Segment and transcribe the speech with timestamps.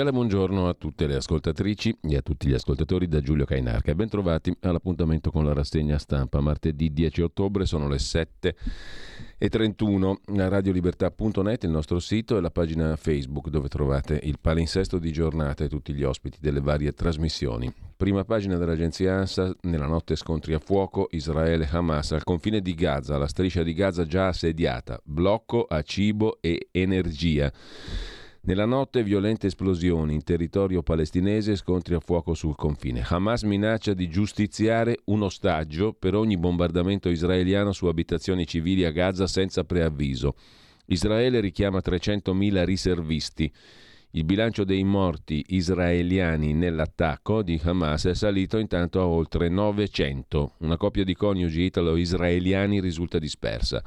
[0.00, 3.94] Cordiale buongiorno a tutte le ascoltatrici e a tutti gli ascoltatori da Giulio Cainarca.
[3.94, 6.40] Ben trovati all'appuntamento con la rassegna stampa.
[6.40, 8.56] Martedì 10 ottobre sono le 7
[9.36, 10.20] e 31.
[10.24, 15.68] Radiolibertà.net, il nostro sito e la pagina Facebook dove trovate il palinsesto di giornata e
[15.68, 17.70] tutti gli ospiti delle varie trasmissioni.
[17.94, 23.28] Prima pagina dell'agenzia ANSA, nella notte scontri a fuoco, Israele-Hamas al confine di Gaza, la
[23.28, 27.52] striscia di Gaza già assediata, blocco a cibo e energia.
[28.42, 33.04] Nella notte violente esplosioni in territorio palestinese e scontri a fuoco sul confine.
[33.06, 39.26] Hamas minaccia di giustiziare un ostaggio per ogni bombardamento israeliano su abitazioni civili a Gaza
[39.26, 40.36] senza preavviso.
[40.86, 43.52] Israele richiama 300.000 riservisti.
[44.12, 50.54] Il bilancio dei morti israeliani nell'attacco di Hamas è salito intanto a oltre 900.
[50.60, 53.84] Una coppia di coniugi italo-israeliani risulta dispersa.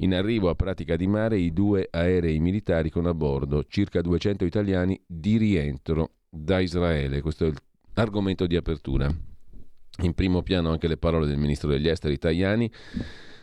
[0.00, 4.44] In arrivo a Pratica di Mare i due aerei militari con a bordo circa 200
[4.44, 7.20] italiani di rientro da Israele.
[7.20, 7.52] Questo è
[7.94, 9.12] l'argomento di apertura.
[10.02, 12.70] In primo piano anche le parole del ministro degli esteri Tajani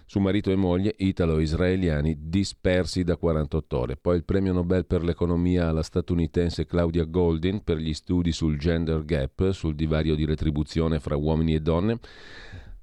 [0.06, 3.97] su marito e moglie italo-israeliani dispersi da 48 ore.
[3.97, 9.03] Poi il premio Nobel per l'economia alla statunitense Claudia Goldin per gli studi sul gender
[9.03, 12.00] gap, sul divario di retribuzione fra uomini e donne.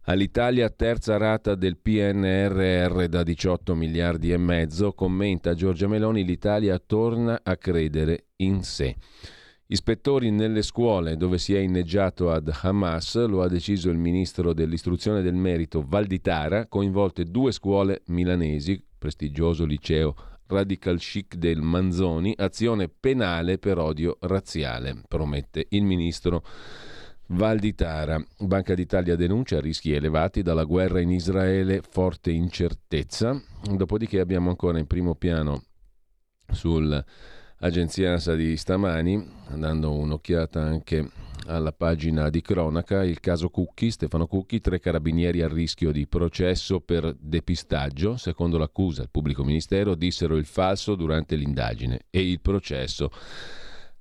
[0.06, 7.38] All'Italia terza rata del PNRR da 18 miliardi e mezzo, commenta Giorgia Meloni, l'Italia torna
[7.40, 8.96] a credere in sé.
[9.66, 15.22] Ispettori nelle scuole dove si è inneggiato ad Hamas, lo ha deciso il ministro dell'istruzione
[15.22, 20.16] del merito Valditara, coinvolte due scuole milanesi, prestigioso liceo
[20.48, 26.42] Radical Chic del Manzoni, azione penale per odio razziale, promette il ministro
[27.32, 28.22] Val di Tara.
[28.40, 33.40] Banca d'Italia denuncia rischi elevati dalla guerra in Israele, forte incertezza.
[33.74, 35.64] Dopodiché abbiamo ancora in primo piano
[36.50, 41.08] sull'agenzia ANSA di stamani, dando un'occhiata anche
[41.46, 46.80] alla pagina di cronaca, il caso Cucchi, Stefano Cucchi, tre carabinieri a rischio di processo
[46.80, 48.18] per depistaggio.
[48.18, 53.10] Secondo l'accusa, il pubblico ministero dissero il falso durante l'indagine e il processo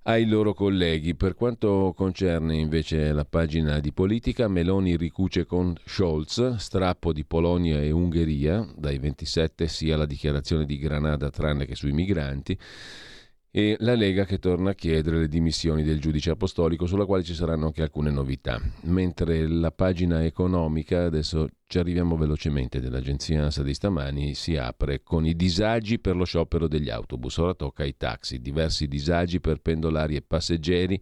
[0.04, 1.16] ai loro colleghi.
[1.16, 7.82] Per quanto concerne invece la pagina di politica, Meloni ricuce con Scholz, strappo di Polonia
[7.82, 12.58] e Ungheria, dai 27 sia la dichiarazione di Granada tranne che sui migranti,
[13.54, 17.34] e la Lega che torna a chiedere le dimissioni del giudice apostolico, sulla quale ci
[17.34, 18.62] saranno anche alcune novità.
[18.84, 25.26] Mentre la pagina economica, adesso ci arriviamo velocemente dell'agenzia ANSA di stamani, si apre con
[25.26, 27.38] i disagi per lo sciopero degli autobus.
[27.38, 31.02] Ora tocca ai taxi, diversi disagi per pendolari e passeggeri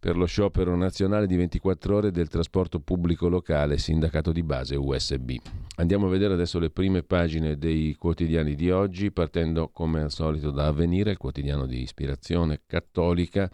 [0.00, 5.32] per lo sciopero nazionale di 24 ore del trasporto pubblico locale, sindacato di base USB.
[5.76, 10.50] Andiamo a vedere adesso le prime pagine dei quotidiani di oggi, partendo come al solito
[10.50, 13.50] da Avvenire, il quotidiano di ispirazione cattolica.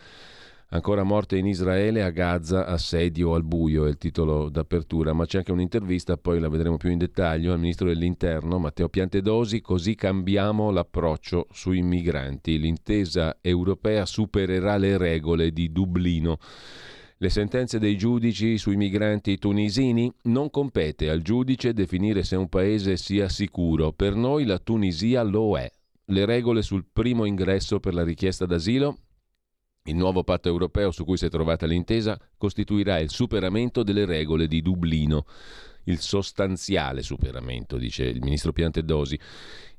[0.70, 5.38] Ancora morte in Israele, a Gaza, assedio al buio è il titolo d'apertura, ma c'è
[5.38, 10.72] anche un'intervista, poi la vedremo più in dettaglio, al ministro dell'Interno Matteo Piantedosi, così cambiamo
[10.72, 12.58] l'approccio sui migranti.
[12.58, 16.38] L'intesa europea supererà le regole di Dublino.
[17.18, 22.96] Le sentenze dei giudici sui migranti tunisini non compete al giudice definire se un paese
[22.96, 23.92] sia sicuro.
[23.92, 25.70] Per noi la Tunisia lo è.
[26.06, 28.98] Le regole sul primo ingresso per la richiesta d'asilo
[29.86, 34.46] il nuovo patto europeo su cui si è trovata l'intesa costituirà il superamento delle regole
[34.46, 35.24] di Dublino,
[35.84, 39.18] il sostanziale superamento, dice il ministro Piantedosi,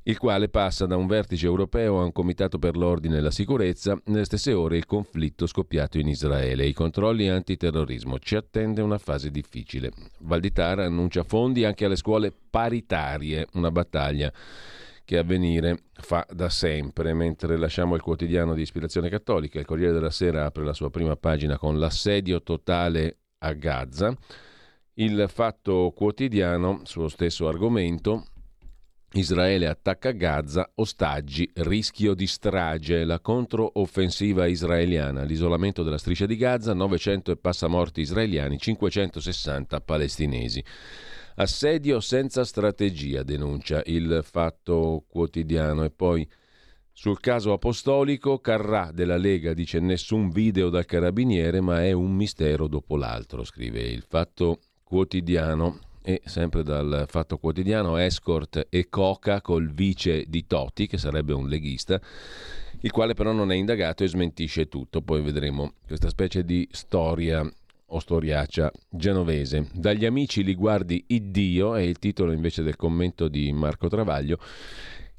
[0.03, 3.99] il quale passa da un vertice europeo a un comitato per l'ordine e la sicurezza,
[4.05, 8.17] nelle stesse ore il conflitto scoppiato in Israele i controlli antiterrorismo.
[8.19, 9.91] Ci attende una fase difficile.
[10.19, 14.31] Valditara annuncia fondi anche alle scuole paritarie, una battaglia
[15.07, 17.13] che avvenire fa da sempre.
[17.13, 21.15] Mentre lasciamo il quotidiano di ispirazione cattolica, il Corriere della Sera apre la sua prima
[21.15, 24.13] pagina con l'assedio totale a Gaza.
[24.95, 28.25] Il fatto quotidiano, sullo stesso argomento,
[29.13, 36.73] Israele attacca Gaza, ostaggi, rischio di strage, la controoffensiva israeliana, l'isolamento della striscia di Gaza,
[36.73, 40.61] 900 e passamorti israeliani, 560 palestinesi.
[41.39, 45.83] Assedio senza strategia, denuncia il fatto quotidiano.
[45.83, 46.27] E poi
[46.91, 52.67] sul caso apostolico, Carrà della Lega dice nessun video dal carabiniere, ma è un mistero
[52.67, 55.79] dopo l'altro, scrive il fatto quotidiano.
[56.01, 61.49] E sempre dal Fatto Quotidiano, escort e coca col vice di Totti, che sarebbe un
[61.49, 61.99] leghista,
[62.79, 65.01] il quale però non è indagato e smentisce tutto.
[65.01, 67.45] Poi vedremo questa specie di storia
[67.87, 69.69] o storiaccia genovese.
[69.73, 74.39] Dagli amici li guardi Iddio, è il titolo invece del commento di Marco Travaglio.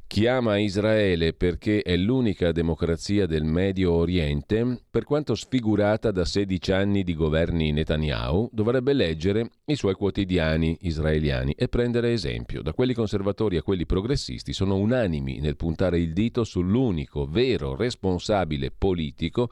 [0.08, 7.04] Chiama Israele perché è l'unica democrazia del Medio Oriente, per quanto sfigurata da 16 anni
[7.04, 12.62] di governi Netanyahu, dovrebbe leggere i suoi quotidiani israeliani e prendere esempio.
[12.62, 18.70] Da quelli conservatori a quelli progressisti sono unanimi nel puntare il dito sull'unico vero responsabile
[18.70, 19.50] politico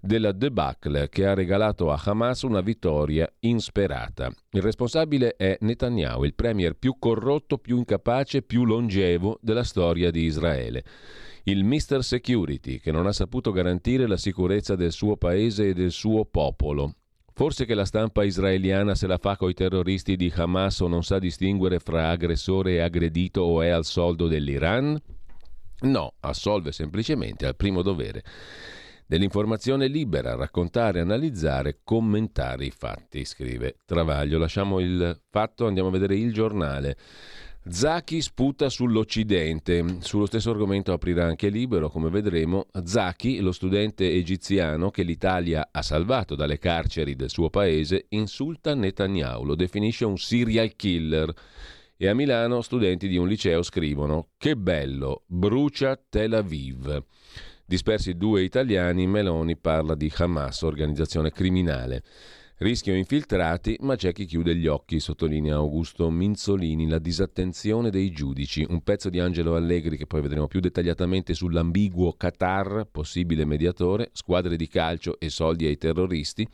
[0.00, 4.32] della debacle che ha regalato a Hamas una vittoria insperata.
[4.50, 10.22] Il responsabile è Netanyahu, il premier più corrotto, più incapace, più longevo della storia di
[10.24, 10.84] Israele.
[11.44, 12.02] Il Mr.
[12.02, 16.94] Security, che non ha saputo garantire la sicurezza del suo paese e del suo popolo.
[17.32, 21.18] Forse che la stampa israeliana se la fa coi terroristi di Hamas o non sa
[21.18, 25.00] distinguere fra aggressore e aggredito o è al soldo dell'Iran?
[25.82, 28.22] No, assolve semplicemente al primo dovere
[29.10, 34.38] dell'informazione libera, raccontare, analizzare, commentare i fatti, scrive Travaglio.
[34.38, 36.96] Lasciamo il fatto, andiamo a vedere il giornale.
[37.68, 39.96] Zaki sputa sull'Occidente.
[39.98, 42.68] Sullo stesso argomento aprirà anche Libero, come vedremo.
[42.84, 49.44] Zaki, lo studente egiziano che l'Italia ha salvato dalle carceri del suo paese, insulta Netanyahu,
[49.44, 51.34] lo definisce un serial killer.
[51.96, 57.04] E a Milano studenti di un liceo scrivono: Che bello, brucia Tel Aviv.
[57.70, 62.02] Dispersi due italiani, Meloni parla di Hamas, organizzazione criminale.
[62.56, 68.66] Rischio infiltrati, ma c'è chi chiude gli occhi, sottolinea Augusto Minzolini, la disattenzione dei giudici.
[68.68, 74.56] Un pezzo di Angelo Allegri che poi vedremo più dettagliatamente sull'ambiguo Qatar, possibile mediatore, squadre
[74.56, 76.44] di calcio e soldi ai terroristi.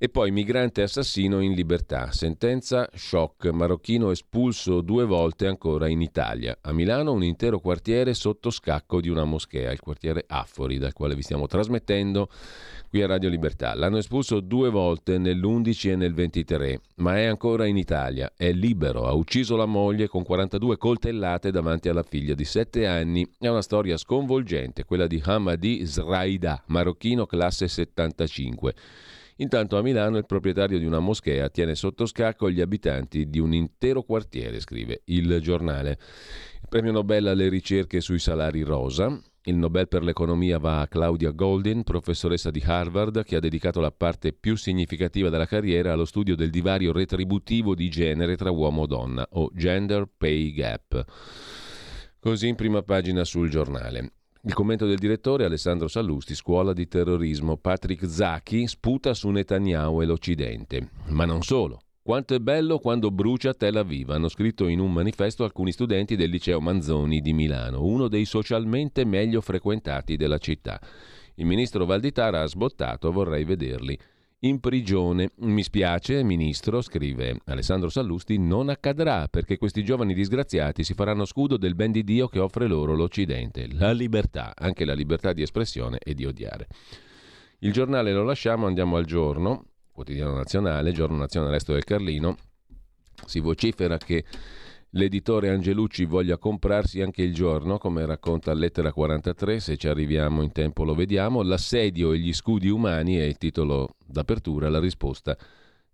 [0.00, 2.12] E poi migrante assassino in libertà.
[2.12, 3.46] Sentenza shock.
[3.46, 6.56] Marocchino espulso due volte ancora in Italia.
[6.60, 11.16] A Milano un intero quartiere sotto scacco di una moschea, il quartiere Affori, dal quale
[11.16, 12.28] vi stiamo trasmettendo
[12.88, 13.74] qui a Radio Libertà.
[13.74, 18.32] L'hanno espulso due volte nell'11 e nel 23, ma è ancora in Italia.
[18.36, 19.08] È libero.
[19.08, 23.28] Ha ucciso la moglie con 42 coltellate davanti alla figlia di 7 anni.
[23.36, 28.74] È una storia sconvolgente, quella di Hamadi Zraida, marocchino classe 75.
[29.40, 33.54] Intanto a Milano il proprietario di una moschea tiene sotto scacco gli abitanti di un
[33.54, 35.98] intero quartiere, scrive il giornale.
[36.60, 39.16] Il premio Nobel alle ricerche sui salari rosa.
[39.42, 43.92] Il Nobel per l'economia va a Claudia Goldin, professoressa di Harvard, che ha dedicato la
[43.92, 48.86] parte più significativa della carriera allo studio del divario retributivo di genere tra uomo e
[48.88, 51.04] donna, o gender pay gap.
[52.18, 54.17] Così in prima pagina sul giornale.
[54.48, 57.58] Il commento del direttore Alessandro Sallusti, scuola di terrorismo.
[57.58, 60.88] Patrick Zacchi sputa su Netanyahu e l'Occidente.
[61.08, 61.82] Ma non solo.
[62.02, 66.30] Quanto è bello quando brucia Tel Aviv, hanno scritto in un manifesto alcuni studenti del
[66.30, 70.80] liceo Manzoni di Milano, uno dei socialmente meglio frequentati della città.
[71.34, 73.98] Il ministro Valditara ha sbottato, vorrei vederli
[74.40, 75.30] in prigione.
[75.38, 81.56] Mi spiace, ministro, scrive Alessandro Sallusti, non accadrà perché questi giovani disgraziati si faranno scudo
[81.56, 85.98] del ben di Dio che offre loro l'Occidente, la libertà, anche la libertà di espressione
[85.98, 86.68] e di odiare.
[87.60, 92.36] Il giornale lo lasciamo, andiamo al giorno, quotidiano nazionale, giorno nazionale Resto del Carlino.
[93.26, 94.24] Si vocifera che
[94.90, 100.52] l'editore Angelucci voglia comprarsi anche il giorno, come racconta Lettera 43, se ci arriviamo in
[100.52, 105.36] tempo lo vediamo, l'assedio e gli scudi umani è il titolo d'apertura, la risposta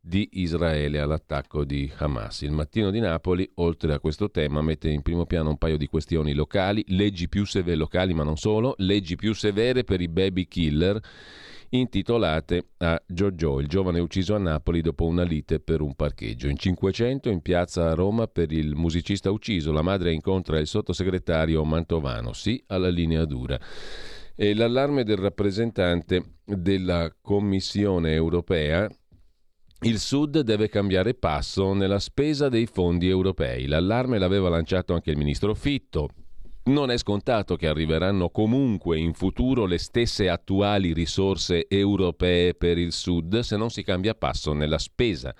[0.07, 2.43] di Israele all'attacco di Hamas.
[2.43, 5.87] Il mattino di Napoli, oltre a questo tema, mette in primo piano un paio di
[5.87, 10.47] questioni locali, leggi più severe locali ma non solo, leggi più severe per i baby
[10.47, 11.01] killer
[11.79, 16.49] intitolate a Giorgio, il giovane ucciso a Napoli dopo una lite per un parcheggio.
[16.49, 21.65] In 500 in piazza a Roma per il musicista ucciso, la madre incontra il sottosegretario
[21.65, 23.59] Mantovano, sì alla linea dura.
[24.37, 28.89] E l'allarme del rappresentante della Commissione europea
[29.81, 33.67] il Sud deve cambiare passo nella spesa dei fondi europei.
[33.67, 36.09] L'allarme l'aveva lanciato anche il ministro Fitto
[36.67, 42.93] Non è scontato che arriveranno comunque in futuro le stesse attuali risorse europee per il
[42.93, 45.35] Sud se non si cambia passo nella spesa.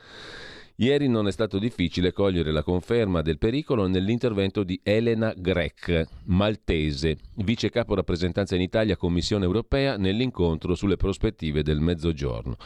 [0.77, 7.17] Ieri non è stato difficile cogliere la conferma del pericolo nell'intervento di Elena Grech, maltese,
[7.37, 12.57] vice capo rappresentanza in Italia Commissione europea, nell'incontro sulle prospettive del Mezzogiorno.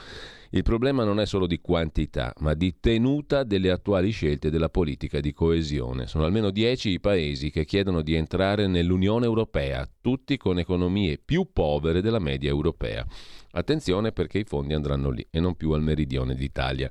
[0.50, 5.20] Il problema non è solo di quantità, ma di tenuta delle attuali scelte della politica
[5.20, 6.06] di coesione.
[6.06, 11.50] Sono almeno dieci i paesi che chiedono di entrare nell'Unione Europea, tutti con economie più
[11.52, 13.06] povere della media europea.
[13.50, 16.90] Attenzione perché i fondi andranno lì e non più al meridione d'Italia.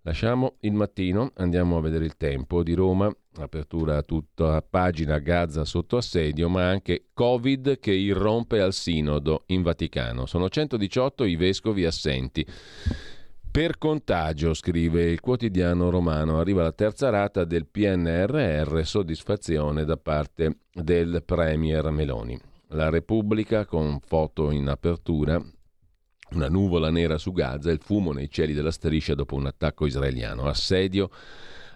[0.00, 5.96] Lasciamo il mattino, andiamo a vedere il tempo di Roma, apertura tutta pagina Gaza sotto
[5.96, 10.26] assedio, ma anche Covid che irrompe al sinodo in Vaticano.
[10.26, 12.46] Sono 118 i vescovi assenti.
[13.50, 20.60] Per contagio, scrive il quotidiano romano, arriva la terza rata del PNRR, soddisfazione da parte
[20.72, 22.38] del Premier Meloni.
[22.68, 25.42] La Repubblica, con foto in apertura,
[26.30, 30.44] una nuvola nera su Gaza il fumo nei cieli della striscia dopo un attacco israeliano.
[30.44, 31.10] Assedio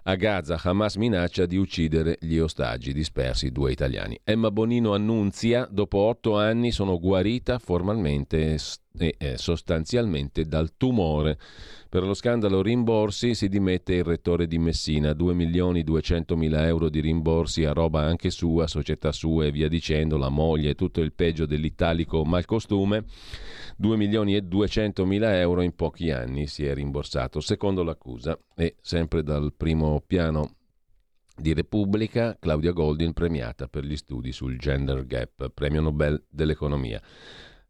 [0.08, 4.18] a Gaza, Hamas minaccia di uccidere gli ostaggi dispersi, due italiani.
[4.22, 8.56] Emma Bonino annunzia, dopo otto anni sono guarita formalmente
[8.98, 11.38] e eh, sostanzialmente dal tumore.
[11.88, 16.88] Per lo scandalo rimborsi si dimette il rettore di Messina, 2 milioni 200 mila euro
[16.88, 21.12] di rimborsi a roba anche sua, società sua e via dicendo, la moglie, tutto il
[21.12, 23.04] peggio dell'italico malcostume.
[23.76, 28.36] 2 milioni e 200 mila euro in pochi anni si è rimborsato, secondo l'accusa.
[28.56, 30.56] E sempre dal primo piano
[31.36, 37.00] di Repubblica, Claudia Goldin premiata per gli studi sul gender gap, premio Nobel dell'economia.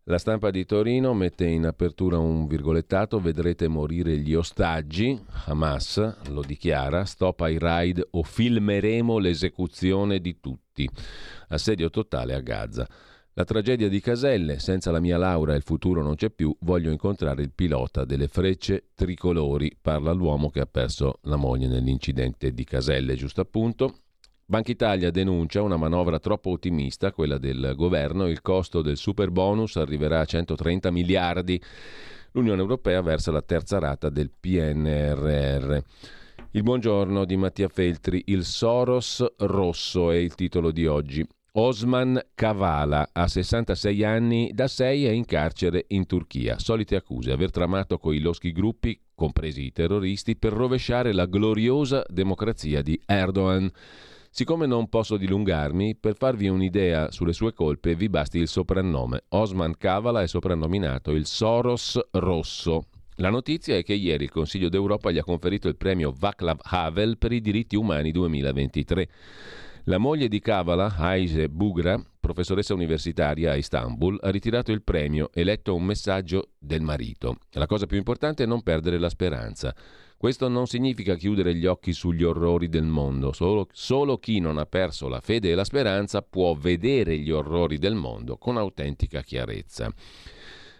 [0.08, 6.42] La stampa di Torino mette in apertura un virgolettato, vedrete morire gli ostaggi, Hamas lo
[6.42, 10.88] dichiara, stop ai raid o filmeremo l'esecuzione di tutti.
[11.48, 12.88] Assedio totale a Gaza.
[13.32, 17.42] La tragedia di Caselle, senza la mia laurea il futuro non c'è più, voglio incontrare
[17.42, 23.16] il pilota delle frecce tricolori, parla l'uomo che ha perso la moglie nell'incidente di Caselle,
[23.16, 24.02] giusto appunto.
[24.48, 29.74] Banca Italia denuncia una manovra troppo ottimista, quella del governo, il costo del super bonus
[29.74, 31.60] arriverà a 130 miliardi,
[32.30, 35.78] l'Unione Europea versa la terza rata del PNRR.
[36.52, 41.26] Il buongiorno di Mattia Feltri, il Soros rosso è il titolo di oggi.
[41.54, 46.60] Osman Kavala, a 66 anni, da 6 è in carcere in Turchia.
[46.60, 52.80] Solite accuse, aver tramato coi loschi gruppi, compresi i terroristi, per rovesciare la gloriosa democrazia
[52.80, 53.68] di Erdogan.
[54.38, 59.22] Siccome non posso dilungarmi, per farvi un'idea sulle sue colpe vi basti il soprannome.
[59.28, 62.88] Osman Kavala è soprannominato il Soros Rosso.
[63.14, 67.16] La notizia è che ieri il Consiglio d'Europa gli ha conferito il premio Václav Havel
[67.16, 69.08] per i diritti umani 2023.
[69.84, 75.44] La moglie di Kavala, Aise Bugra, professoressa universitaria a Istanbul, ha ritirato il premio e
[75.44, 77.38] letto un messaggio del marito.
[77.52, 79.74] La cosa più importante è non perdere la speranza.
[80.18, 84.64] Questo non significa chiudere gli occhi sugli orrori del mondo, solo, solo, chi non ha
[84.64, 89.92] perso la fede e la speranza può vedere gli orrori del mondo con autentica chiarezza.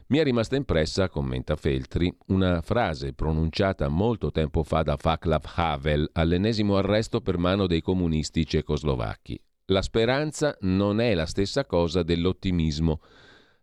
[0.08, 6.08] Mi è rimasta impressa, commenta Feltri, una frase pronunciata molto tempo fa da Václav Havel
[6.12, 9.38] all'ennesimo arresto per mano dei comunisti cecoslovacchi.
[9.66, 13.00] La speranza non è la stessa cosa dell'ottimismo.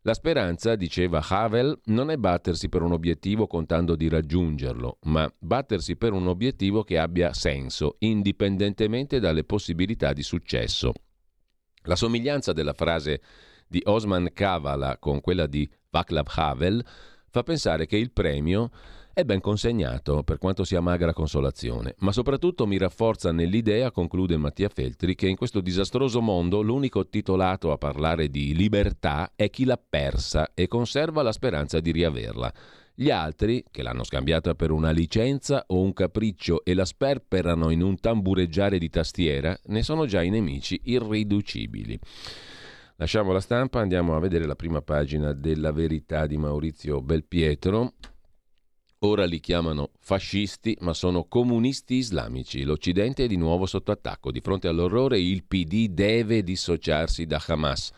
[0.06, 5.96] La speranza, diceva Havel, non è battersi per un obiettivo contando di raggiungerlo, ma battersi
[5.96, 10.92] per un obiettivo che abbia senso, indipendentemente dalle possibilità di successo.
[11.84, 13.22] La somiglianza della frase
[13.66, 16.86] di Osman Kavala con quella di Václav Havel,
[17.30, 18.72] fa pensare che il premio
[19.16, 24.70] è ben consegnato, per quanto sia magra consolazione, ma soprattutto mi rafforza nell'idea, conclude Mattia
[24.70, 29.78] Feltri, che in questo disastroso mondo l'unico titolato a parlare di libertà è chi l'ha
[29.78, 32.52] persa e conserva la speranza di riaverla.
[32.96, 37.84] Gli altri, che l'hanno scambiata per una licenza o un capriccio e la sperperano in
[37.84, 42.00] un tambureggiare di tastiera, ne sono già i nemici irriducibili.
[42.96, 47.94] Lasciamo la stampa, andiamo a vedere la prima pagina della verità di Maurizio Belpietro.
[49.06, 52.64] Ora li chiamano fascisti, ma sono comunisti islamici.
[52.64, 54.32] L'Occidente è di nuovo sotto attacco.
[54.32, 57.92] Di fronte all'orrore il PD deve dissociarsi da Hamas.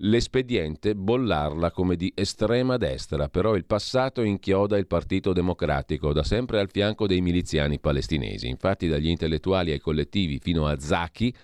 [0.00, 6.60] L'espediente bollarla come di estrema destra, però il passato inchioda il Partito Democratico, da sempre
[6.60, 8.46] al fianco dei miliziani palestinesi.
[8.46, 11.34] Infatti dagli intellettuali ai collettivi fino a Zaki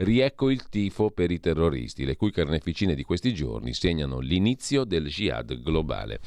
[0.00, 5.08] Riecco il tifo per i terroristi, le cui carneficine di questi giorni segnano l'inizio del
[5.08, 6.20] jihad globale.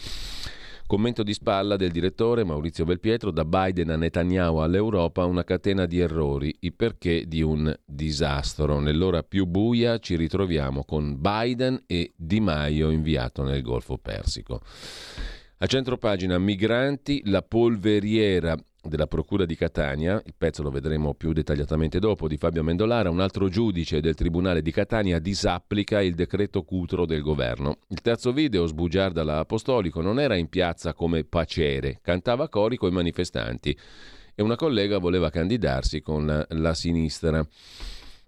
[0.85, 5.99] Commento di spalla del direttore Maurizio Belpietro, da Biden a Netanyahu all'Europa una catena di
[5.99, 8.79] errori, i perché di un disastro.
[8.79, 14.61] Nell'ora più buia ci ritroviamo con Biden e Di Maio inviato nel Golfo Persico.
[15.57, 21.31] A centro pagina migranti, la polveriera della Procura di Catania, il pezzo lo vedremo più
[21.31, 26.63] dettagliatamente dopo, di Fabio Mendolara, un altro giudice del Tribunale di Catania disapplica il decreto
[26.63, 27.77] Cutro del governo.
[27.87, 33.77] Il terzo video, sbugiarda l'Apostolico, non era in piazza come pacere, cantava cori coi manifestanti
[34.35, 37.45] e una collega voleva candidarsi con la, la sinistra.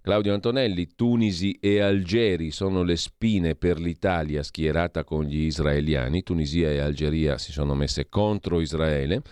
[0.02, 6.22] Claudio Antonelli, Tunisi e Algeri sono le spine per l'Italia schierata con gli israeliani.
[6.22, 9.24] Tunisia e Algeria si sono messe contro Israele.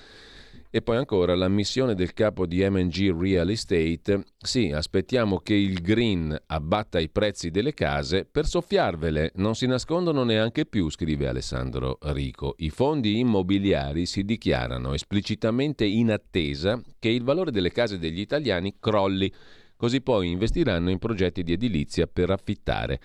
[0.76, 4.24] E poi ancora l'ammissione del capo di MG Real Estate.
[4.40, 9.34] Sì, aspettiamo che il green abbatta i prezzi delle case per soffiarvele.
[9.36, 12.56] Non si nascondono neanche più, scrive Alessandro Rico.
[12.58, 18.78] I fondi immobiliari si dichiarano esplicitamente in attesa che il valore delle case degli italiani
[18.80, 19.32] crolli,
[19.76, 23.00] così poi investiranno in progetti di edilizia per affittare.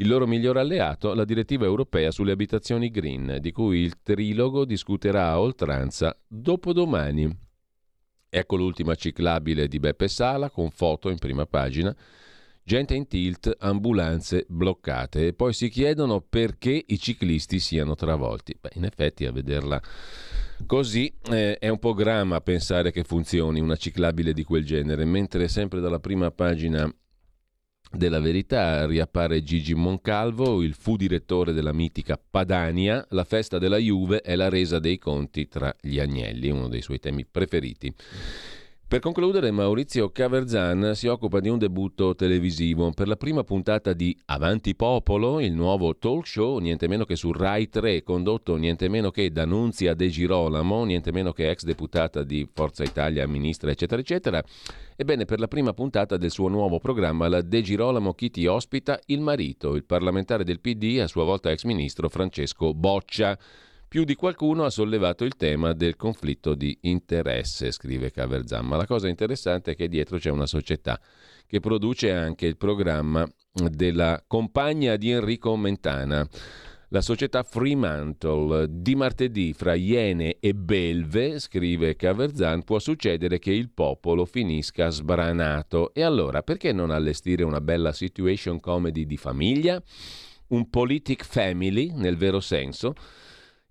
[0.00, 5.28] Il loro migliore alleato, la direttiva europea sulle abitazioni green, di cui il trilogo discuterà
[5.28, 7.28] a oltranza dopodomani.
[8.30, 11.94] Ecco l'ultima ciclabile di Beppe Sala con foto in prima pagina.
[12.62, 18.56] Gente in tilt, ambulanze bloccate e poi si chiedono perché i ciclisti siano travolti.
[18.58, 19.82] Beh, in effetti a vederla
[20.64, 25.46] così eh, è un po' grama pensare che funzioni una ciclabile di quel genere, mentre
[25.48, 26.90] sempre dalla prima pagina
[27.90, 33.04] della verità riappare Gigi Moncalvo, il fu direttore della mitica Padania.
[33.10, 37.00] La festa della Juve è la resa dei conti tra gli agnelli, uno dei suoi
[37.00, 37.92] temi preferiti.
[38.90, 42.90] Per concludere, Maurizio Caverzan si occupa di un debutto televisivo.
[42.90, 47.30] Per la prima puntata di Avanti Popolo, il nuovo talk show, niente meno che su
[47.30, 52.24] Rai 3, condotto niente meno che da Nunzia De Girolamo, niente meno che ex deputata
[52.24, 54.42] di Forza Italia, ministra, eccetera, eccetera.
[54.96, 59.20] Ebbene, per la prima puntata del suo nuovo programma, la De Girolamo Chiti ospita il
[59.20, 63.38] marito, il parlamentare del PD, a sua volta ex ministro Francesco Boccia.
[63.90, 68.86] Più di qualcuno ha sollevato il tema del conflitto di interesse, scrive Caverzan, ma la
[68.86, 71.00] cosa interessante è che dietro c'è una società
[71.44, 76.24] che produce anche il programma della compagna di Enrico Mentana.
[76.90, 83.70] La società Fremantle di martedì fra Iene e Belve, scrive Caverzan, può succedere che il
[83.70, 85.92] popolo finisca sbranato.
[85.94, 89.82] E allora perché non allestire una bella situation comedy di famiglia?
[90.50, 92.94] Un politic family, nel vero senso?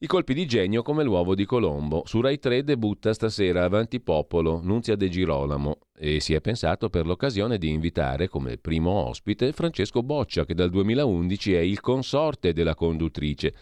[0.01, 2.03] I colpi di genio come l'uovo di Colombo.
[2.05, 7.05] Su Rai 3 debutta stasera Avanti Popolo, Nunzia De Girolamo e si è pensato per
[7.05, 12.75] l'occasione di invitare come primo ospite Francesco Boccia che dal 2011 è il consorte della
[12.75, 13.53] conduttrice.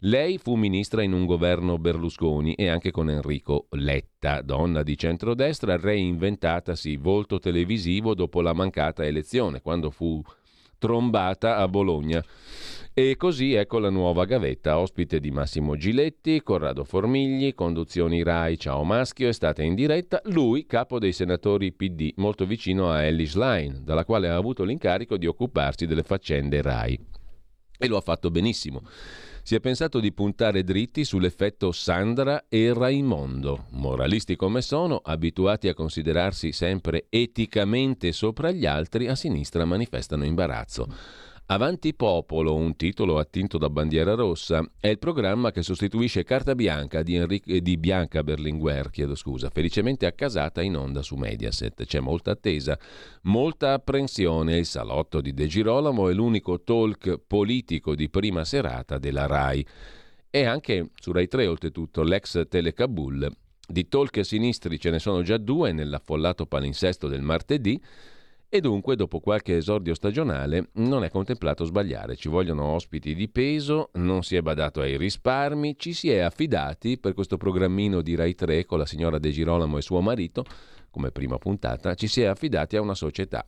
[0.00, 5.78] Lei fu ministra in un governo Berlusconi e anche con Enrico Letta, donna di centrodestra
[5.78, 10.22] reinventatasi volto televisivo dopo la mancata elezione, quando fu
[10.78, 12.22] trombata a Bologna.
[12.98, 18.84] E così ecco la nuova gavetta, ospite di Massimo Giletti, Corrado Formigli, conduzioni Rai Ciao
[18.84, 24.06] Maschio, estate in diretta, lui capo dei senatori PD, molto vicino a Ellis Line, dalla
[24.06, 26.98] quale ha avuto l'incarico di occuparsi delle faccende Rai.
[27.76, 28.80] E lo ha fatto benissimo.
[29.42, 33.66] Si è pensato di puntare dritti sull'effetto Sandra e Raimondo.
[33.72, 40.88] Moralisti come sono, abituati a considerarsi sempre eticamente sopra gli altri, a sinistra manifestano imbarazzo.
[41.48, 47.04] Avanti Popolo, un titolo attinto da bandiera rossa, è il programma che sostituisce Carta Bianca
[47.04, 51.84] di, Enrique, di Bianca Berlinguer, chiedo scusa, felicemente accasata in onda su Mediaset.
[51.84, 52.76] C'è molta attesa,
[53.22, 54.58] molta apprensione.
[54.58, 59.64] Il salotto di De Girolamo è l'unico talk politico di prima serata della RAI.
[60.28, 63.30] E anche su Rai 3, oltretutto, l'ex Telecabul.
[63.68, 67.80] Di talk sinistri ce ne sono già due nell'affollato palinsesto del martedì
[68.48, 73.90] e dunque dopo qualche esordio stagionale non è contemplato sbagliare, ci vogliono ospiti di peso,
[73.94, 78.34] non si è badato ai risparmi, ci si è affidati per questo programmino di Rai
[78.34, 80.44] 3 con la signora De Girolamo e suo marito,
[80.90, 83.46] come prima puntata, ci si è affidati a una società,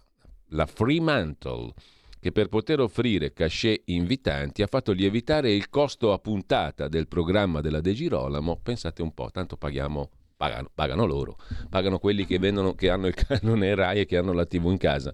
[0.48, 1.72] la Fremantle,
[2.20, 7.60] che per poter offrire cachet invitanti ha fatto lievitare il costo a puntata del programma
[7.60, 11.36] della De Girolamo, pensate un po', tanto paghiamo Pagano, pagano, loro,
[11.68, 14.76] pagano quelli che, vendono, che hanno il canone RAI e che hanno la TV in
[14.76, 15.12] casa.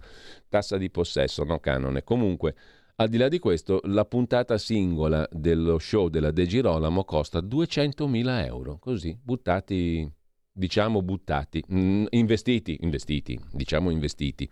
[0.51, 2.05] Tassa di possesso, no canone.
[2.05, 2.55] Comunque,
[2.97, 8.45] al di là di questo, la puntata singola dello show della De Girolamo costa 200.000
[8.45, 10.13] euro, così, buttati
[10.57, 14.49] diciamo buttati, mm, investiti, investiti, diciamo investiti.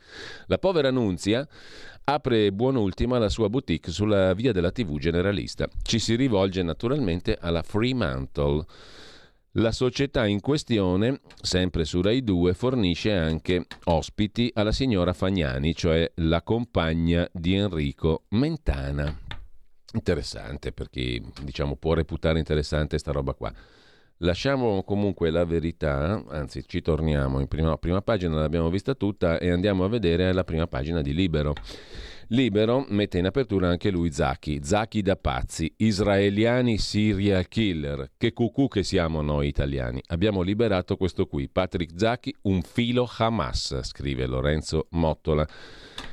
[0.46, 1.46] La povera Nunzia
[2.04, 5.68] apre buon'ultima la sua boutique sulla via della TV generalista.
[5.82, 8.64] Ci si rivolge naturalmente alla Fremantle.
[9.57, 16.11] La società in questione, sempre su Rai 2, fornisce anche ospiti alla signora Fagnani, cioè
[16.17, 19.15] la compagna di Enrico Mentana.
[19.93, 23.53] Interessante perché diciamo può reputare interessante sta roba qua.
[24.19, 29.51] Lasciamo comunque la verità, anzi ci torniamo in prima, prima pagina, l'abbiamo vista tutta e
[29.51, 31.53] andiamo a vedere la prima pagina di Libero.
[32.28, 38.68] Libero mette in apertura anche lui Zaki, Zaki da pazzi, israeliani serial killer, che cucù
[38.68, 40.00] che siamo noi italiani.
[40.08, 45.46] Abbiamo liberato questo qui, Patrick Zaki, un filo Hamas, scrive Lorenzo Mottola.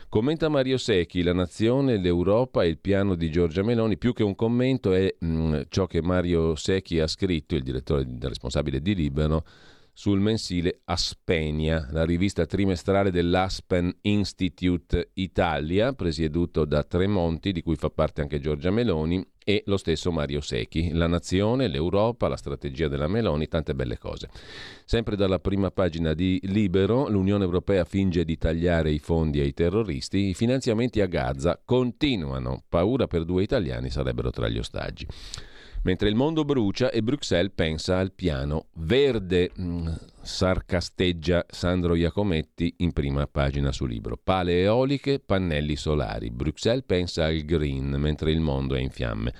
[0.10, 4.34] Commenta Mario Secchi, la nazione, l'Europa e il piano di Giorgia Meloni, più che un
[4.34, 8.96] commento è mh, mm, ciò che Mario Secchi ha scritto, il direttore il responsabile di
[8.96, 9.46] Libero,
[10.00, 17.90] sul mensile Aspenia, la rivista trimestrale dell'Aspen Institute Italia, presieduto da Tremonti, di cui fa
[17.90, 20.94] parte anche Giorgia Meloni, e lo stesso Mario Secchi.
[20.94, 24.30] La nazione, l'Europa, la strategia della Meloni, tante belle cose.
[24.86, 30.30] Sempre dalla prima pagina di Libero, l'Unione Europea finge di tagliare i fondi ai terroristi,
[30.30, 35.06] i finanziamenti a Gaza continuano, paura per due italiani sarebbero tra gli ostaggi.
[35.84, 39.88] Mentre il mondo brucia e Bruxelles pensa al piano verde, mm,
[40.22, 44.20] sarcasteggia Sandro Iacometti in prima pagina sul libro.
[44.22, 46.32] Pale eoliche, pannelli solari.
[46.32, 49.34] Bruxelles pensa al green, mentre il mondo è in fiamme.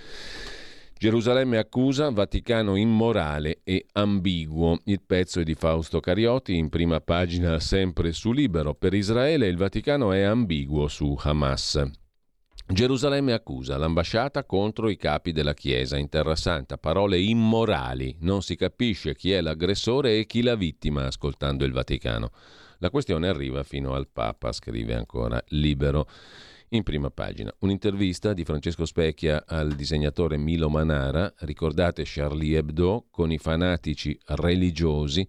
[0.98, 4.80] Gerusalemme accusa, Vaticano immorale e ambiguo.
[4.86, 8.74] Il pezzo è di Fausto Cariotti, in prima pagina sempre su Libero.
[8.74, 11.90] Per Israele il Vaticano è ambiguo su Hamas.
[12.72, 18.56] Gerusalemme accusa l'ambasciata contro i capi della Chiesa in Terra Santa, parole immorali, non si
[18.56, 22.30] capisce chi è l'aggressore e chi la vittima ascoltando il Vaticano.
[22.78, 26.08] La questione arriva fino al Papa, scrive ancora Libero
[26.70, 27.52] in prima pagina.
[27.62, 35.28] Un'intervista di Francesco Specchia al disegnatore Milo Manara, ricordate Charlie Hebdo, con i fanatici religiosi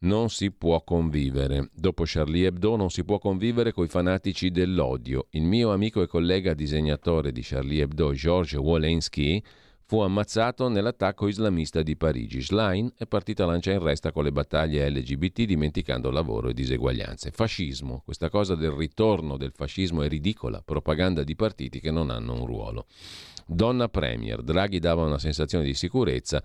[0.00, 1.70] non si può convivere.
[1.74, 5.26] Dopo Charlie Hebdo non si può convivere coi fanatici dell'odio.
[5.30, 9.42] Il mio amico e collega disegnatore di Charlie Hebdo, George Wolensky,
[9.88, 12.42] fu ammazzato nell'attacco islamista di Parigi.
[12.42, 17.30] Schlein è partita lancia in resta con le battaglie LGBT dimenticando lavoro e diseguaglianze.
[17.30, 22.34] Fascismo, questa cosa del ritorno del fascismo è ridicola, propaganda di partiti che non hanno
[22.34, 22.84] un ruolo.
[23.46, 26.42] Donna Premier, Draghi dava una sensazione di sicurezza,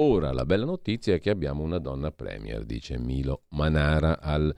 [0.00, 4.54] Ora la bella notizia è che abbiamo una donna premier, dice Milo Manara al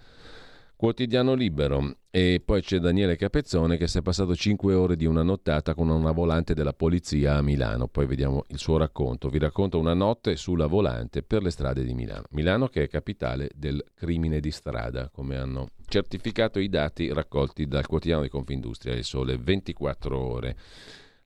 [0.76, 1.96] quotidiano libero.
[2.10, 5.88] E poi c'è Daniele Capezzone che si è passato 5 ore di una nottata con
[5.88, 7.88] una volante della polizia a Milano.
[7.88, 9.30] Poi vediamo il suo racconto.
[9.30, 12.24] Vi racconto una notte sulla volante per le strade di Milano.
[12.32, 17.86] Milano che è capitale del crimine di strada, come hanno certificato i dati raccolti dal
[17.86, 20.56] quotidiano di Confindustria, il sole 24 ore.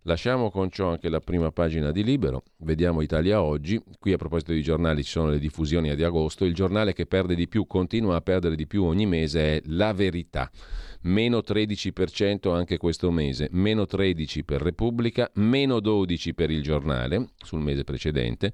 [0.07, 4.53] Lasciamo con ciò anche la prima pagina di Libero, vediamo Italia oggi, qui a proposito
[4.53, 8.17] di giornali ci sono le diffusioni di agosto, il giornale che perde di più, continua
[8.17, 10.51] a perdere di più ogni mese è La Verità,
[11.05, 17.61] meno 13% anche questo mese, meno 13 per Repubblica, meno 12 per il giornale sul
[17.61, 18.53] mese precedente,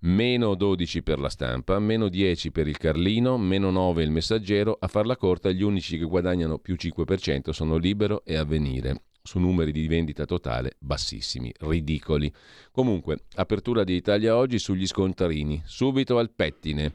[0.00, 4.88] meno 12 per la stampa, meno 10 per il Carlino, meno 9 il messaggero, a
[4.88, 9.86] farla corta gli unici che guadagnano più 5% sono Libero e Avvenire su numeri di
[9.86, 12.32] vendita totale bassissimi, ridicoli.
[12.72, 16.92] Comunque, apertura di Italia oggi sugli scontrini, subito al pettine.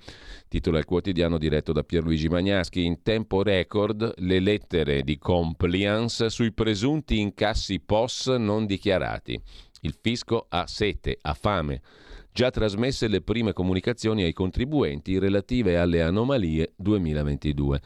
[0.49, 2.83] Titola il quotidiano diretto da Pierluigi Magnaschi.
[2.83, 9.41] In tempo record le lettere di compliance sui presunti incassi POS non dichiarati.
[9.81, 11.81] Il fisco ha sete, ha fame.
[12.31, 17.81] Già trasmesse le prime comunicazioni ai contribuenti relative alle anomalie 2022.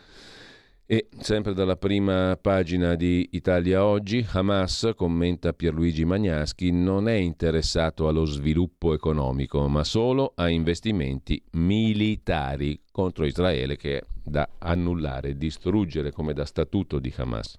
[0.92, 8.10] E sempre dalla prima pagina di Italia Oggi, Hamas, commenta Pierluigi Magnaschi, non è interessato
[8.10, 16.12] allo sviluppo economico, ma solo a investimenti militari contro Israele che è da annullare, distruggere
[16.12, 17.58] come da statuto di Hamas.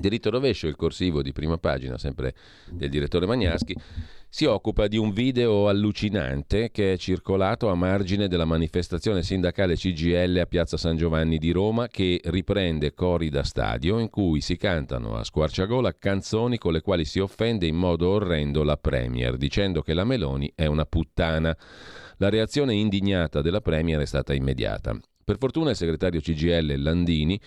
[0.00, 2.32] Diritto rovescio, il corsivo di prima pagina, sempre
[2.70, 3.74] del direttore Magnaschi,
[4.28, 10.38] si occupa di un video allucinante che è circolato a margine della manifestazione sindacale CGL
[10.38, 15.16] a Piazza San Giovanni di Roma che riprende cori da stadio in cui si cantano
[15.16, 19.94] a squarciagola canzoni con le quali si offende in modo orrendo la Premier, dicendo che
[19.94, 21.56] la Meloni è una puttana.
[22.18, 24.96] La reazione indignata della Premier è stata immediata.
[25.24, 27.38] Per fortuna il segretario CGL Landini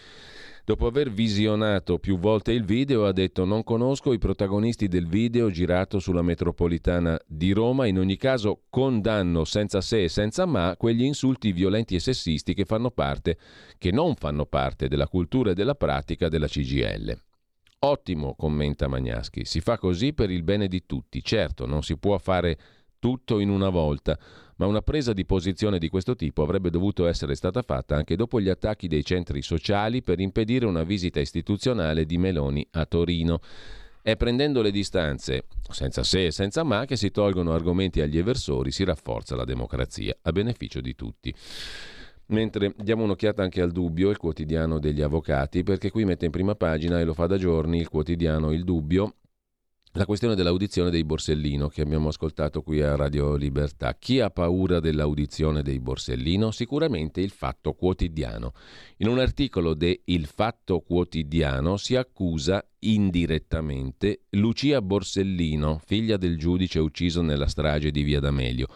[0.63, 5.50] Dopo aver visionato più volte il video ha detto non conosco i protagonisti del video
[5.50, 11.04] girato sulla metropolitana di Roma, in ogni caso condanno senza se e senza ma quegli
[11.04, 13.38] insulti violenti e sessisti che fanno parte,
[13.80, 17.17] che non fanno parte della cultura e della pratica della CGL.
[17.84, 21.24] Ottimo, commenta Magnaschi, si fa così per il bene di tutti.
[21.24, 22.60] Certo, non si può fare
[23.01, 24.15] tutto in una volta,
[24.57, 28.39] ma una presa di posizione di questo tipo avrebbe dovuto essere stata fatta anche dopo
[28.39, 33.39] gli attacchi dei centri sociali per impedire una visita istituzionale di Meloni a Torino.
[34.03, 38.71] È prendendo le distanze, senza se e senza ma, che si tolgono argomenti agli eversori,
[38.71, 41.33] si rafforza la democrazia, a beneficio di tutti.
[42.27, 46.53] Mentre diamo un'occhiata anche al dubbio, il quotidiano degli avvocati, perché qui mette in prima
[46.53, 49.15] pagina e lo fa da giorni il quotidiano Il Dubbio,
[49.95, 53.93] la questione dell'audizione dei Borsellino che abbiamo ascoltato qui a Radio Libertà.
[53.95, 56.51] Chi ha paura dell'audizione dei Borsellino?
[56.51, 58.54] Sicuramente il Fatto Quotidiano.
[58.97, 66.80] In un articolo de Il Fatto Quotidiano si accusa indirettamente Lucia Borsellino, figlia del giudice
[66.80, 68.67] ucciso nella strage di Via D'Amelio,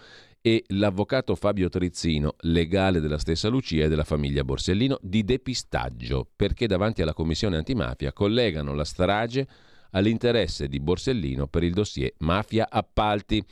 [0.42, 6.68] e l'avvocato Fabio Trizzino, legale della stessa Lucia e della famiglia Borsellino, di depistaggio, perché
[6.68, 9.48] davanti alla commissione antimafia collegano la strage
[9.96, 13.44] all'interesse di Borsellino per il dossier Mafia Appalti.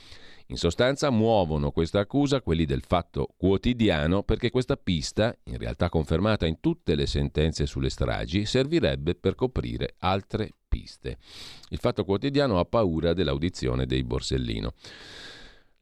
[0.47, 6.45] In sostanza muovono questa accusa quelli del fatto quotidiano perché questa pista, in realtà confermata
[6.45, 11.17] in tutte le sentenze sulle stragi, servirebbe per coprire altre piste.
[11.69, 14.73] Il fatto quotidiano ha paura dell'audizione dei Borsellino.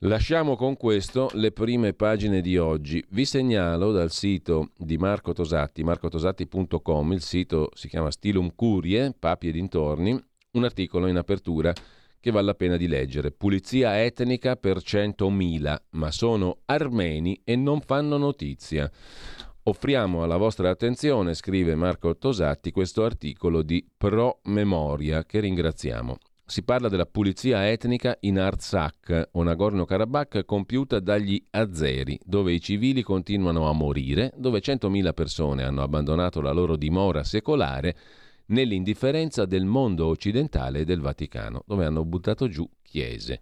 [0.03, 3.03] Lasciamo con questo le prime pagine di oggi.
[3.09, 9.49] Vi segnalo dal sito di Marco Tosatti, marcotosatti.com, il sito si chiama Stilum Curie, Papi
[9.49, 10.19] e dintorni,
[10.53, 11.73] un articolo in apertura
[12.19, 13.31] che vale la pena di leggere.
[13.31, 18.89] Pulizia etnica per 100.000, ma sono armeni e non fanno notizia.
[19.63, 26.17] Offriamo alla vostra attenzione, scrive Marco Tosatti, questo articolo di Pro Memoria che ringraziamo.
[26.45, 33.03] Si parla della pulizia etnica in Artsakh o Nagorno-Karabakh compiuta dagli azeri, dove i civili
[33.03, 37.95] continuano a morire, dove 100.000 persone hanno abbandonato la loro dimora secolare
[38.51, 43.41] nell'indifferenza del mondo occidentale e del Vaticano, dove hanno buttato giù chiese,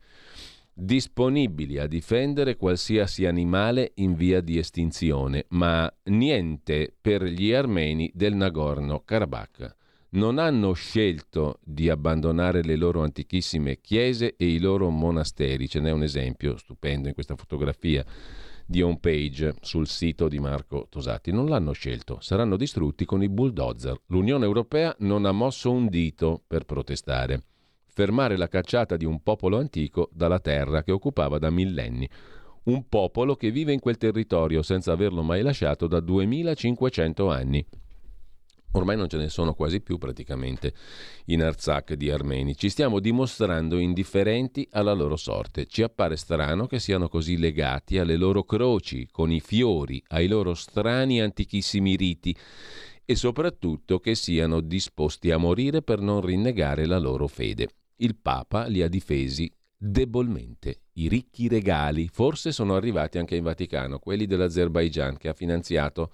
[0.74, 8.36] disponibili a difendere qualsiasi animale in via di estinzione, ma niente per gli armeni del
[8.36, 9.76] Nagorno-Karabakh.
[10.12, 15.68] Non hanno scelto di abbandonare le loro antichissime chiese e i loro monasteri.
[15.70, 18.04] Ce n'è un esempio stupendo in questa fotografia
[18.70, 21.32] di home page sul sito di Marco Tosatti.
[21.32, 24.00] Non l'hanno scelto, saranno distrutti con i bulldozer.
[24.08, 27.46] L'Unione Europea non ha mosso un dito per protestare.
[27.88, 32.08] Fermare la cacciata di un popolo antico dalla terra che occupava da millenni.
[32.66, 37.66] Un popolo che vive in quel territorio senza averlo mai lasciato da 2500 anni.
[38.74, 40.74] Ormai non ce ne sono quasi più praticamente
[41.26, 42.56] in Artsakh di armeni.
[42.56, 45.66] Ci stiamo dimostrando indifferenti alla loro sorte.
[45.66, 50.54] Ci appare strano che siano così legati alle loro croci, con i fiori, ai loro
[50.54, 52.36] strani antichissimi riti
[53.04, 57.70] e soprattutto che siano disposti a morire per non rinnegare la loro fede.
[57.96, 60.82] Il Papa li ha difesi debolmente.
[60.94, 66.14] I ricchi regali forse sono arrivati anche in Vaticano, quelli dell'Azerbaigian che ha finanziato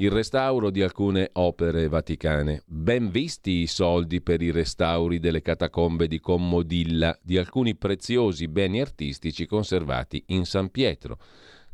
[0.00, 2.62] il restauro di alcune opere vaticane.
[2.64, 8.80] Ben visti i soldi per i restauri delle catacombe di Commodilla, di alcuni preziosi beni
[8.80, 11.18] artistici conservati in San Pietro.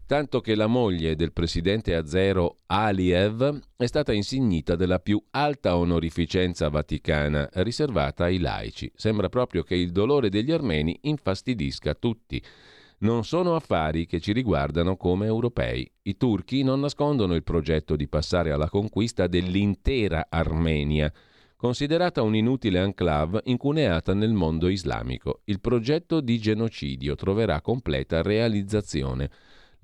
[0.07, 6.69] Tanto che la moglie del presidente azero Aliev è stata insignita della più alta onorificenza
[6.69, 8.91] vaticana riservata ai laici.
[8.97, 12.43] Sembra proprio che il dolore degli armeni infastidisca tutti
[12.98, 15.90] non sono affari che ci riguardano come europei.
[16.02, 21.12] I turchi non nascondono il progetto di passare alla conquista dell'intera Armenia,
[21.56, 25.40] considerata un'inutile enclave incuneata nel mondo islamico.
[25.44, 29.30] Il progetto di genocidio troverà completa realizzazione.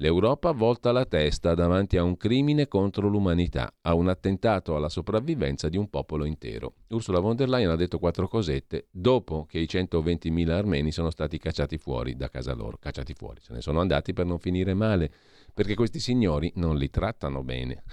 [0.02, 5.68] L'Europa volta la testa davanti a un crimine contro l'umanità, a un attentato alla sopravvivenza
[5.68, 6.74] di un popolo intero.
[6.88, 11.38] Ursula von der Leyen ha detto quattro cosette dopo che i 120.000 armeni sono stati
[11.38, 15.08] cacciati fuori da casa loro, cacciati fuori, se ne sono andati per non finire male,
[15.54, 17.84] perché questi signori non li trattano bene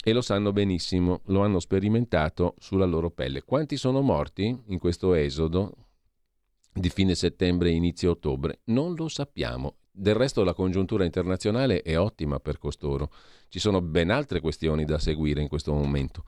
[0.00, 3.42] e lo sanno benissimo, lo hanno sperimentato sulla loro pelle.
[3.42, 5.72] Quanti sono morti in questo esodo
[6.72, 8.60] di fine settembre e inizio ottobre?
[8.66, 9.78] Non lo sappiamo.
[9.94, 13.10] Del resto la congiuntura internazionale è ottima per costoro.
[13.48, 16.24] Ci sono ben altre questioni da seguire in questo momento.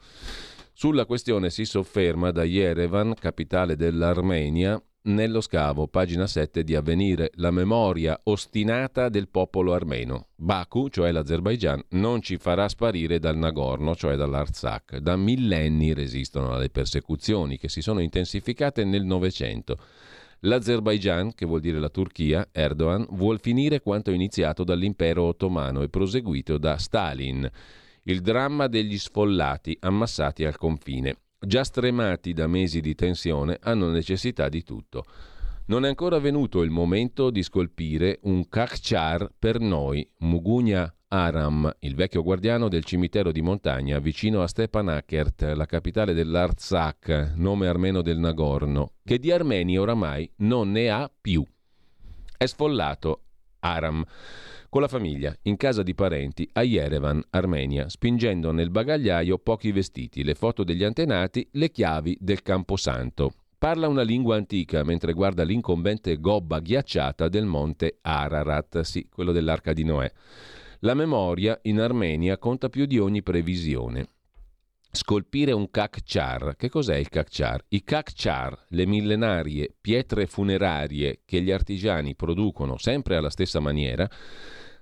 [0.71, 7.51] Sulla questione si sofferma da Yerevan, capitale dell'Armenia, nello scavo, pagina 7 di Avvenire, la
[7.51, 10.29] memoria ostinata del popolo armeno.
[10.35, 14.97] Baku, cioè l'Azerbaigian, non ci farà sparire dal Nagorno, cioè dall'Artsakh.
[14.97, 19.77] Da millenni resistono alle persecuzioni che si sono intensificate nel Novecento.
[20.45, 26.59] L'Azerbaigian, che vuol dire la Turchia, Erdogan, vuol finire quanto iniziato dall'impero ottomano e proseguito
[26.59, 27.49] da Stalin.
[28.03, 31.17] Il dramma degli sfollati ammassati al confine.
[31.39, 35.05] Già stremati da mesi di tensione, hanno necessità di tutto.
[35.65, 41.95] Non è ancora venuto il momento di scolpire un Kakhchar per noi, Mugunya Aram, il
[41.95, 48.19] vecchio guardiano del cimitero di montagna vicino a Stepanakert, la capitale dell'Artsakh, nome armeno del
[48.19, 51.41] Nagorno, che di armeni oramai non ne ha più.
[52.37, 53.21] È sfollato
[53.59, 54.03] Aram
[54.67, 60.21] con la famiglia, in casa di parenti, a Yerevan, Armenia, spingendo nel bagagliaio pochi vestiti,
[60.21, 63.31] le foto degli antenati, le chiavi del Camposanto.
[63.57, 69.71] Parla una lingua antica mentre guarda l'incombente gobba ghiacciata del monte Ararat, sì, quello dell'arca
[69.71, 70.11] di Noè.
[70.85, 74.05] La memoria in Armenia conta più di ogni previsione.
[74.91, 76.55] Scolpire un kakchar.
[76.55, 77.65] Che cos'è il kakchar?
[77.69, 84.07] I kakchar, le millenarie pietre funerarie che gli artigiani producono sempre alla stessa maniera,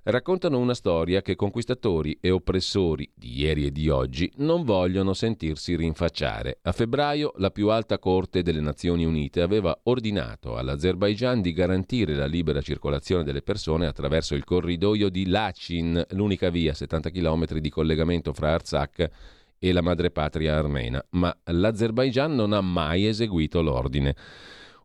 [0.04, 5.76] raccontano una storia che conquistatori e oppressori di ieri e di oggi non vogliono sentirsi
[5.76, 6.60] rinfacciare.
[6.64, 12.26] A febbraio la più alta corte delle Nazioni Unite aveva ordinato all'Azerbaigian di garantire la
[12.26, 18.34] libera circolazione delle persone attraverso il corridoio di Lachin, l'unica via 70 km di collegamento
[18.34, 19.10] fra Artsakh
[19.58, 24.16] e la madrepatria armena, ma l'Azerbaigian non ha mai eseguito l'ordine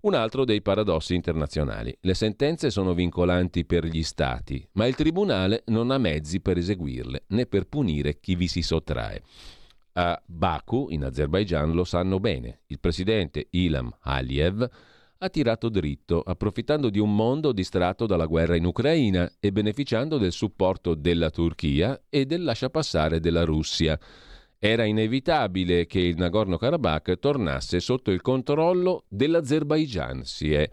[0.02, 1.96] un altro dei paradossi internazionali.
[2.00, 7.24] Le sentenze sono vincolanti per gli Stati, ma il Tribunale non ha mezzi per eseguirle
[7.28, 9.22] né per punire chi vi si sottrae.
[9.94, 12.61] A Baku, in Azerbaigian, lo sanno bene.
[12.66, 14.70] Il presidente Ilham Aliyev
[15.20, 20.30] ha tirato dritto, approfittando di un mondo distratto dalla guerra in Ucraina e beneficiando del
[20.30, 23.98] supporto della Turchia e del lasciapassare della Russia
[24.58, 30.24] era inevitabile che il Nagorno-Karabakh tornasse sotto il controllo dell'Azerbaigian.
[30.24, 30.68] Si è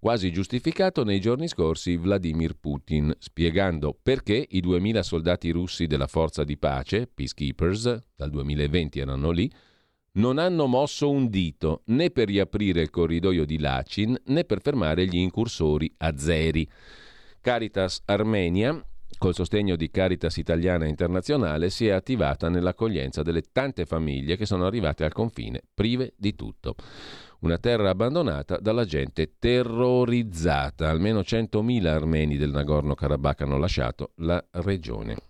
[0.00, 6.42] quasi giustificato nei giorni scorsi Vladimir Putin, spiegando perché i 2000 soldati russi della forza
[6.42, 9.50] di pace, Peacekeepers, dal 2020 erano lì,
[10.12, 15.06] non hanno mosso un dito né per riaprire il corridoio di Lachin né per fermare
[15.06, 16.68] gli incursori azeri.
[17.40, 18.84] Caritas Armenia
[19.20, 24.64] col sostegno di Caritas Italiana Internazionale, si è attivata nell'accoglienza delle tante famiglie che sono
[24.64, 26.74] arrivate al confine, prive di tutto.
[27.40, 30.88] Una terra abbandonata dalla gente terrorizzata.
[30.88, 35.29] Almeno 100.000 armeni del Nagorno-Karabakh hanno lasciato la regione.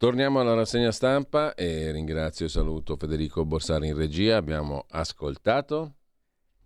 [0.00, 4.38] Torniamo alla rassegna stampa e ringrazio e saluto Federico Borsari in regia.
[4.38, 5.96] Abbiamo ascoltato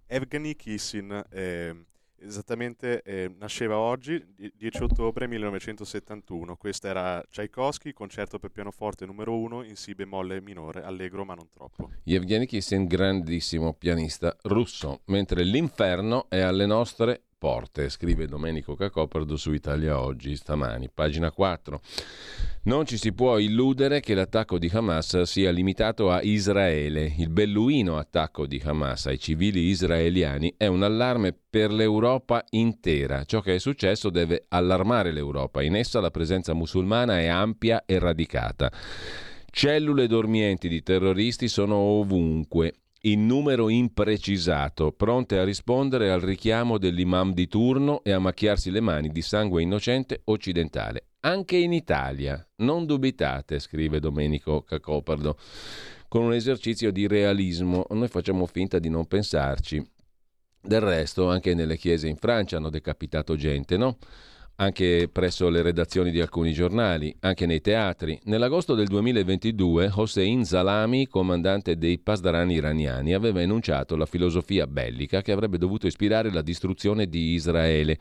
[0.07, 1.87] Evgeny Kissin, eh,
[2.21, 6.55] esattamente eh, nasceva oggi, 10 ottobre 1971.
[6.55, 11.49] Questo era Tchaikovsky, concerto per pianoforte numero 1 in Si bemolle minore, allegro ma non
[11.51, 11.91] troppo.
[12.05, 19.53] Evgeny Kissin, grandissimo pianista russo, mentre l'inferno è alle nostre porte, scrive Domenico Cacopardo su
[19.53, 21.79] Italia Oggi stamani, pagina 4.
[22.63, 27.13] Non ci si può illudere che l'attacco di Hamas sia limitato a Israele.
[27.19, 33.25] Il belluino attacco di Hamas ai civili israeliani è un allarme per l'Europa intera.
[33.25, 35.61] Ciò che è successo deve allarmare l'Europa.
[35.61, 38.73] In essa la presenza musulmana è ampia e radicata.
[39.51, 47.35] Cellule dormienti di terroristi sono ovunque in numero imprecisato, pronte a rispondere al richiamo dell'imam
[47.35, 51.09] di turno e a macchiarsi le mani di sangue innocente occidentale.
[51.21, 55.37] Anche in Italia, non dubitate, scrive Domenico Cacopardo,
[56.09, 57.87] con un esercizio di realismo.
[57.91, 59.87] Noi facciamo finta di non pensarci.
[60.63, 63.99] Del resto, anche nelle chiese in Francia hanno decapitato gente, no?
[64.57, 68.19] Anche presso le redazioni di alcuni giornali, anche nei teatri.
[68.25, 75.33] Nell'agosto del 2022 Hossein Salami, comandante dei Pasdarani iraniani, aveva enunciato la filosofia bellica che
[75.33, 77.99] avrebbe dovuto ispirare la distruzione di Israele.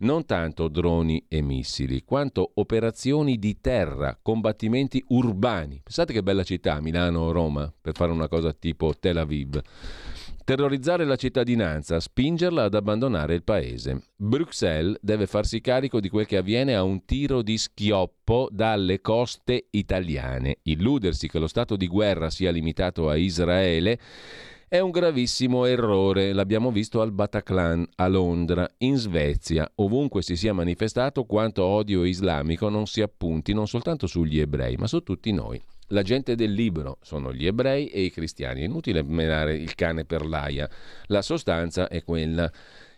[0.00, 5.80] Non tanto droni e missili, quanto operazioni di terra, combattimenti urbani.
[5.82, 9.60] Pensate che bella città, Milano o Roma, per fare una cosa tipo Tel Aviv
[10.48, 14.04] terrorizzare la cittadinanza, spingerla ad abbandonare il paese.
[14.16, 19.66] Bruxelles deve farsi carico di quel che avviene a un tiro di schioppo dalle coste
[19.72, 20.60] italiane.
[20.62, 23.98] Illudersi che lo stato di guerra sia limitato a Israele
[24.68, 30.54] è un gravissimo errore, l'abbiamo visto al Bataclan, a Londra, in Svezia, ovunque si sia
[30.54, 35.62] manifestato quanto odio islamico non si appunti non soltanto sugli ebrei, ma su tutti noi.
[35.88, 38.60] La gente del libro sono gli ebrei e i cristiani.
[38.60, 40.68] È inutile menare il cane per l'aia.
[41.06, 42.50] La sostanza è quella.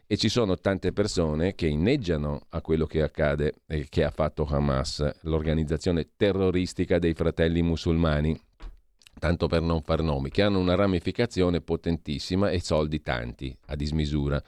[0.06, 4.44] E ci sono tante persone che inneggiano a quello che accade e che ha fatto
[4.44, 8.36] Hamas, l'organizzazione terroristica dei fratelli musulmani,
[9.20, 14.42] tanto per non far nomi, che hanno una ramificazione potentissima e soldi tanti, a dismisura,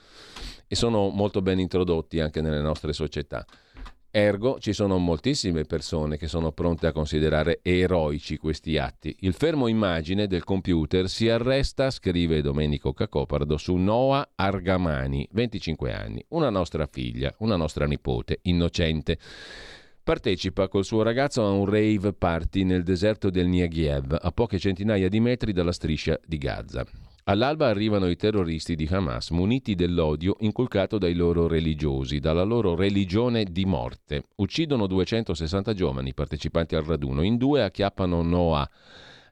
[0.67, 3.47] e sono molto ben introdotti anche nelle nostre società.
[4.15, 9.17] Ergo ci sono moltissime persone che sono pronte a considerare eroici questi atti.
[9.21, 16.23] Il fermo immagine del computer si arresta, scrive Domenico Cacopardo, su Noah Argamani, 25 anni,
[16.29, 19.17] una nostra figlia, una nostra nipote, innocente.
[20.03, 25.09] Partecipa col suo ragazzo a un rave party nel deserto del Negev, a poche centinaia
[25.09, 26.85] di metri dalla striscia di Gaza.
[27.25, 33.45] All'alba arrivano i terroristi di Hamas, muniti dell'odio inculcato dai loro religiosi, dalla loro religione
[33.45, 34.25] di morte.
[34.37, 38.69] Uccidono 260 giovani partecipanti al raduno, in due acchiappano Noah.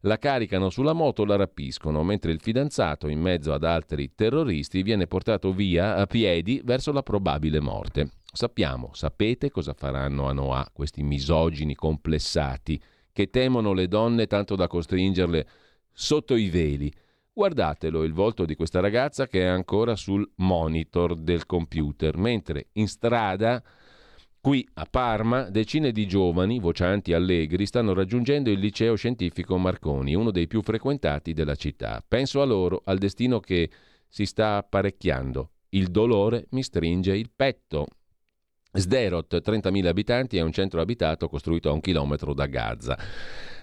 [0.02, 5.08] La caricano sulla moto, la rapiscono, mentre il fidanzato, in mezzo ad altri terroristi, viene
[5.08, 8.10] portato via a piedi verso la probabile morte.
[8.32, 12.80] Sappiamo, sapete cosa faranno a Noah questi misogini complessati
[13.12, 15.48] che temono le donne tanto da costringerle
[15.92, 16.94] sotto i veli
[17.40, 22.86] Guardatelo il volto di questa ragazza che è ancora sul monitor del computer, mentre in
[22.86, 23.62] strada,
[24.42, 30.30] qui a Parma, decine di giovani, vocianti allegri, stanno raggiungendo il liceo scientifico Marconi, uno
[30.30, 32.04] dei più frequentati della città.
[32.06, 33.70] Penso a loro, al destino che
[34.06, 35.52] si sta apparecchiando.
[35.70, 37.86] Il dolore mi stringe il petto.
[38.70, 42.98] Sderot, 30.000 abitanti, è un centro abitato costruito a un chilometro da Gaza.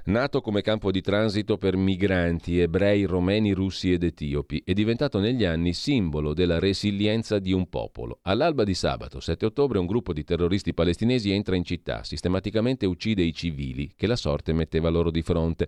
[0.07, 5.43] Nato come campo di transito per migranti ebrei, romeni, russi ed etiopi, è diventato negli
[5.43, 8.19] anni simbolo della resilienza di un popolo.
[8.21, 13.21] All'alba di sabato, 7 ottobre, un gruppo di terroristi palestinesi entra in città, sistematicamente uccide
[13.21, 15.67] i civili che la sorte metteva loro di fronte.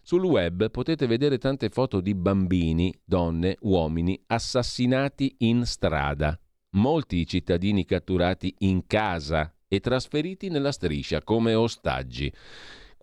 [0.00, 6.40] Sul web potete vedere tante foto di bambini, donne, uomini assassinati in strada.
[6.70, 12.32] Molti i cittadini catturati in casa e trasferiti nella striscia come ostaggi.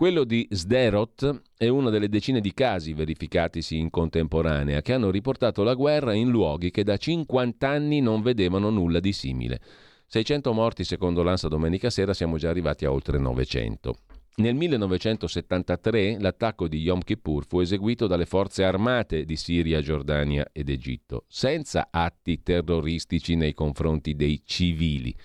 [0.01, 5.61] Quello di Sderot è una delle decine di casi verificatisi in contemporanea che hanno riportato
[5.61, 9.61] la guerra in luoghi che da 50 anni non vedevano nulla di simile.
[10.07, 13.95] 600 morti secondo l'ANSA domenica sera siamo già arrivati a oltre 900.
[14.37, 20.69] Nel 1973 l'attacco di Yom Kippur fu eseguito dalle forze armate di Siria, Giordania ed
[20.69, 25.15] Egitto, senza atti terroristici nei confronti dei civili.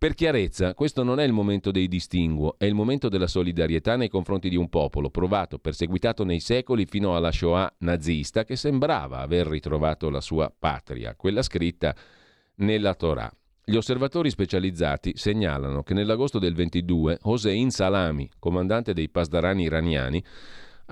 [0.00, 4.08] Per chiarezza, questo non è il momento dei distinguo, è il momento della solidarietà nei
[4.08, 9.46] confronti di un popolo provato, perseguitato nei secoli fino alla Shoah nazista, che sembrava aver
[9.46, 11.94] ritrovato la sua patria, quella scritta
[12.54, 13.30] nella Torah.
[13.62, 20.24] Gli osservatori specializzati segnalano che nell'agosto del 22 Hossein Salami, comandante dei Pasdarani iraniani,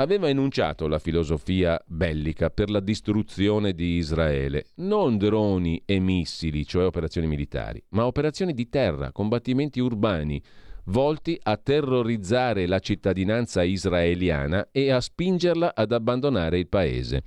[0.00, 6.86] aveva enunciato la filosofia bellica per la distruzione di Israele, non droni e missili, cioè
[6.86, 10.40] operazioni militari, ma operazioni di terra, combattimenti urbani,
[10.84, 17.22] volti a terrorizzare la cittadinanza israeliana e a spingerla ad abbandonare il paese.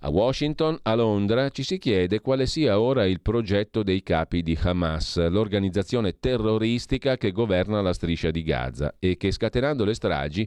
[0.00, 4.58] A Washington, a Londra, ci si chiede quale sia ora il progetto dei capi di
[4.60, 10.46] Hamas, l'organizzazione terroristica che governa la striscia di Gaza e che scatenando le stragi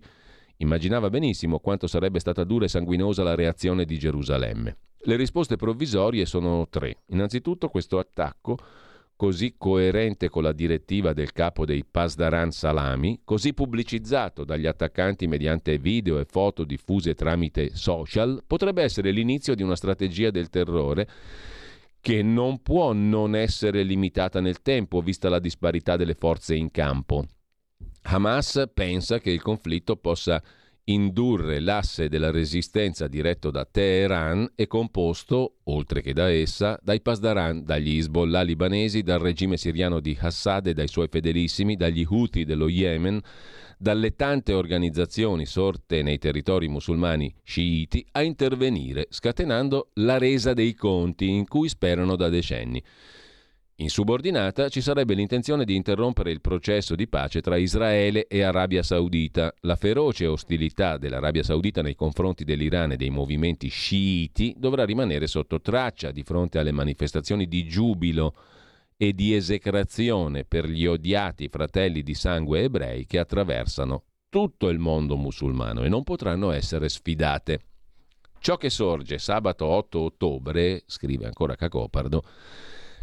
[0.57, 4.77] immaginava benissimo quanto sarebbe stata dura e sanguinosa la reazione di Gerusalemme.
[4.99, 6.97] Le risposte provvisorie sono tre.
[7.07, 8.57] Innanzitutto questo attacco
[9.17, 15.79] così coerente con la direttiva del capo dei Pasdaran Salami, così pubblicizzato dagli attaccanti mediante
[15.79, 21.09] video e foto diffuse tramite social, potrebbe essere l'inizio di una strategia del terrore
[21.99, 27.25] che non può non essere limitata nel tempo, vista la disparità delle forze in campo.
[28.09, 30.41] Hamas pensa che il conflitto possa
[30.85, 37.65] indurre l'asse della resistenza diretto da Teheran è composto, oltre che da essa, dai Pasdaran,
[37.65, 42.69] dagli Hezbollah libanesi, dal regime siriano di Assad e dai suoi fedelissimi, dagli Houthi dello
[42.69, 43.19] Yemen,
[43.77, 51.27] dalle tante organizzazioni sorte nei territori musulmani sciiti a intervenire, scatenando la resa dei conti
[51.27, 52.81] in cui sperano da decenni.
[53.79, 58.81] In subordinata ci sarebbe l'intenzione di interrompere il processo di pace tra Israele e Arabia
[58.81, 59.53] Saudita.
[59.61, 65.61] La feroce ostilità dell'Arabia Saudita nei confronti dell'Iran e dei movimenti sciiti dovrà rimanere sotto
[65.61, 68.33] traccia di fronte alle manifestazioni di giubilo
[68.97, 75.15] e di esecrazione per gli odiati fratelli di sangue ebrei che attraversano tutto il mondo
[75.17, 77.59] musulmano e non potranno essere sfidate.
[78.39, 82.23] Ciò che sorge sabato 8 ottobre, scrive ancora Cacopardo,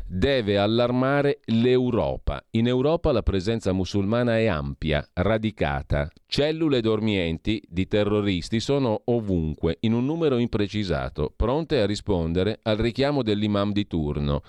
[0.07, 2.45] deve allarmare l'Europa.
[2.51, 6.11] In Europa la presenza musulmana è ampia, radicata.
[6.27, 13.23] Cellule dormienti di terroristi sono ovunque, in un numero imprecisato, pronte a rispondere al richiamo
[13.23, 14.43] dell'imam di turno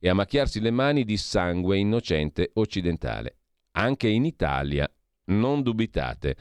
[0.00, 3.36] e a macchiarsi le mani di sangue innocente occidentale.
[3.72, 4.90] Anche in Italia,
[5.26, 6.36] non dubitate.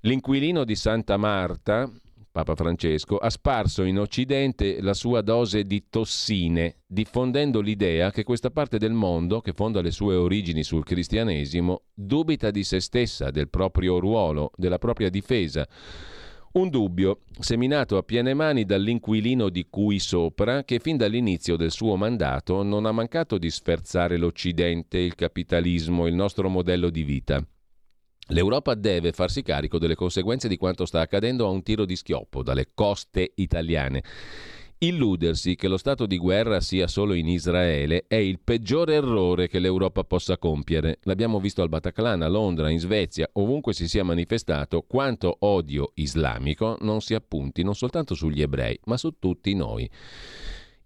[0.00, 1.90] L'inquilino di Santa Marta,
[2.36, 8.50] Papa Francesco, ha sparso in Occidente la sua dose di tossine, diffondendo l'idea che questa
[8.50, 13.48] parte del mondo, che fonda le sue origini sul cristianesimo, dubita di se stessa, del
[13.48, 15.66] proprio ruolo, della propria difesa.
[16.52, 21.96] Un dubbio, seminato a piene mani dall'inquilino di cui sopra, che fin dall'inizio del suo
[21.96, 27.42] mandato non ha mancato di sferzare l'Occidente, il capitalismo, il nostro modello di vita.
[28.30, 32.42] L'Europa deve farsi carico delle conseguenze di quanto sta accadendo a un tiro di schioppo
[32.42, 34.02] dalle coste italiane.
[34.78, 39.58] Illudersi che lo stato di guerra sia solo in Israele è il peggiore errore che
[39.58, 40.98] l'Europa possa compiere.
[41.04, 46.76] L'abbiamo visto al Bataclan, a Londra, in Svezia, ovunque si sia manifestato quanto odio islamico
[46.80, 49.88] non si appunti non soltanto sugli ebrei, ma su tutti noi.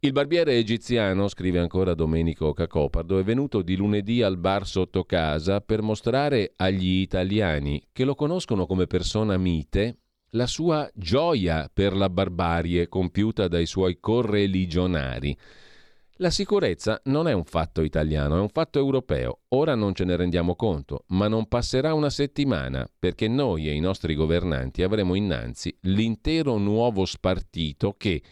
[0.03, 5.61] Il barbiere egiziano, scrive ancora Domenico Cacopardo, è venuto di lunedì al bar sotto casa
[5.61, 9.99] per mostrare agli italiani che lo conoscono come persona mite
[10.31, 15.37] la sua gioia per la barbarie compiuta dai suoi correligionari.
[16.15, 19.41] La sicurezza non è un fatto italiano, è un fatto europeo.
[19.49, 23.81] Ora non ce ne rendiamo conto, ma non passerà una settimana perché noi e i
[23.81, 28.23] nostri governanti avremo innanzi l'intero nuovo spartito che,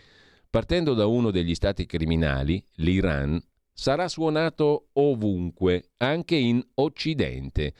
[0.50, 3.40] partendo da uno degli stati criminali, l'Iran,
[3.72, 7.74] sarà suonato ovunque, anche in Occidente.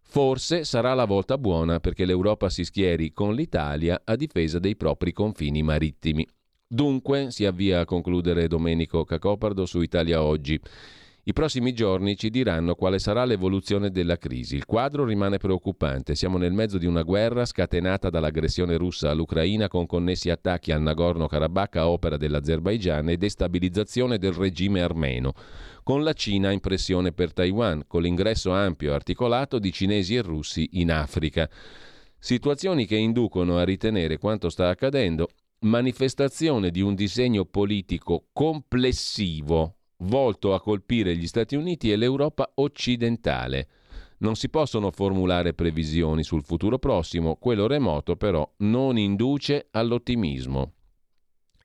[0.00, 5.12] Forse sarà la volta buona perché l'Europa si schieri con l'Italia a difesa dei propri
[5.12, 6.26] confini marittimi.
[6.66, 10.58] Dunque si avvia a concludere Domenico Cacopardo su Italia Oggi.
[11.28, 14.54] I prossimi giorni ci diranno quale sarà l'evoluzione della crisi.
[14.54, 16.14] Il quadro rimane preoccupante.
[16.14, 21.74] Siamo nel mezzo di una guerra scatenata dall'aggressione russa all'Ucraina con connessi attacchi al Nagorno-Karabakh
[21.78, 25.32] a opera dell'Azerbaigian e destabilizzazione del regime armeno,
[25.82, 30.22] con la Cina in pressione per Taiwan, con l'ingresso ampio e articolato di cinesi e
[30.22, 31.50] russi in Africa.
[32.20, 35.30] Situazioni che inducono a ritenere quanto sta accadendo
[35.62, 43.68] manifestazione di un disegno politico complessivo volto a colpire gli Stati Uniti e l'Europa occidentale.
[44.18, 50.72] Non si possono formulare previsioni sul futuro prossimo, quello remoto però non induce all'ottimismo.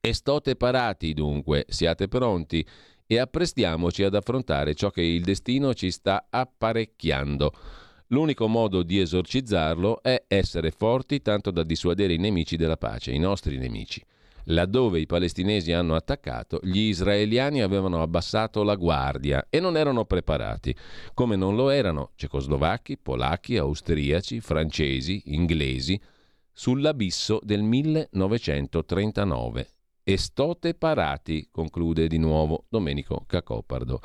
[0.00, 2.66] Estote parati dunque, siate pronti
[3.06, 7.52] e apprestiamoci ad affrontare ciò che il destino ci sta apparecchiando.
[8.08, 13.18] L'unico modo di esorcizzarlo è essere forti tanto da dissuadere i nemici della pace, i
[13.18, 14.04] nostri nemici.
[14.46, 20.76] Laddove i palestinesi hanno attaccato, gli israeliani avevano abbassato la guardia e non erano preparati,
[21.14, 25.98] come non lo erano cecoslovacchi, polacchi, austriaci, francesi, inglesi,
[26.52, 29.68] sull'abisso del 1939.
[30.04, 34.00] E stote parati, conclude di nuovo Domenico Cacopardo.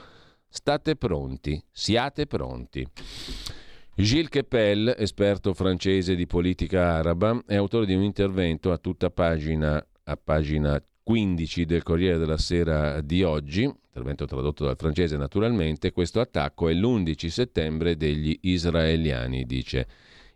[0.48, 2.88] State pronti, siate pronti.
[3.96, 9.84] Gilles Kepel, esperto francese di politica araba, è autore di un intervento a tutta pagina
[10.10, 16.20] a pagina 15 del Corriere della Sera di oggi, intervento tradotto dal francese naturalmente, questo
[16.20, 19.88] attacco è l'11 settembre degli israeliani, dice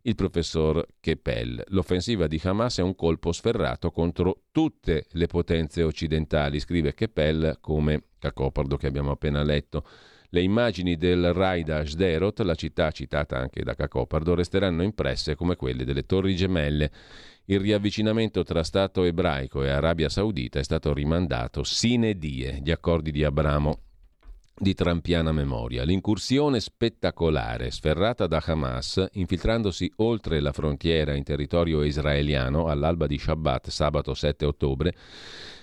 [0.04, 1.64] il professor Keppel.
[1.68, 8.04] L'offensiva di Hamas è un colpo sferrato contro tutte le potenze occidentali, scrive Keppel come
[8.18, 9.86] Cacopardo che abbiamo appena letto.
[10.34, 15.58] Le immagini del raid a Sderot, la città citata anche da Cacopardo, resteranno impresse come
[15.58, 16.90] quelle delle Torri Gemelle.
[17.52, 23.12] Il riavvicinamento tra Stato ebraico e Arabia Saudita è stato rimandato sine die, gli accordi
[23.12, 23.80] di Abramo
[24.58, 25.84] di trampiana memoria.
[25.84, 33.68] L'incursione spettacolare sferrata da Hamas, infiltrandosi oltre la frontiera in territorio israeliano all'alba di Shabbat,
[33.68, 34.96] sabato 7 ottobre,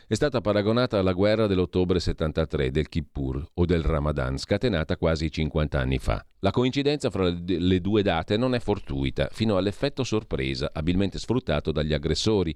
[0.06, 5.80] è stata paragonata alla guerra dell'ottobre 73 del Kippur o del Ramadan, scatenata quasi 50
[5.80, 6.22] anni fa.
[6.40, 11.92] La coincidenza fra le due date non è fortuita, fino all'effetto sorpresa, abilmente sfruttato dagli
[11.92, 12.54] aggressori,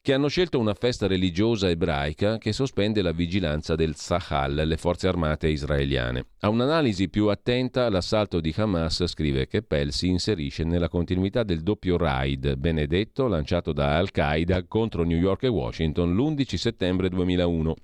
[0.00, 5.06] che hanno scelto una festa religiosa ebraica che sospende la vigilanza del Sahal, le forze
[5.06, 6.26] armate israeliane.
[6.40, 11.62] A un'analisi più attenta, l'assalto di Hamas, scrive che Pell si inserisce nella continuità del
[11.62, 17.76] doppio raid benedetto lanciato da Al-Qaeda contro New York e Washington l'11 settembre 2001.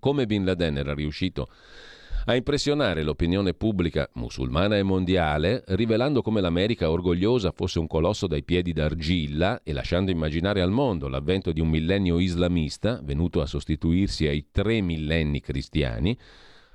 [0.00, 1.48] Come Bin Laden era riuscito a
[2.34, 8.72] impressionare l'opinione pubblica musulmana e mondiale, rivelando come l'America orgogliosa fosse un colosso dai piedi
[8.72, 14.48] d'argilla e lasciando immaginare al mondo l'avvento di un millennio islamista venuto a sostituirsi ai
[14.52, 16.16] tre millenni cristiani,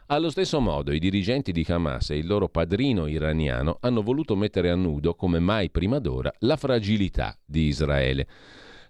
[0.07, 4.69] allo stesso modo i dirigenti di Hamas e il loro padrino iraniano hanno voluto mettere
[4.69, 8.27] a nudo, come mai prima d'ora, la fragilità di Israele.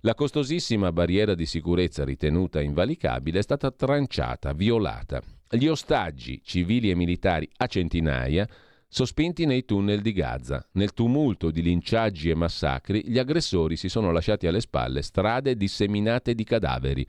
[0.01, 6.95] La costosissima barriera di sicurezza ritenuta invalicabile è stata tranciata, violata gli ostaggi civili e
[6.95, 8.47] militari a centinaia
[8.87, 10.65] sospinti nei tunnel di Gaza.
[10.73, 16.33] Nel tumulto di linciaggi e massacri, gli aggressori si sono lasciati alle spalle strade disseminate
[16.33, 17.05] di cadaveri.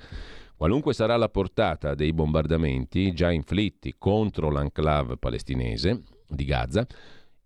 [0.57, 6.87] Qualunque sarà la portata dei bombardamenti già inflitti contro l'enclave palestinese di Gaza,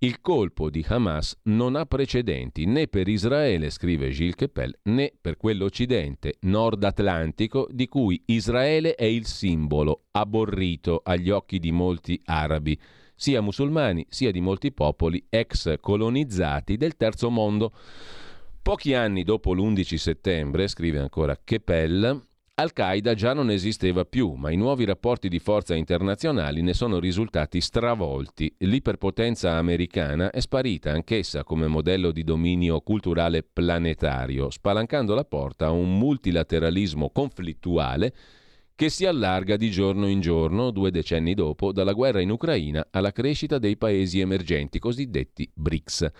[0.03, 5.37] il colpo di Hamas non ha precedenti né per Israele, scrive Gilles Kepel, né per
[5.37, 12.79] quell'Occidente nord atlantico di cui Israele è il simbolo, aborrito agli occhi di molti arabi,
[13.15, 17.71] sia musulmani sia di molti popoli ex colonizzati del terzo mondo.
[18.63, 22.29] Pochi anni dopo l'11 settembre, scrive ancora Kepel,
[22.61, 27.61] al-Qaeda già non esisteva più, ma i nuovi rapporti di forza internazionali ne sono risultati
[27.61, 28.55] stravolti.
[28.59, 35.71] L'iperpotenza americana è sparita anch'essa come modello di dominio culturale planetario, spalancando la porta a
[35.71, 38.13] un multilateralismo conflittuale
[38.75, 43.13] che si allarga di giorno in giorno, due decenni dopo, dalla guerra in Ucraina alla
[43.13, 46.11] crescita dei paesi emergenti, cosiddetti BRICS.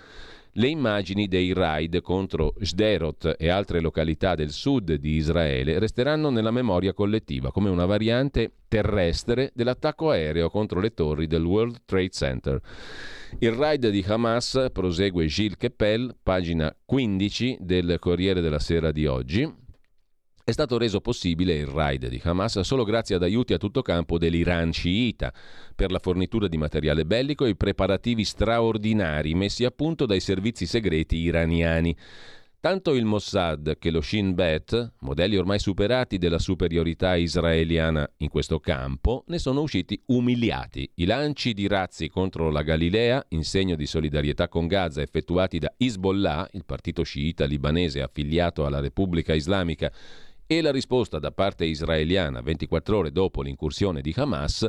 [0.55, 6.51] Le immagini dei raid contro Sderot e altre località del sud di Israele resteranno nella
[6.51, 12.61] memoria collettiva come una variante terrestre dell'attacco aereo contro le torri del World Trade Center.
[13.39, 19.49] Il raid di Hamas, prosegue Gilles Keppel, pagina 15 del Corriere della Sera di oggi,
[20.51, 24.19] è stato reso possibile il raid di Hamas solo grazie ad aiuti a tutto campo
[24.19, 25.33] dell'Iran sciita
[25.75, 30.67] per la fornitura di materiale bellico e i preparativi straordinari messi a punto dai servizi
[30.67, 31.97] segreti iraniani.
[32.61, 38.61] Tanto il Mossad che lo Shin Bet, modelli ormai superati della superiorità israeliana in questo
[38.61, 40.91] campo, ne sono usciti umiliati.
[40.97, 45.73] I lanci di razzi contro la Galilea, in segno di solidarietà con Gaza, effettuati da
[45.75, 49.91] Hezbollah, il partito sciita libanese affiliato alla Repubblica Islamica,
[50.53, 54.67] e la risposta da parte israeliana 24 ore dopo l'incursione di Hamas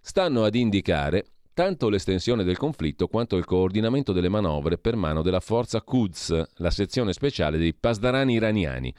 [0.00, 5.40] stanno ad indicare tanto l'estensione del conflitto quanto il coordinamento delle manovre per mano della
[5.40, 8.94] forza Quds, la sezione speciale dei pasdarani iraniani.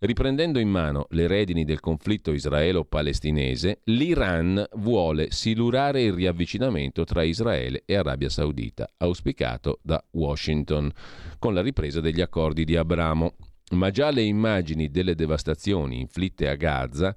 [0.00, 7.84] Riprendendo in mano le redini del conflitto israelo-palestinese, l'Iran vuole silurare il riavvicinamento tra Israele
[7.86, 10.90] e Arabia Saudita, auspicato da Washington,
[11.38, 13.34] con la ripresa degli accordi di Abramo
[13.72, 17.14] ma già le immagini delle devastazioni inflitte a Gaza,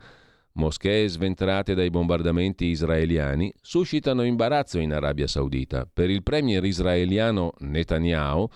[0.54, 5.88] moschee sventrate dai bombardamenti israeliani, suscitano imbarazzo in Arabia Saudita.
[5.92, 8.48] Per il premier israeliano Netanyahu,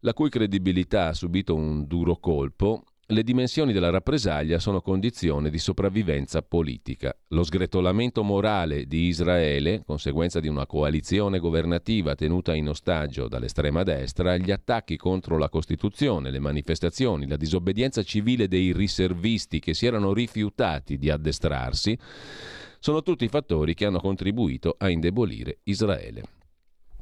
[0.00, 5.58] la cui credibilità ha subito un duro colpo, le dimensioni della rappresaglia sono condizione di
[5.58, 7.12] sopravvivenza politica.
[7.28, 14.36] Lo sgretolamento morale di Israele, conseguenza di una coalizione governativa tenuta in ostaggio dall'estrema destra,
[14.36, 20.12] gli attacchi contro la Costituzione, le manifestazioni, la disobbedienza civile dei riservisti che si erano
[20.12, 21.98] rifiutati di addestrarsi,
[22.78, 26.39] sono tutti fattori che hanno contribuito a indebolire Israele.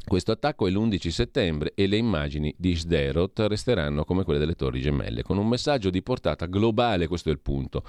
[0.09, 4.81] Questo attacco è l'11 settembre e le immagini di Sderot resteranno come quelle delle torri
[4.81, 7.85] gemelle, con un messaggio di portata globale, questo è il punto,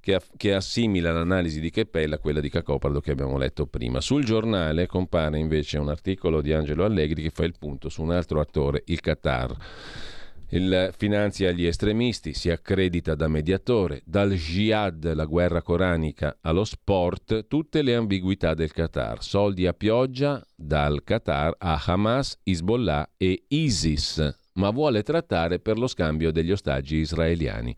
[0.00, 4.00] che, che assimila l'analisi di Keppel a quella di Cacopardo che abbiamo letto prima.
[4.00, 8.10] Sul giornale compare invece un articolo di Angelo Allegri che fa il punto su un
[8.10, 9.56] altro attore, il Qatar.
[10.54, 17.48] Il finanzia gli estremisti, si accredita da mediatore, dal jihad, la guerra coranica, allo sport,
[17.48, 19.20] tutte le ambiguità del Qatar.
[19.20, 25.88] Soldi a pioggia dal Qatar a Hamas, Hezbollah e ISIS, ma vuole trattare per lo
[25.88, 27.74] scambio degli ostaggi israeliani.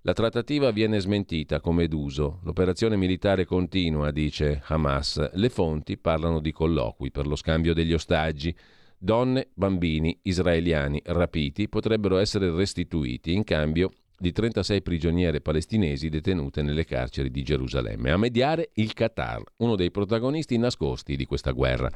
[0.00, 2.40] La trattativa viene smentita come d'uso.
[2.42, 5.34] L'operazione militare continua, dice Hamas.
[5.34, 8.52] Le fonti parlano di colloqui per lo scambio degli ostaggi.
[9.00, 16.84] Donne, bambini israeliani rapiti potrebbero essere restituiti in cambio di 36 prigioniere palestinesi detenute nelle
[16.84, 18.10] carceri di Gerusalemme.
[18.10, 21.88] A mediare il Qatar, uno dei protagonisti nascosti di questa guerra.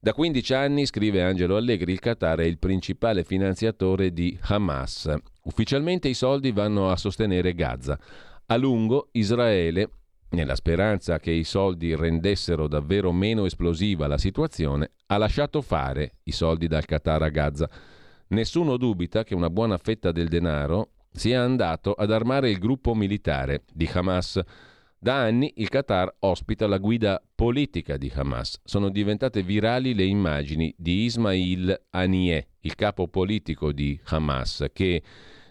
[0.00, 5.14] Da 15 anni, scrive Angelo Allegri, il Qatar è il principale finanziatore di Hamas.
[5.44, 7.96] Ufficialmente i soldi vanno a sostenere Gaza.
[8.46, 9.88] A lungo Israele
[10.30, 16.32] nella speranza che i soldi rendessero davvero meno esplosiva la situazione, ha lasciato fare i
[16.32, 17.70] soldi dal Qatar a Gaza.
[18.28, 23.62] Nessuno dubita che una buona fetta del denaro sia andato ad armare il gruppo militare
[23.72, 24.40] di Hamas.
[24.98, 28.60] Da anni il Qatar ospita la guida politica di Hamas.
[28.64, 35.02] Sono diventate virali le immagini di Ismail Haniyeh, il capo politico di Hamas, che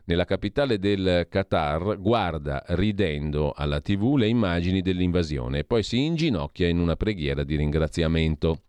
[0.06, 6.68] nella capitale del Qatar guarda ridendo alla tv le immagini dell'invasione e poi si inginocchia
[6.68, 8.62] in una preghiera di ringraziamento.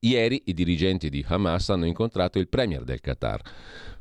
[0.00, 3.40] Ieri i dirigenti di Hamas hanno incontrato il premier del Qatar.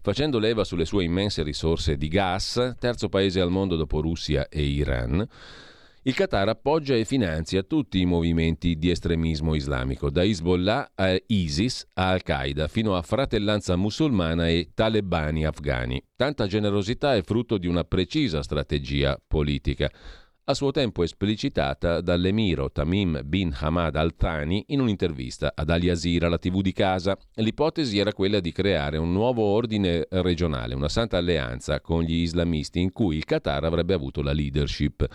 [0.01, 4.61] Facendo leva sulle sue immense risorse di gas, terzo paese al mondo dopo Russia e
[4.61, 5.27] Iran,
[6.07, 11.85] il Qatar appoggia e finanzia tutti i movimenti di estremismo islamico, da Hezbollah a ISIS
[11.95, 16.01] a Al-Qaeda, fino a Fratellanza musulmana e talebani afghani.
[16.15, 19.91] Tanta generosità è frutto di una precisa strategia politica,
[20.45, 26.37] a suo tempo esplicitata dall'emiro Tamim bin Hamad al-Thani in un'intervista ad Al Jazeera, la
[26.37, 27.17] tv di casa.
[27.33, 32.79] L'ipotesi era quella di creare un nuovo ordine regionale, una santa alleanza con gli islamisti
[32.79, 35.05] in cui il Qatar avrebbe avuto la leadership.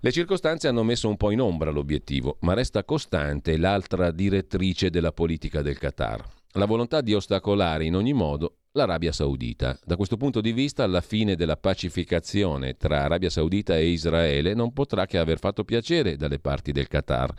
[0.00, 5.10] Le circostanze hanno messo un po' in ombra l'obiettivo, ma resta costante l'altra direttrice della
[5.10, 9.76] politica del Qatar, la volontà di ostacolare in ogni modo l'Arabia Saudita.
[9.84, 14.72] Da questo punto di vista, la fine della pacificazione tra Arabia Saudita e Israele non
[14.72, 17.34] potrà che aver fatto piacere dalle parti del Qatar.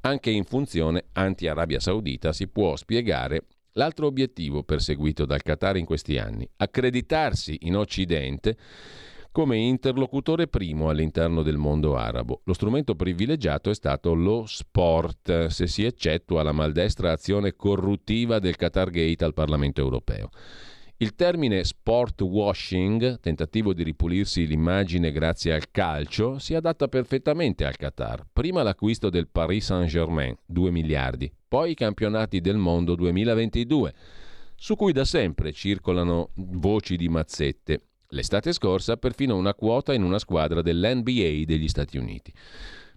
[0.00, 6.16] Anche in funzione anti-Arabia Saudita si può spiegare l'altro obiettivo perseguito dal Qatar in questi
[6.16, 8.56] anni, accreditarsi in Occidente
[9.38, 12.40] come interlocutore primo all'interno del mondo arabo.
[12.42, 18.56] Lo strumento privilegiato è stato lo sport, se si eccettua la maldestra azione corruttiva del
[18.56, 20.30] Qatar Gate al Parlamento europeo.
[20.96, 27.76] Il termine sport washing, tentativo di ripulirsi l'immagine grazie al calcio, si adatta perfettamente al
[27.76, 28.26] Qatar.
[28.32, 33.94] Prima l'acquisto del Paris Saint-Germain, 2 miliardi, poi i campionati del mondo 2022,
[34.56, 37.82] su cui da sempre circolano voci di mazzette.
[38.12, 42.32] L'estate scorsa perfino una quota in una squadra dell'NBA degli Stati Uniti.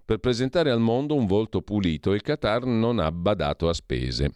[0.06, 4.32] Per presentare al mondo un volto pulito, il Qatar non ha badato a spese.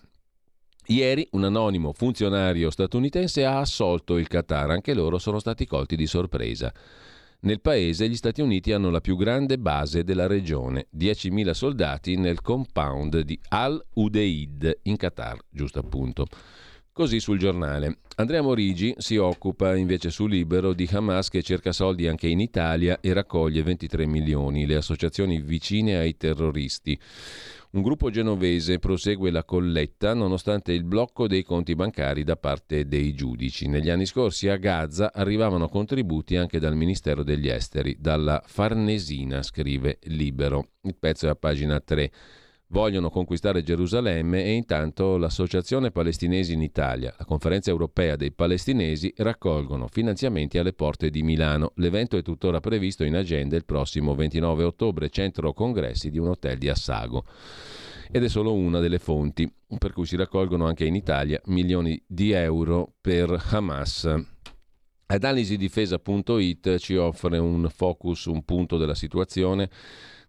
[0.88, 6.08] Ieri un anonimo funzionario statunitense ha assolto il Qatar, anche loro sono stati colti di
[6.08, 6.74] sorpresa.
[7.42, 12.42] Nel paese gli Stati Uniti hanno la più grande base della regione, 10.000 soldati nel
[12.42, 16.28] compound di Al-Udeid in Qatar, giusto appunto.
[16.98, 17.98] Così sul giornale.
[18.16, 23.02] Andrea Morigi si occupa invece su Libero di Hamas che cerca soldi anche in Italia
[23.02, 26.98] e raccoglie 23 milioni, le associazioni vicine ai terroristi.
[27.72, 33.14] Un gruppo genovese prosegue la colletta nonostante il blocco dei conti bancari da parte dei
[33.14, 33.68] giudici.
[33.68, 40.00] Negli anni scorsi a Gaza arrivavano contributi anche dal Ministero degli Esteri, dalla Farnesina, scrive
[40.04, 40.70] Libero.
[40.84, 42.10] Il pezzo è a pagina 3
[42.76, 49.88] vogliono conquistare Gerusalemme e intanto l'Associazione Palestinesi in Italia, la Conferenza Europea dei Palestinesi raccolgono
[49.88, 51.72] finanziamenti alle porte di Milano.
[51.76, 56.58] L'evento è tuttora previsto in agenda il prossimo 29 ottobre, centro congressi di un hotel
[56.58, 57.24] di Assago.
[58.12, 62.32] Ed è solo una delle fonti, per cui si raccolgono anche in Italia milioni di
[62.32, 64.14] euro per Hamas.
[65.06, 69.70] Analisi-difesa.it ci offre un focus, un punto della situazione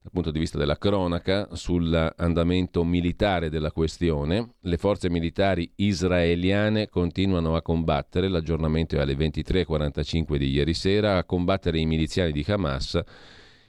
[0.07, 4.55] dal punto di vista della cronaca sull'andamento militare della questione.
[4.61, 11.25] Le forze militari israeliane continuano a combattere, l'aggiornamento è alle 23.45 di ieri sera, a
[11.25, 13.01] combattere i miliziani di Hamas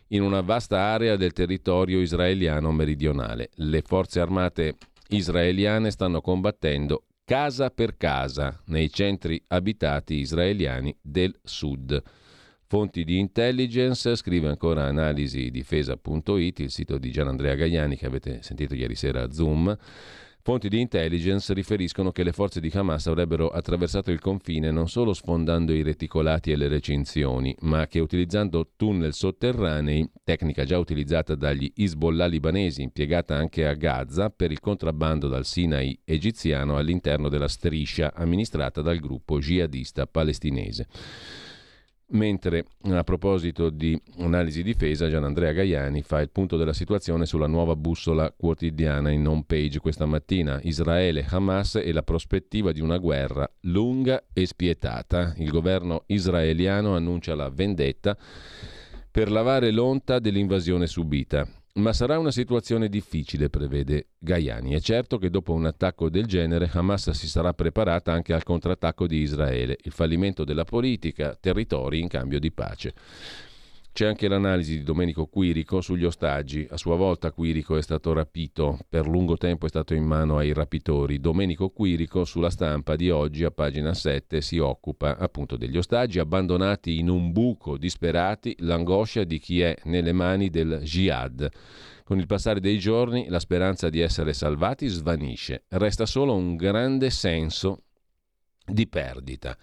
[0.10, 3.50] in una vasta area del territorio israeliano meridionale.
[3.56, 4.78] Le forze armate
[5.10, 12.02] israeliane stanno combattendo casa per casa nei centri abitati israeliani del sud.
[12.70, 18.76] Fonti di intelligence, scrive ancora analisi difesa.it, il sito di Gianandrea Gaiani che avete sentito
[18.76, 19.74] ieri sera a Zoom.
[20.42, 25.14] Fonti di intelligence riferiscono che le forze di Hamas avrebbero attraversato il confine non solo
[25.14, 31.72] sfondando i reticolati e le recinzioni, ma che utilizzando tunnel sotterranei, tecnica già utilizzata dagli
[31.74, 38.14] Hezbollah libanesi, impiegata anche a Gaza per il contrabbando dal Sinai egiziano all'interno della striscia
[38.14, 40.88] amministrata dal gruppo jihadista palestinese.
[42.10, 47.76] Mentre a proposito di analisi difesa, Gianandrea Gaiani fa il punto della situazione sulla nuova
[47.76, 50.58] bussola quotidiana in home page questa mattina.
[50.64, 55.34] Israele, Hamas e la prospettiva di una guerra lunga e spietata.
[55.36, 58.18] Il governo israeliano annuncia la vendetta
[59.12, 61.46] per lavare l'onta dell'invasione subita.
[61.78, 64.74] Ma sarà una situazione difficile, prevede Gaiani.
[64.74, 69.06] È certo che dopo un attacco del genere Hamas si sarà preparata anche al contrattacco
[69.06, 72.96] di Israele, il fallimento della politica, territori in cambio di pace.
[73.98, 76.68] C'è anche l'analisi di Domenico Quirico sugli ostaggi.
[76.70, 80.54] A sua volta Quirico è stato rapito, per lungo tempo è stato in mano ai
[80.54, 81.20] rapitori.
[81.20, 87.00] Domenico Quirico sulla stampa di oggi a pagina 7 si occupa appunto degli ostaggi abbandonati
[87.00, 91.50] in un buco, disperati, l'angoscia di chi è nelle mani del jihad.
[92.04, 97.10] Con il passare dei giorni la speranza di essere salvati svanisce, resta solo un grande
[97.10, 97.82] senso
[98.64, 99.58] di perdita.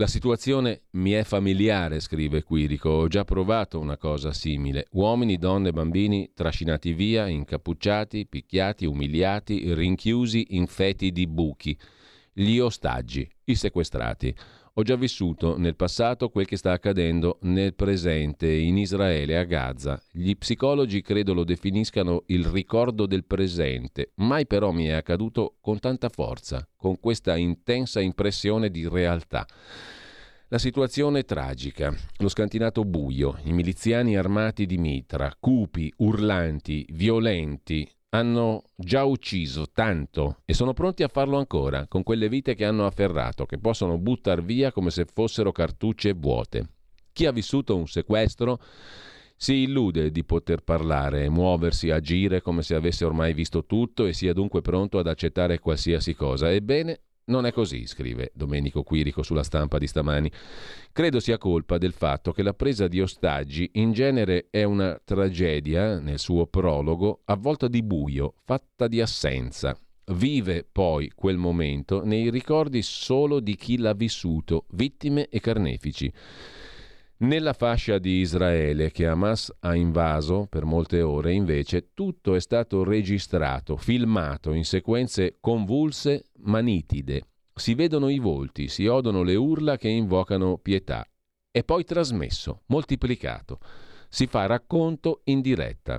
[0.00, 4.86] La situazione mi è familiare, scrive Quirico, ho già provato una cosa simile.
[4.92, 11.76] Uomini, donne, bambini trascinati via, incappucciati, picchiati, umiliati, rinchiusi in feti di buchi.
[12.32, 14.32] Gli ostaggi, i sequestrati.
[14.74, 20.00] Ho già vissuto nel passato quel che sta accadendo nel presente in Israele, a Gaza.
[20.12, 25.78] Gli psicologi credo lo definiscano il ricordo del presente, mai però mi è accaduto con
[25.78, 29.46] tanta forza, con questa intensa impressione di realtà.
[30.50, 37.86] La situazione è tragica, lo scantinato buio, i miliziani armati di mitra, cupi, urlanti, violenti,
[38.10, 42.86] hanno già ucciso tanto e sono pronti a farlo ancora, con quelle vite che hanno
[42.86, 46.68] afferrato, che possono buttar via come se fossero cartucce vuote.
[47.12, 48.60] Chi ha vissuto un sequestro
[49.36, 54.32] si illude di poter parlare, muoversi, agire come se avesse ormai visto tutto e sia
[54.32, 56.50] dunque pronto ad accettare qualsiasi cosa.
[56.50, 60.30] Ebbene, non è così, scrive Domenico Quirico sulla stampa di stamani.
[60.92, 65.98] Credo sia colpa del fatto che la presa di ostaggi in genere è una tragedia,
[65.98, 69.78] nel suo prologo, avvolta di buio, fatta di assenza.
[70.12, 76.10] Vive poi quel momento nei ricordi solo di chi l'ha vissuto, vittime e carnefici.
[77.20, 82.84] Nella fascia di Israele che Hamas ha invaso per molte ore, invece, tutto è stato
[82.84, 87.22] registrato, filmato in sequenze convulse ma nitide.
[87.52, 91.04] Si vedono i volti, si odono le urla che invocano pietà.
[91.50, 93.58] E poi trasmesso, moltiplicato.
[94.08, 95.98] Si fa racconto in diretta.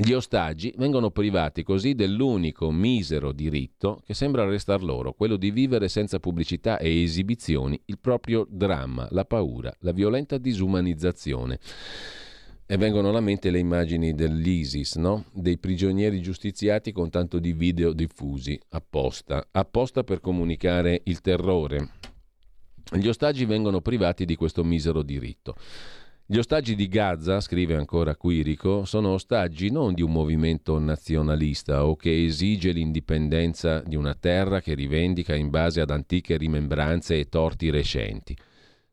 [0.00, 5.88] Gli ostaggi vengono privati così dell'unico misero diritto che sembra restar loro, quello di vivere
[5.88, 11.58] senza pubblicità e esibizioni il proprio dramma, la paura, la violenta disumanizzazione.
[12.64, 15.24] E vengono alla mente le immagini dell'ISIS, no?
[15.32, 21.88] dei prigionieri giustiziati con tanto di video diffusi, apposta, apposta per comunicare il terrore.
[22.92, 25.56] Gli ostaggi vengono privati di questo misero diritto.
[26.30, 31.96] Gli ostaggi di Gaza, scrive ancora Quirico, sono ostaggi non di un movimento nazionalista o
[31.96, 37.70] che esige l'indipendenza di una terra che rivendica in base ad antiche rimembranze e torti
[37.70, 38.36] recenti.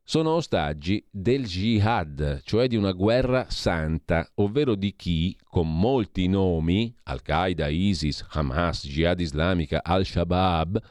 [0.01, 6.95] Sono ostaggi del jihad, cioè di una guerra santa, ovvero di chi, con molti nomi,
[7.03, 10.81] Al-Qaeda, ISIS, Hamas, Jihad islamica, Al-Shabaab,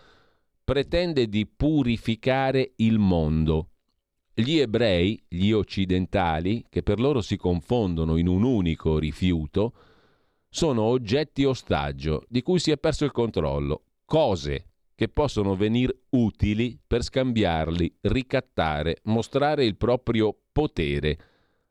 [0.62, 3.70] pretende di purificare il mondo
[4.34, 9.72] gli ebrei, gli occidentali, che per loro si confondono in un unico rifiuto,
[10.48, 16.78] sono oggetti ostaggio di cui si è perso il controllo, cose che possono venire utili
[16.84, 21.18] per scambiarli, ricattare, mostrare il proprio potere.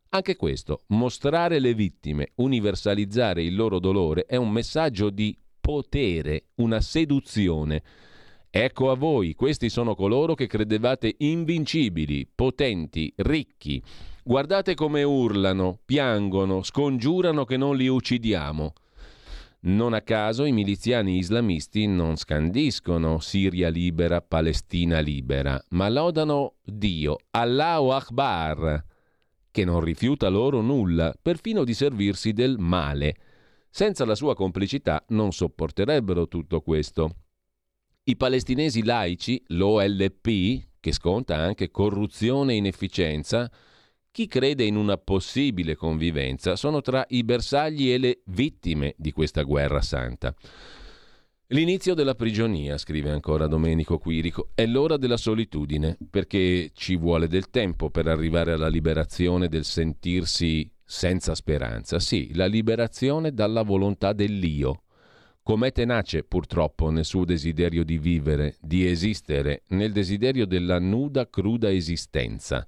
[0.10, 6.82] Anche questo, mostrare le vittime, universalizzare il loro dolore, è un messaggio di potere, una
[6.82, 7.82] seduzione
[8.56, 13.82] Ecco a voi, questi sono coloro che credevate invincibili, potenti, ricchi.
[14.24, 18.74] Guardate come urlano, piangono, scongiurano che non li uccidiamo.
[19.62, 27.18] Non a caso i miliziani islamisti non scandiscono Siria libera, Palestina libera, ma lodano Dio,
[27.32, 28.86] Allahu Akbar,
[29.50, 33.16] che non rifiuta loro nulla, perfino di servirsi del male.
[33.72, 37.16] Senza la sua complicità non sopporterebbero tutto questo.
[38.06, 43.50] I palestinesi laici, l'OLP, che sconta anche corruzione e inefficienza,
[44.12, 49.44] chi crede in una possibile convivenza sono tra i bersagli e le vittime di questa
[49.44, 50.36] guerra santa.
[51.48, 57.50] L'inizio della prigionia, scrive ancora Domenico Quirico, è l'ora della solitudine, perché ci vuole del
[57.50, 62.00] tempo per arrivare alla liberazione del sentirsi senza speranza.
[62.00, 64.83] Sì, la liberazione dalla volontà dell'io.
[65.44, 71.70] Com'è tenace, purtroppo, nel suo desiderio di vivere, di esistere, nel desiderio della nuda, cruda
[71.70, 72.66] esistenza.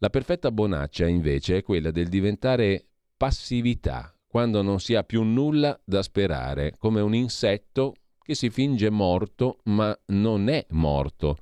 [0.00, 2.84] La perfetta bonaccia, invece, è quella del diventare
[3.16, 8.90] passività, quando non si ha più nulla da sperare, come un insetto che si finge
[8.90, 11.38] morto ma non è morto.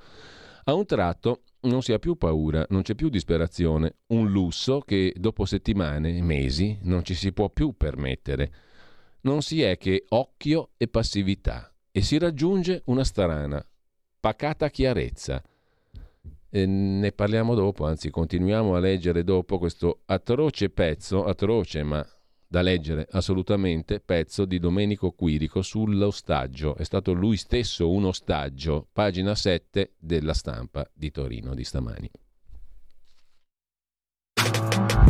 [0.64, 5.12] A un tratto non si ha più paura, non c'è più disperazione, un lusso che
[5.16, 8.52] dopo settimane, mesi, non ci si può più permettere.
[9.22, 13.64] Non si è che occhio e passività e si raggiunge una strana,
[14.18, 15.42] pacata chiarezza
[16.48, 22.06] e ne parliamo dopo, anzi continuiamo a leggere dopo questo atroce pezzo, atroce ma
[22.46, 26.76] da leggere assolutamente, pezzo di Domenico Quirico sull'ostaggio.
[26.76, 32.10] È stato lui stesso un ostaggio, pagina 7 della stampa di Torino di stamani.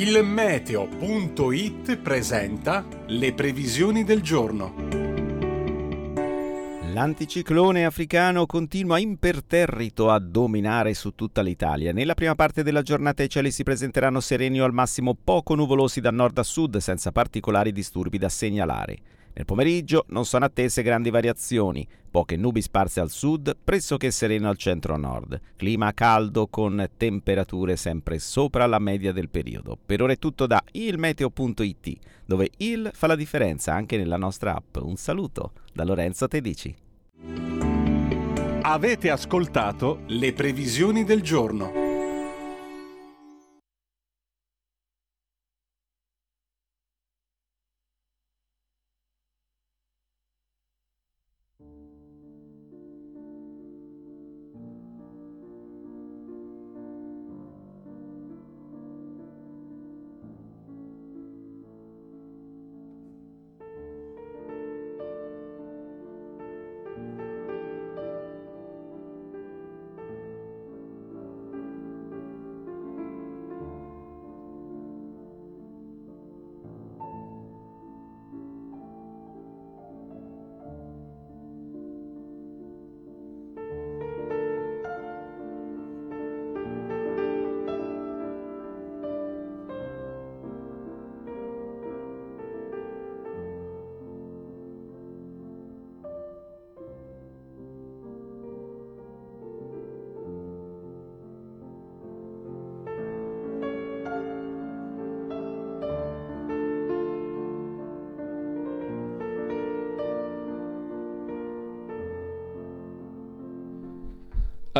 [0.00, 4.74] Il meteo.it presenta le previsioni del giorno.
[6.94, 11.92] L'anticiclone africano continua imperterrito a dominare su tutta l'Italia.
[11.92, 16.00] Nella prima parte della giornata i cieli si presenteranno sereni o al massimo poco nuvolosi
[16.00, 19.19] da nord a sud, senza particolari disturbi da segnalare.
[19.32, 24.56] Nel pomeriggio non sono attese grandi variazioni, poche nubi sparse al sud, pressoché sereno al
[24.56, 25.40] centro-nord.
[25.56, 29.78] Clima caldo con temperature sempre sopra la media del periodo.
[29.84, 34.76] Per ora è tutto da ilmeteo.it, dove il fa la differenza anche nella nostra app.
[34.76, 36.74] Un saluto da Lorenzo Tedici.
[38.62, 41.89] Avete ascoltato le previsioni del giorno.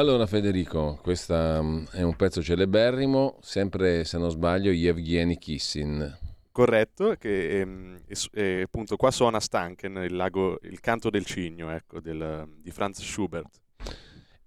[0.01, 6.19] Allora Federico, questo mm, è un pezzo celeberrimo, sempre se non sbaglio Yevgeny Kissin.
[6.51, 11.71] Corretto, che ehm, è, è, appunto qua suona Stanken, il, lago, il canto del cigno
[11.71, 13.61] ecco, del, di Franz Schubert.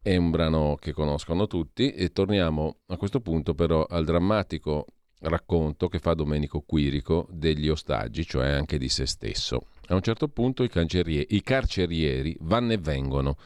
[0.02, 4.88] È un brano che conoscono tutti e torniamo a questo punto però al drammatico
[5.20, 9.68] racconto che fa Domenico Quirico degli ostaggi, cioè anche di se stesso.
[9.90, 10.70] A un certo punto i,
[11.30, 13.38] i carcerieri vanno e vengono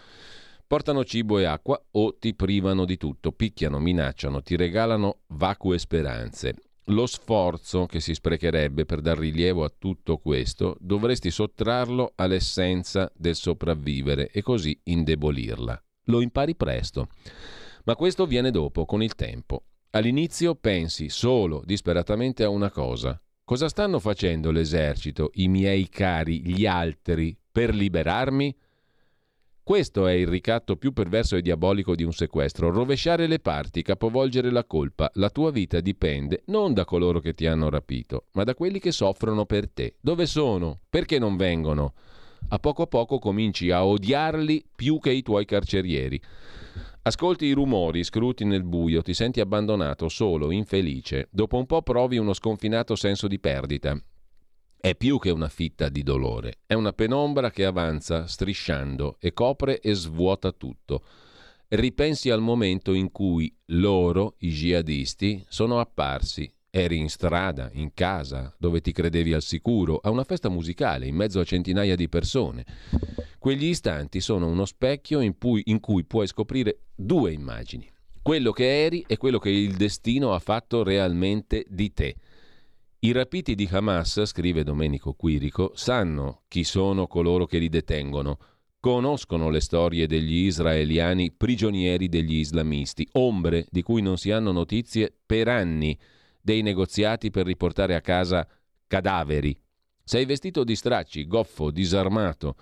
[0.67, 6.55] Portano cibo e acqua o ti privano di tutto, picchiano, minacciano, ti regalano vacue speranze.
[6.89, 13.35] lo sforzo che si sprecherebbe per dar rilievo a tutto questo dovresti sottrarlo all'essenza del
[13.35, 15.81] sopravvivere e così indebolirla.
[16.05, 17.09] Lo impari presto.
[17.85, 19.63] Ma questo viene dopo, con il tempo.
[19.91, 23.21] All'inizio pensi solo disperatamente a una cosa.
[23.43, 28.55] Cosa stanno facendo l'esercito, i miei cari, gli altri, per liberarmi?
[29.67, 34.49] Questo è il ricatto più perverso e diabolico di un sequestro, rovesciare le parti, capovolgere
[34.49, 35.11] la colpa.
[35.15, 38.93] La tua vita dipende non da coloro che ti hanno rapito, ma da quelli che
[38.93, 39.95] soffrono per te.
[39.99, 40.79] Dove sono?
[40.89, 41.95] Perché non vengono?
[42.47, 46.17] A poco a poco cominci a odiarli più che i tuoi carcerieri.
[47.01, 51.27] Ascolti i rumori, scruti nel buio, ti senti abbandonato, solo, infelice.
[51.29, 54.01] Dopo un po' provi uno sconfinato senso di perdita.
[54.79, 59.79] È più che una fitta di dolore, è una penombra che avanza strisciando e copre
[59.79, 61.03] e svuota tutto.
[61.69, 66.49] Ripensi al momento in cui loro, i jihadisti, sono apparsi.
[66.69, 71.15] Eri in strada, in casa, dove ti credevi al sicuro, a una festa musicale, in
[71.15, 72.63] mezzo a centinaia di persone.
[73.39, 77.89] Quegli istanti sono uno specchio in cui, in cui puoi scoprire due immagini.
[78.21, 82.15] Quello che eri e quello che il destino ha fatto realmente di te.
[82.99, 88.39] I rapiti di Hamas, scrive Domenico Quirico, sanno chi sono coloro che li detengono,
[88.79, 95.15] conoscono le storie degli israeliani prigionieri degli islamisti, ombre di cui non si hanno notizie
[95.23, 95.95] per anni,
[96.41, 98.47] dei negoziati per riportare a casa
[98.87, 99.55] cadaveri.
[100.03, 102.55] Sei vestito di stracci, goffo, disarmato,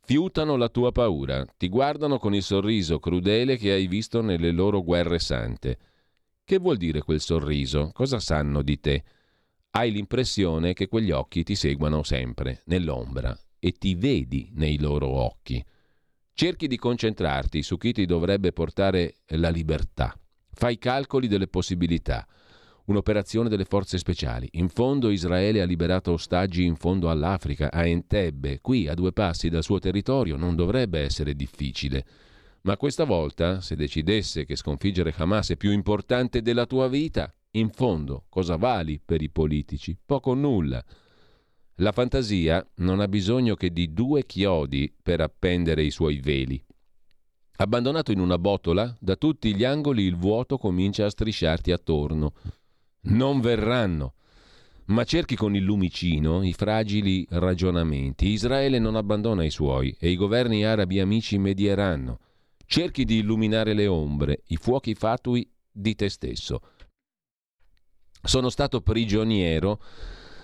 [0.00, 4.82] fiutano la tua paura, ti guardano con il sorriso crudele che hai visto nelle loro
[4.82, 5.78] guerre sante.
[6.42, 7.90] Che vuol dire quel sorriso?
[7.92, 9.04] Cosa sanno di te?
[9.76, 15.62] Hai l'impressione che quegli occhi ti seguano sempre, nell'ombra, e ti vedi nei loro occhi.
[16.32, 20.18] Cerchi di concentrarti su chi ti dovrebbe portare la libertà.
[20.50, 22.26] Fai calcoli delle possibilità.
[22.86, 24.48] Un'operazione delle forze speciali.
[24.52, 29.50] In fondo Israele ha liberato ostaggi in fondo all'Africa, a Entebbe, qui a due passi
[29.50, 32.06] dal suo territorio, non dovrebbe essere difficile.
[32.62, 37.70] Ma questa volta, se decidesse che sconfiggere Hamas è più importante della tua vita, in
[37.70, 39.96] fondo, cosa vali per i politici?
[40.04, 40.84] Poco o nulla.
[41.76, 46.62] La fantasia non ha bisogno che di due chiodi per appendere i suoi veli.
[47.58, 52.32] Abbandonato in una botola, da tutti gli angoli il vuoto comincia a strisciarti attorno.
[53.02, 54.14] Non verranno.
[54.86, 58.28] Ma cerchi con il lumicino i fragili ragionamenti.
[58.28, 62.20] Israele non abbandona i suoi e i governi arabi amici medieranno.
[62.66, 66.60] Cerchi di illuminare le ombre, i fuochi fatui di te stesso.
[68.26, 69.80] Sono stato prigioniero,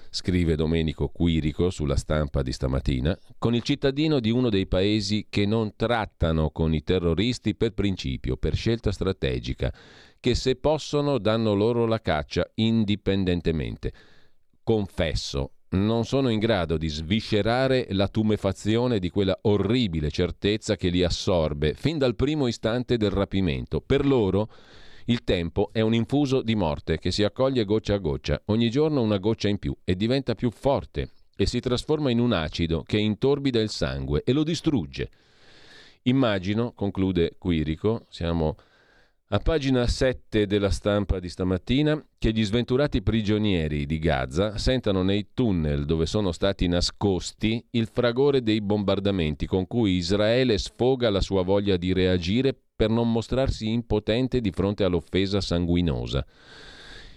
[0.09, 5.47] scrive Domenico Quirico sulla stampa di stamattina, con il cittadino di uno dei paesi che
[5.47, 9.75] non trattano con i terroristi per principio, per scelta strategica,
[10.21, 13.93] che se possono danno loro la caccia indipendentemente.
[14.63, 21.03] Confesso, non sono in grado di sviscerare la tumefazione di quella orribile certezza che li
[21.03, 23.81] assorbe fin dal primo istante del rapimento.
[23.81, 24.49] Per loro
[25.07, 29.03] il tempo è un infuso di morte che si accoglie goccia a goccia, ogni giorno
[29.03, 32.99] una goccia in più e diventa più forte e si trasforma in un acido che
[32.99, 35.11] intorbida il sangue e lo distrugge.
[36.03, 38.57] Immagino, conclude Quirico, siamo
[39.35, 45.29] a pagina 7 della stampa di stamattina, che gli sventurati prigionieri di Gaza sentano nei
[45.33, 51.43] tunnel dove sono stati nascosti il fragore dei bombardamenti con cui Israele sfoga la sua
[51.45, 56.27] voglia di reagire per non mostrarsi impotente di fronte all'offesa sanguinosa.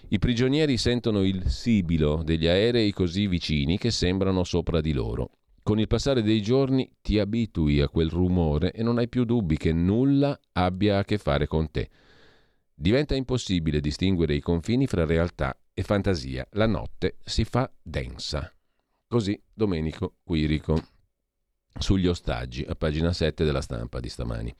[0.08, 5.32] I prigionieri sentono il sibilo degli aerei così vicini che sembrano sopra di loro.
[5.62, 9.58] Con il passare dei giorni ti abitui a quel rumore e non hai più dubbi
[9.58, 11.90] che nulla abbia a che fare con te.
[12.78, 16.46] Diventa impossibile distinguere i confini fra realtà e fantasia.
[16.50, 18.52] La notte si fa densa.
[19.08, 20.82] Così Domenico Quirico
[21.78, 24.54] sugli ostaggi, a pagina 7 della stampa di stamani.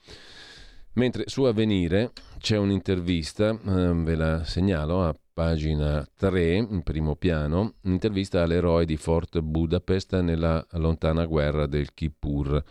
[0.93, 7.75] Mentre su Avvenire c'è un'intervista, eh, ve la segnalo a pagina 3, in primo piano,
[7.83, 12.63] un'intervista all'eroe di Fort Budapest nella lontana guerra del Kippur.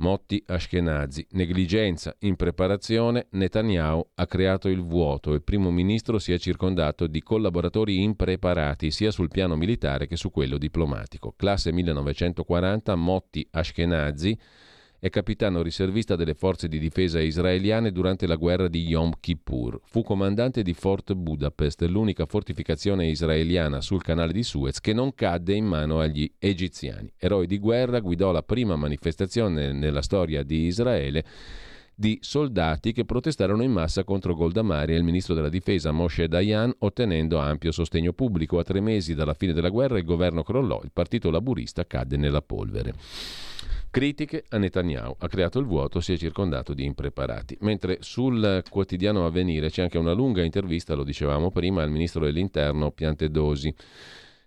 [0.00, 1.26] Motti Ashkenazi.
[1.32, 5.34] Negligenza, impreparazione, Netanyahu ha creato il vuoto.
[5.34, 10.30] Il primo ministro si è circondato di collaboratori impreparati sia sul piano militare che su
[10.30, 11.34] quello diplomatico.
[11.36, 14.38] Classe 1940, Motti Ashkenazi
[15.00, 19.80] è capitano riservista delle forze di difesa israeliane durante la guerra di Yom Kippur.
[19.84, 25.54] Fu comandante di Fort Budapest, l'unica fortificazione israeliana sul canale di Suez che non cadde
[25.54, 27.10] in mano agli egiziani.
[27.16, 31.24] Eroe di guerra, guidò la prima manifestazione nella storia di Israele
[31.94, 36.28] di soldati che protestarono in massa contro Golda Meir e il ministro della difesa Moshe
[36.28, 38.58] Dayan, ottenendo ampio sostegno pubblico.
[38.58, 42.40] A tre mesi dalla fine della guerra il governo crollò, il partito laburista cadde nella
[42.40, 42.94] polvere.
[43.92, 47.56] Critiche a Netanyahu, ha creato il vuoto, si è circondato di impreparati.
[47.62, 52.92] Mentre sul quotidiano Avvenire c'è anche una lunga intervista, lo dicevamo prima, al ministro dell'Interno
[52.92, 53.74] Piantedosi.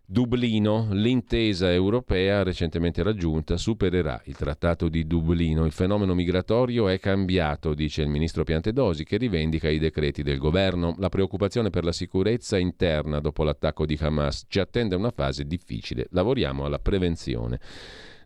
[0.06, 5.66] Dublino, l'intesa europea recentemente raggiunta, supererà il trattato di Dublino.
[5.66, 10.96] Il fenomeno migratorio è cambiato, dice il ministro Piantedosi, che rivendica i decreti del governo.
[11.00, 16.08] La preoccupazione per la sicurezza interna dopo l'attacco di Hamas ci attende una fase difficile.
[16.12, 17.60] Lavoriamo alla prevenzione.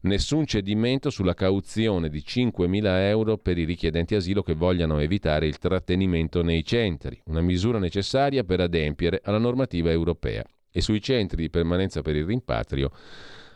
[0.01, 5.57] Nessun cedimento sulla cauzione di 5.000 euro per i richiedenti asilo che vogliano evitare il
[5.57, 10.43] trattenimento nei centri, una misura necessaria per adempiere alla normativa europea.
[10.71, 12.91] E sui centri di permanenza per il rimpatrio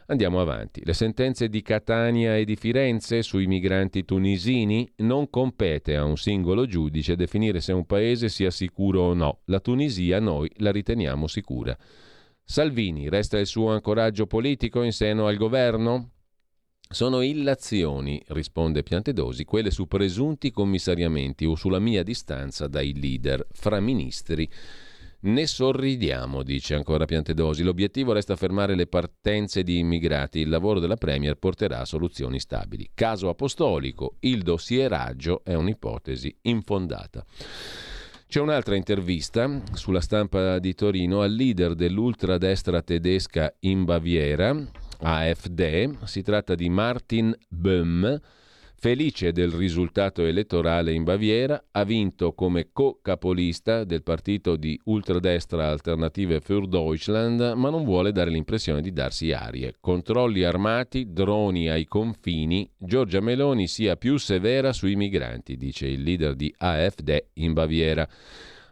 [0.08, 0.82] andiamo avanti.
[0.84, 6.66] Le sentenze di Catania e di Firenze sui migranti tunisini non compete a un singolo
[6.66, 9.40] giudice definire se un paese sia sicuro o no.
[9.46, 11.78] La Tunisia noi la riteniamo sicura.
[12.44, 16.10] Salvini resta il suo ancoraggio politico in seno al governo?
[16.92, 23.80] Sono illazioni, risponde Piantedosi, quelle su presunti commissariamenti o sulla mia distanza dai leader fra
[23.80, 24.48] ministri.
[25.22, 27.64] Ne sorridiamo, dice ancora Piantedosi.
[27.64, 30.40] L'obiettivo resta fermare le partenze di immigrati.
[30.40, 32.90] Il lavoro della Premier porterà a soluzioni stabili.
[32.94, 37.26] Caso apostolico, il dossieraggio è un'ipotesi infondata.
[38.28, 44.70] C'è un'altra intervista sulla stampa di Torino al leader dell'ultradestra tedesca in Baviera,
[45.04, 48.20] AfD, si tratta di Martin Böhm,
[48.76, 56.40] felice del risultato elettorale in Baviera, ha vinto come co-capolista del partito di ultradestra Alternative
[56.40, 59.76] für Deutschland, ma non vuole dare l'impressione di darsi arie.
[59.80, 66.36] Controlli armati, droni ai confini, Giorgia Meloni sia più severa sui migranti, dice il leader
[66.36, 68.08] di AfD in Baviera.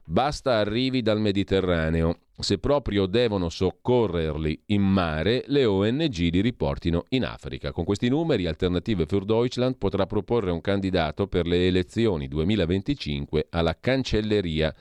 [0.06, 2.18] Basta arrivi dal Mediterraneo.
[2.42, 7.74] Se proprio devono soccorrerli in mare, le ONG li riportino in Africa.
[7.74, 13.78] Con questi numeri, Alternative für Deutschland potrà proporre un candidato per le elezioni 2025 alla
[13.78, 14.74] cancelleria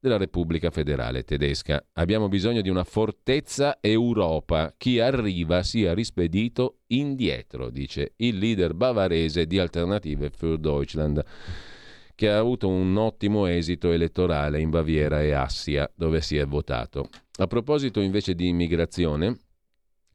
[0.00, 1.84] della Repubblica Federale Tedesca.
[1.92, 4.74] Abbiamo bisogno di una fortezza Europa.
[4.76, 11.22] Chi arriva sia rispedito indietro, dice il leader bavarese di Alternative für Deutschland
[12.14, 17.08] che ha avuto un ottimo esito elettorale in Baviera e Assia, dove si è votato.
[17.38, 19.36] A proposito invece di immigrazione,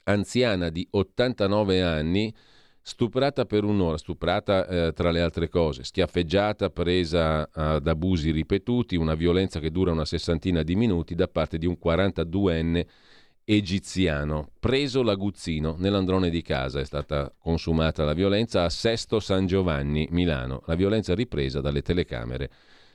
[0.04, 2.34] anziana di 89 anni,
[2.82, 9.14] stuprata per un'ora, stuprata eh, tra le altre cose, schiaffeggiata, presa ad abusi ripetuti, una
[9.14, 12.86] violenza che dura una sessantina di minuti da parte di un 42enne
[13.50, 14.50] egiziano.
[14.60, 20.64] Preso l'aguzzino nell'androne di casa è stata consumata la violenza a Sesto San Giovanni, Milano.
[20.66, 22.50] La violenza ripresa dalle telecamere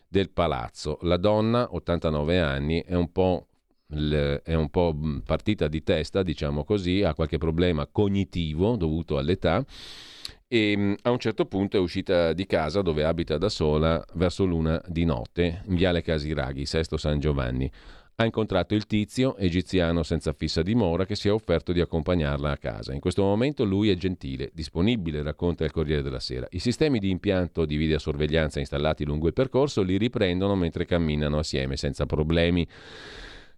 [0.07, 0.99] del palazzo.
[1.03, 3.47] La donna, 89 anni, è un po'
[3.93, 9.63] è un po' partita di testa, diciamo così, ha qualche problema cognitivo dovuto all'età
[10.49, 14.83] e a un certo punto è uscita di casa dove abita da sola verso l'una
[14.87, 17.71] di notte in Viale Casiraghi, Sesto San Giovanni
[18.23, 22.57] ha incontrato il tizio, egiziano senza fissa dimora, che si è offerto di accompagnarla a
[22.57, 22.93] casa.
[22.93, 26.47] In questo momento lui è gentile, disponibile, racconta il Corriere della Sera.
[26.51, 31.77] I sistemi di impianto di videosorveglianza installati lungo il percorso li riprendono mentre camminano assieme
[31.77, 32.67] senza problemi.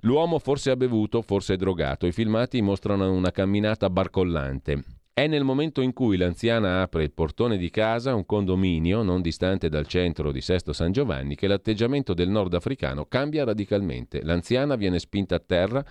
[0.01, 2.07] L'uomo forse ha bevuto, forse è drogato.
[2.07, 4.83] I filmati mostrano una camminata barcollante.
[5.17, 9.69] È nel momento in cui l'anziana apre il portone di casa, un condominio non distante
[9.69, 14.25] dal centro di Sesto San Giovanni, che l'atteggiamento del nordafricano cambia radicalmente.
[14.25, 15.87] L'anziana viene spinta a terra,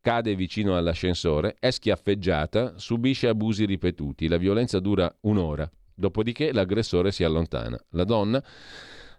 [0.00, 4.26] cade vicino all'ascensore, è schiaffeggiata, subisce abusi ripetuti.
[4.26, 5.70] La violenza dura un'ora.
[5.94, 7.78] Dopodiché l'aggressore si allontana.
[7.90, 8.42] La donna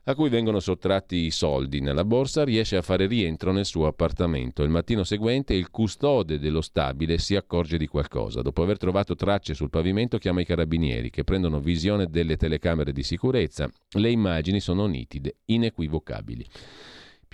[0.08, 4.64] a cui vengono sottratti i soldi nella borsa, riesce a fare rientro nel suo appartamento.
[4.64, 8.42] Il mattino seguente il custode dello stabile si accorge di qualcosa.
[8.42, 13.04] Dopo aver trovato tracce sul pavimento chiama i carabinieri che prendono visione delle telecamere di
[13.04, 13.70] sicurezza.
[13.98, 16.46] Le immagini sono nitide, inequivocabili.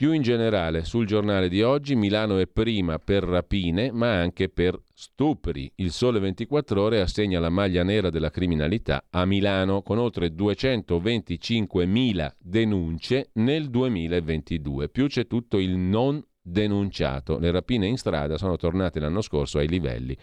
[0.01, 4.81] Più in generale, sul giornale di oggi Milano è prima per rapine, ma anche per
[4.95, 5.71] stupri.
[5.75, 12.31] Il Sole 24 Ore assegna la maglia nera della criminalità a Milano con oltre 225.000
[12.39, 14.89] denunce nel 2022.
[14.89, 17.37] Più c'è tutto il non denunciato.
[17.37, 20.17] Le rapine in strada sono tornate l'anno scorso ai livelli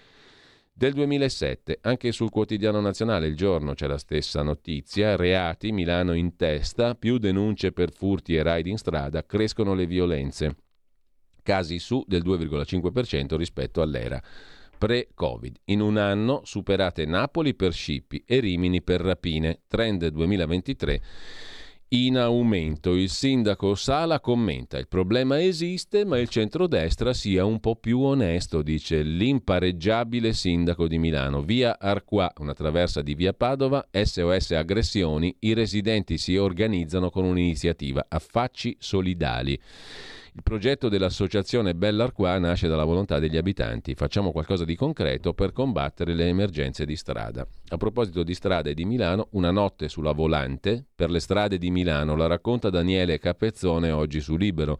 [0.78, 1.80] del 2007.
[1.82, 5.16] Anche sul quotidiano nazionale Il Giorno c'è la stessa notizia.
[5.16, 10.56] Reati, Milano in testa, più denunce per furti e raid in strada, crescono le violenze.
[11.42, 14.22] Casi su del 2,5% rispetto all'era
[14.78, 15.56] pre-Covid.
[15.64, 19.62] In un anno superate Napoli per scippi e Rimini per rapine.
[19.66, 21.02] Trend 2023
[21.90, 22.94] in aumento.
[22.94, 28.62] Il sindaco Sala commenta: il problema esiste, ma il centrodestra sia un po' più onesto,
[28.62, 31.42] dice l'impareggiabile sindaco di Milano.
[31.42, 38.06] Via Arqua, una traversa di via Padova, SOS aggressioni, i residenti si organizzano con un'iniziativa,
[38.08, 39.58] affacci solidali.
[40.38, 43.96] Il progetto dell'associazione Bellarquà nasce dalla volontà degli abitanti.
[43.96, 47.44] Facciamo qualcosa di concreto per combattere le emergenze di strada.
[47.70, 52.14] A proposito di strade di Milano, una notte sulla volante per le strade di Milano
[52.14, 54.78] la racconta Daniele Capezzone oggi su Libero.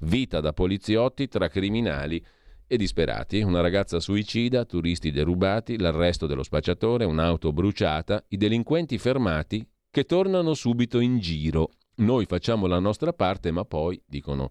[0.00, 2.22] Vita da poliziotti tra criminali
[2.66, 3.40] e disperati.
[3.40, 10.52] Una ragazza suicida, turisti derubati, l'arresto dello spacciatore, un'auto bruciata, i delinquenti fermati che tornano
[10.52, 11.70] subito in giro.
[11.96, 14.50] Noi facciamo la nostra parte, ma poi, dicono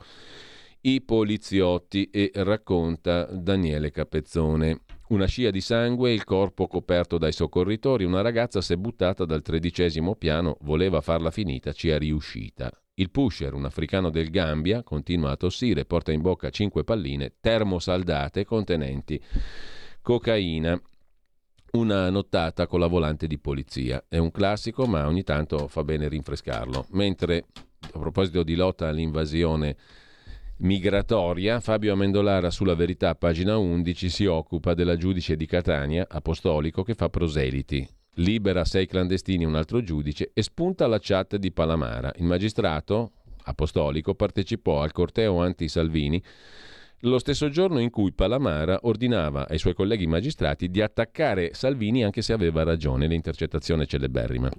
[0.81, 4.81] i poliziotti e racconta Daniele Capezzone.
[5.09, 9.41] Una scia di sangue, il corpo coperto dai soccorritori, una ragazza si è buttata dal
[9.41, 12.71] tredicesimo piano, voleva farla finita, ci è riuscita.
[12.95, 18.43] Il pusher, un africano del Gambia, continua a tossire, porta in bocca cinque palline termosaldate
[18.43, 19.21] contenenti
[20.01, 20.81] cocaina.
[21.69, 24.05] Una nottata con la volante di polizia.
[24.07, 26.87] È un classico, ma ogni tanto fa bene rinfrescarlo.
[26.91, 27.45] Mentre,
[27.91, 29.75] a proposito di lotta all'invasione
[30.57, 36.93] migratoria, Fabio Amendolara sulla verità, pagina 11, si occupa della giudice di Catania, apostolico, che
[36.93, 37.88] fa proseliti.
[38.15, 42.11] Libera sei clandestini un altro giudice e spunta la chat di Palamara.
[42.15, 43.11] Il magistrato
[43.43, 46.21] apostolico partecipò al corteo anti-Salvini
[47.01, 52.23] lo stesso giorno in cui Palamara ordinava ai suoi colleghi magistrati di attaccare Salvini anche
[52.23, 54.49] se aveva ragione, l'intercettazione celeberrima.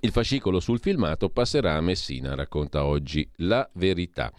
[0.00, 4.32] Il fascicolo sul filmato passerà a Messina, racconta oggi la verità.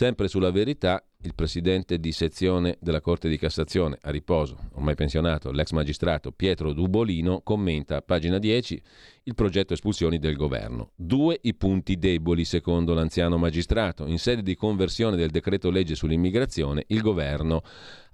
[0.00, 5.50] Sempre sulla verità, il presidente di sezione della Corte di Cassazione, a riposo, ormai pensionato,
[5.50, 8.82] l'ex magistrato Pietro Dubolino, commenta pagina 10
[9.24, 10.92] il progetto espulsioni del governo.
[10.94, 14.06] Due i punti deboli, secondo l'anziano magistrato.
[14.06, 17.60] In sede di conversione del decreto legge sull'immigrazione, il governo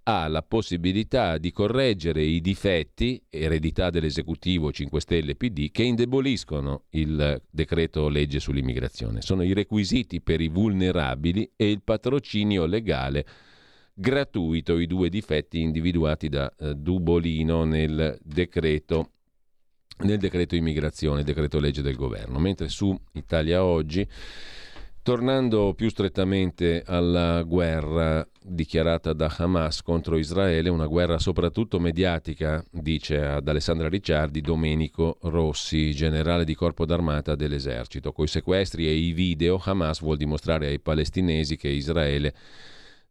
[0.09, 7.43] ha la possibilità di correggere i difetti, eredità dell'esecutivo 5 Stelle PD, che indeboliscono il
[7.51, 9.20] decreto legge sull'immigrazione.
[9.20, 13.27] Sono i requisiti per i vulnerabili e il patrocinio legale
[13.93, 19.11] gratuito, i due difetti individuati da eh, Dubolino nel decreto,
[20.05, 22.39] nel decreto immigrazione, decreto legge del governo.
[22.39, 24.07] Mentre su Italia Oggi
[25.07, 33.24] Tornando più strettamente alla guerra dichiarata da Hamas contro Israele, una guerra soprattutto mediatica, dice
[33.24, 38.11] ad Alessandra Ricciardi Domenico Rossi, generale di corpo d'armata dell'esercito.
[38.11, 42.35] Coi sequestri e i video Hamas vuol dimostrare ai palestinesi che Israele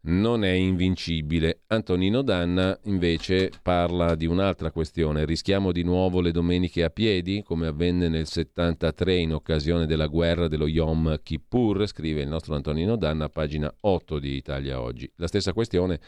[0.06, 1.62] non è invincibile.
[1.68, 5.26] Antonino Danna invece parla di un'altra questione.
[5.26, 10.48] Rischiamo di nuovo le domeniche a piedi, come avvenne nel 73 in occasione della guerra
[10.48, 15.10] dello Yom Kippur, scrive il nostro Antonino Danna, pagina 8 di Italia Oggi.
[15.16, 16.00] La stessa questione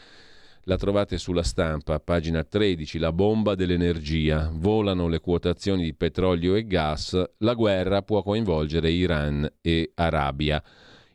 [0.68, 4.50] la trovate sulla stampa, pagina 13, la bomba dell'energia.
[4.52, 10.62] Volano le quotazioni di petrolio e gas, la guerra può coinvolgere Iran e Arabia.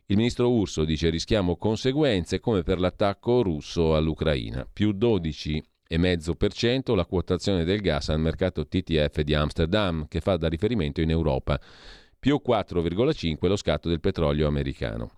[0.06, 7.64] Il ministro Urso dice rischiamo conseguenze come per l'attacco russo all'Ucraina, più 12,5% la quotazione
[7.64, 11.58] del gas al mercato TTF di Amsterdam, che fa da riferimento in Europa,
[12.18, 15.12] più 4,5% lo scatto del petrolio americano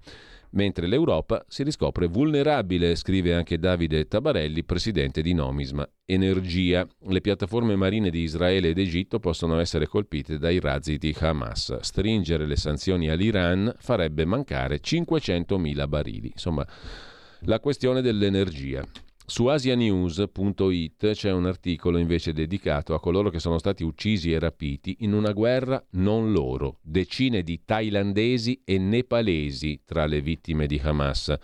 [0.51, 6.87] mentre l'Europa si riscopre vulnerabile, scrive anche Davide Tabarelli, presidente di Nomisma Energia.
[7.09, 11.79] Le piattaforme marine di Israele ed Egitto possono essere colpite dai razzi di Hamas.
[11.81, 16.29] Stringere le sanzioni all'Iran farebbe mancare 500.000 barili.
[16.29, 16.67] Insomma,
[17.41, 18.85] la questione dell'energia.
[19.29, 24.99] Su asianews.it c'è un articolo invece dedicato a coloro che sono stati uccisi e rapiti
[25.01, 31.35] in una guerra non loro, decine di thailandesi e nepalesi tra le vittime di Hamas.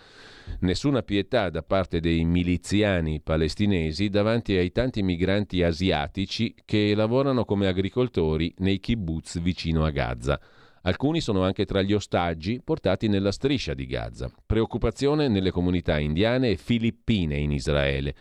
[0.60, 7.66] Nessuna pietà da parte dei miliziani palestinesi davanti ai tanti migranti asiatici che lavorano come
[7.66, 10.40] agricoltori nei kibbutz vicino a Gaza.
[10.82, 14.28] Alcuni sono anche tra gli ostaggi portati nella striscia di Gaza.
[14.44, 18.14] Preoccupazione nelle comunità indiane e filippine in Israele.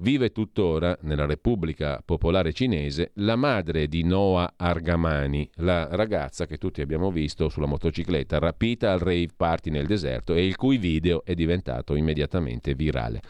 [0.00, 6.80] Vive tuttora nella Repubblica Popolare Cinese la madre di Noah Argamani, la ragazza che tutti
[6.80, 11.34] abbiamo visto sulla motocicletta rapita al rave party nel deserto e il cui video è
[11.34, 13.22] diventato immediatamente virale.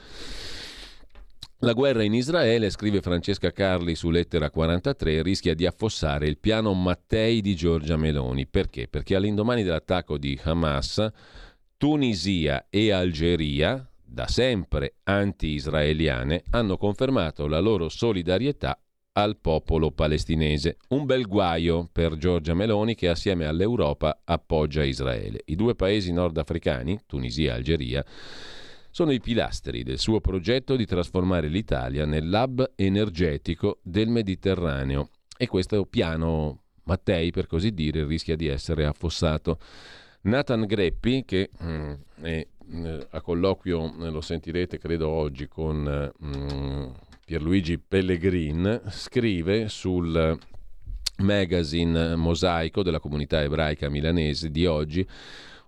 [1.62, 6.72] La guerra in Israele, scrive Francesca Carli su lettera 43, rischia di affossare il piano
[6.72, 8.46] Mattei di Giorgia Meloni.
[8.46, 8.86] Perché?
[8.86, 11.04] Perché all'indomani dell'attacco di Hamas,
[11.76, 18.80] Tunisia e Algeria, da sempre anti-israeliane, hanno confermato la loro solidarietà
[19.14, 20.76] al popolo palestinese.
[20.90, 25.42] Un bel guaio per Giorgia Meloni che assieme all'Europa appoggia Israele.
[25.46, 28.04] I due paesi nordafricani, Tunisia e Algeria,
[28.98, 35.84] sono i pilastri del suo progetto di trasformare l'Italia nell'hub energetico del Mediterraneo e questo
[35.84, 39.60] piano Mattei, per così dire, rischia di essere affossato.
[40.22, 41.92] Nathan Greppi, che mm,
[42.22, 46.86] è eh, a colloquio, eh, lo sentirete credo oggi con mm,
[47.24, 50.36] Pierluigi Pellegrin, scrive sul
[51.18, 55.06] magazine Mosaico della comunità ebraica milanese di oggi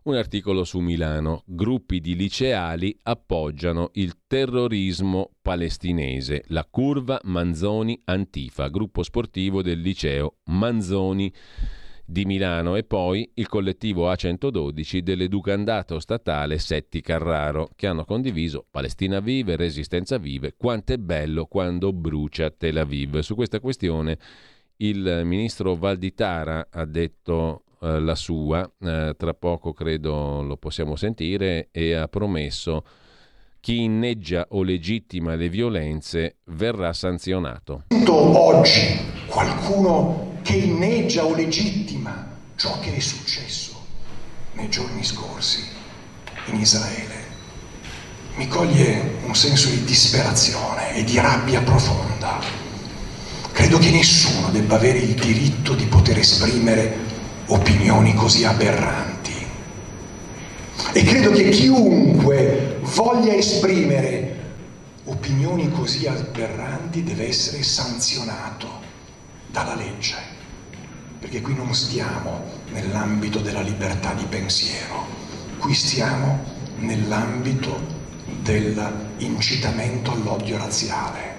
[0.05, 1.43] un articolo su Milano.
[1.47, 6.45] Gruppi di liceali appoggiano il terrorismo palestinese.
[6.49, 11.33] La curva Manzoni Antifa, gruppo sportivo del liceo Manzoni
[12.05, 19.21] di Milano e poi il collettivo A112 dell'educandato statale Setti Carraro che hanno condiviso Palestina
[19.21, 23.21] vive, Resistenza vive, quanto è bello quando brucia Tel Aviv.
[23.21, 24.19] Su questa questione
[24.79, 31.69] il ministro Valditara ha detto eh, la sua, eh, tra poco credo lo possiamo sentire,
[31.73, 32.85] e ha promesso
[33.61, 37.85] chi inneggia o legittima le violenze verrà sanzionato.
[38.07, 43.73] Oggi qualcuno che inneggia o legittima ciò che è successo
[44.53, 45.63] nei giorni scorsi
[46.47, 47.21] in Israele
[48.37, 52.41] mi coglie un senso di disperazione e di rabbia profonda.
[53.53, 56.97] Credo che nessuno debba avere il diritto di poter esprimere
[57.51, 59.33] opinioni così aberranti.
[60.93, 64.39] E credo che chiunque voglia esprimere
[65.05, 68.69] opinioni così aberranti deve essere sanzionato
[69.49, 70.15] dalla legge,
[71.19, 75.07] perché qui non stiamo nell'ambito della libertà di pensiero,
[75.59, 76.45] qui stiamo
[76.79, 77.99] nell'ambito
[78.43, 81.30] dell'incitamento all'odio razziale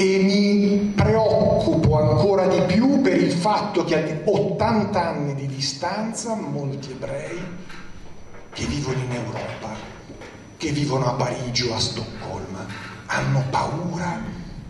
[0.00, 6.36] e mi preoccupo ancora di più per il fatto che a 80 anni di distanza
[6.36, 7.36] molti ebrei
[8.52, 9.74] che vivono in Europa,
[10.56, 12.64] che vivono a Parigi o a Stoccolma,
[13.06, 14.22] hanno paura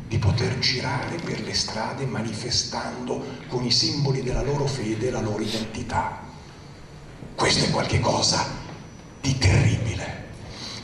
[0.09, 5.43] di poter girare per le strade manifestando con i simboli della loro fede la loro
[5.43, 6.21] identità.
[7.35, 8.47] Questo è qualcosa
[9.21, 10.28] di terribile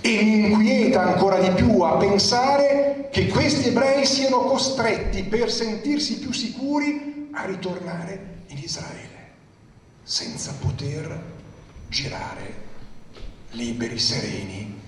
[0.07, 6.19] e mi inquieta ancora di più a pensare che questi ebrei siano costretti per sentirsi
[6.19, 9.31] più sicuri a ritornare in Israele,
[10.03, 11.23] senza poter
[11.89, 12.55] girare
[13.53, 14.79] liberi, sereni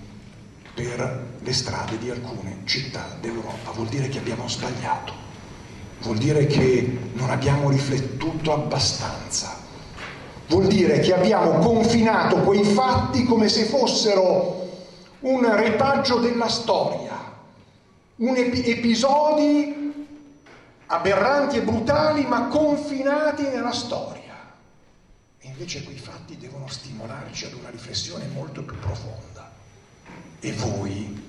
[0.75, 3.71] per le strade di alcune città d'Europa.
[3.71, 5.13] Vuol dire che abbiamo sbagliato,
[6.01, 9.57] vuol dire che non abbiamo riflettuto abbastanza,
[10.47, 14.56] vuol dire che abbiamo confinato quei fatti come se fossero
[15.27, 17.15] un retaggio della storia,
[18.17, 20.05] ep- episodi
[20.87, 24.35] aberranti e brutali ma confinati nella storia.
[25.39, 29.51] E invece quei fatti devono stimolarci ad una riflessione molto più profonda.
[30.39, 31.21] E voi,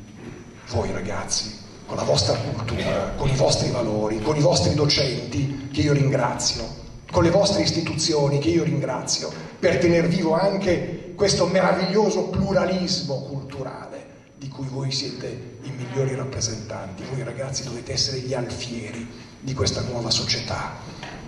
[0.68, 5.80] voi ragazzi, con la vostra cultura, con i vostri valori, con i vostri docenti, che
[5.80, 6.64] io ringrazio,
[7.10, 14.06] con le vostre istituzioni, che io ringrazio, per tener vivo anche questo meraviglioso pluralismo culturale
[14.36, 17.02] di cui voi siete i migliori rappresentanti.
[17.12, 19.04] Voi ragazzi dovete essere gli alfieri
[19.40, 20.76] di questa nuova società,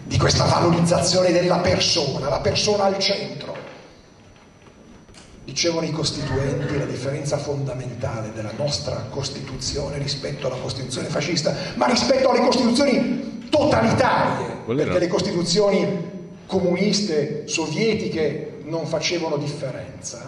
[0.04, 3.56] di questa valorizzazione della persona, la persona al centro.
[5.42, 12.30] Dicevano i costituenti la differenza fondamentale della nostra Costituzione rispetto alla Costituzione fascista, ma rispetto
[12.30, 16.10] alle Costituzioni totalitarie, perché le Costituzioni
[16.46, 20.24] comuniste, sovietiche, non facevano differenza.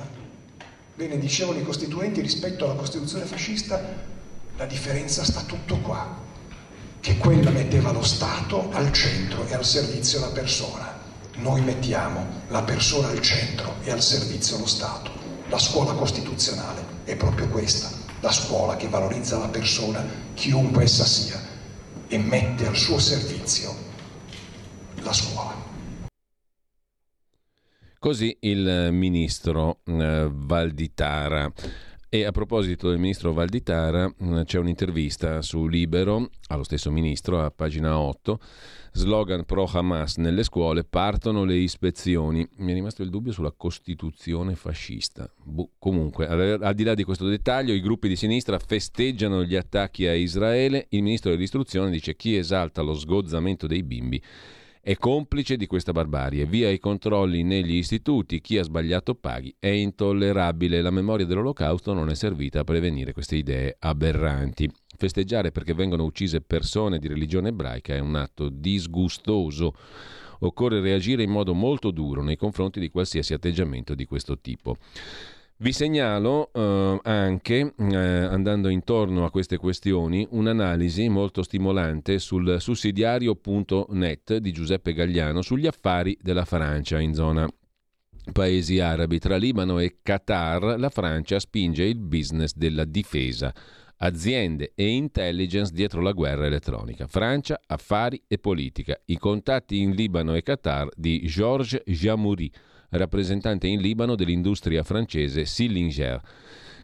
[0.94, 3.80] Bene, dicevano i costituenti rispetto alla Costituzione fascista,
[4.56, 6.18] la differenza sta tutto qua,
[7.00, 11.00] che quella metteva lo Stato al centro e al servizio la persona.
[11.36, 15.10] Noi mettiamo la persona al centro e al servizio lo Stato.
[15.48, 17.90] La scuola costituzionale è proprio questa,
[18.20, 20.04] la scuola che valorizza la persona,
[20.34, 21.40] chiunque essa sia,
[22.08, 23.74] e mette al suo servizio
[24.96, 25.61] la scuola.
[28.02, 31.52] Così il ministro eh, Valditara.
[32.08, 37.52] E a proposito del ministro Valditara, mm, c'è un'intervista su Libero allo stesso ministro a
[37.52, 38.40] pagina 8.
[38.90, 42.44] Slogan pro Hamas nelle scuole, partono le ispezioni.
[42.56, 45.32] Mi è rimasto il dubbio sulla Costituzione fascista.
[45.40, 50.08] Buh, comunque, al di là di questo dettaglio, i gruppi di sinistra festeggiano gli attacchi
[50.08, 50.86] a Israele.
[50.88, 54.20] Il ministro dell'istruzione dice chi esalta lo sgozzamento dei bimbi
[54.84, 56.44] è complice di questa barbarie.
[56.44, 59.54] Via i controlli negli istituti, chi ha sbagliato paghi.
[59.56, 60.82] È intollerabile.
[60.82, 64.68] La memoria dell'olocausto non è servita a prevenire queste idee aberranti.
[64.96, 69.72] Festeggiare perché vengono uccise persone di religione ebraica è un atto disgustoso.
[70.40, 74.78] Occorre reagire in modo molto duro nei confronti di qualsiasi atteggiamento di questo tipo.
[75.62, 84.38] Vi segnalo eh, anche, eh, andando intorno a queste questioni, un'analisi molto stimolante sul sussidiario.net
[84.38, 87.48] di Giuseppe Gagliano sugli affari della Francia in zona
[88.32, 89.20] paesi arabi.
[89.20, 93.54] Tra Libano e Qatar la Francia spinge il business della difesa
[93.98, 97.06] aziende e intelligence dietro la guerra elettronica.
[97.06, 99.00] Francia, affari e politica.
[99.04, 102.50] I contatti in Libano e Qatar di Georges Jamouri
[102.92, 106.20] rappresentante in Libano dell'industria francese Sillinger.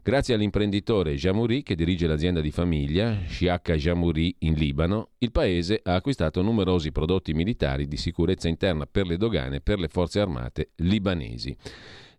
[0.03, 5.95] Grazie all'imprenditore Jamouri, che dirige l'azienda di famiglia, Shiaka Jamouri, in Libano, il paese ha
[5.95, 10.71] acquistato numerosi prodotti militari di sicurezza interna per le dogane e per le forze armate
[10.77, 11.55] libanesi.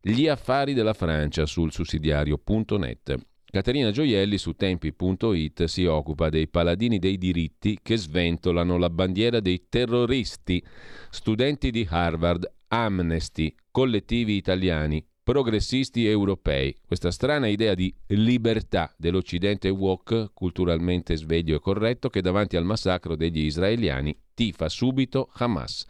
[0.02, 3.16] Gli affari della Francia sul sussidiario.net.
[3.52, 9.66] Caterina Gioielli su tempi.it si occupa dei paladini dei diritti che sventolano la bandiera dei
[9.68, 10.64] terroristi.
[11.10, 16.76] Studenti di Harvard, Amnesty, collettivi italiani, progressisti europei.
[16.86, 23.16] Questa strana idea di libertà dell'Occidente woke, culturalmente sveglio e corretto, che davanti al massacro
[23.16, 25.86] degli israeliani tifa subito Hamas.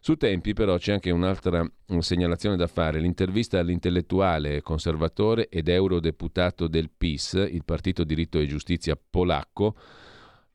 [0.00, 1.64] Su Tempi però c'è anche un'altra
[2.00, 8.98] segnalazione da fare, l'intervista all'intellettuale conservatore ed eurodeputato del PIS, il Partito Diritto e Giustizia
[8.98, 9.76] polacco,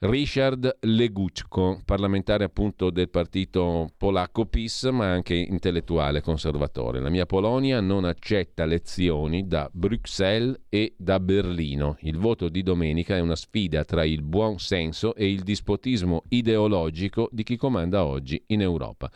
[0.04, 7.00] Richard Leguczko, parlamentare appunto del partito polacco PIS, ma anche intellettuale conservatore.
[7.00, 11.98] La mia Polonia non accetta lezioni da Bruxelles e da Berlino.
[12.00, 17.30] Il voto di domenica è una sfida tra il buon senso e il dispotismo ideologico
[17.32, 19.12] di chi comanda oggi in Europa.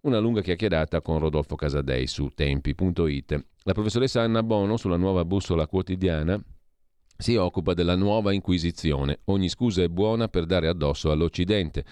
[0.00, 3.44] Una lunga chiacchierata con Rodolfo Casadei su tempi.it.
[3.62, 6.42] La professoressa Anna Bono sulla nuova bussola quotidiana
[7.20, 9.18] si occupa della nuova Inquisizione.
[9.24, 11.84] Ogni scusa è buona per dare addosso all'Occidente.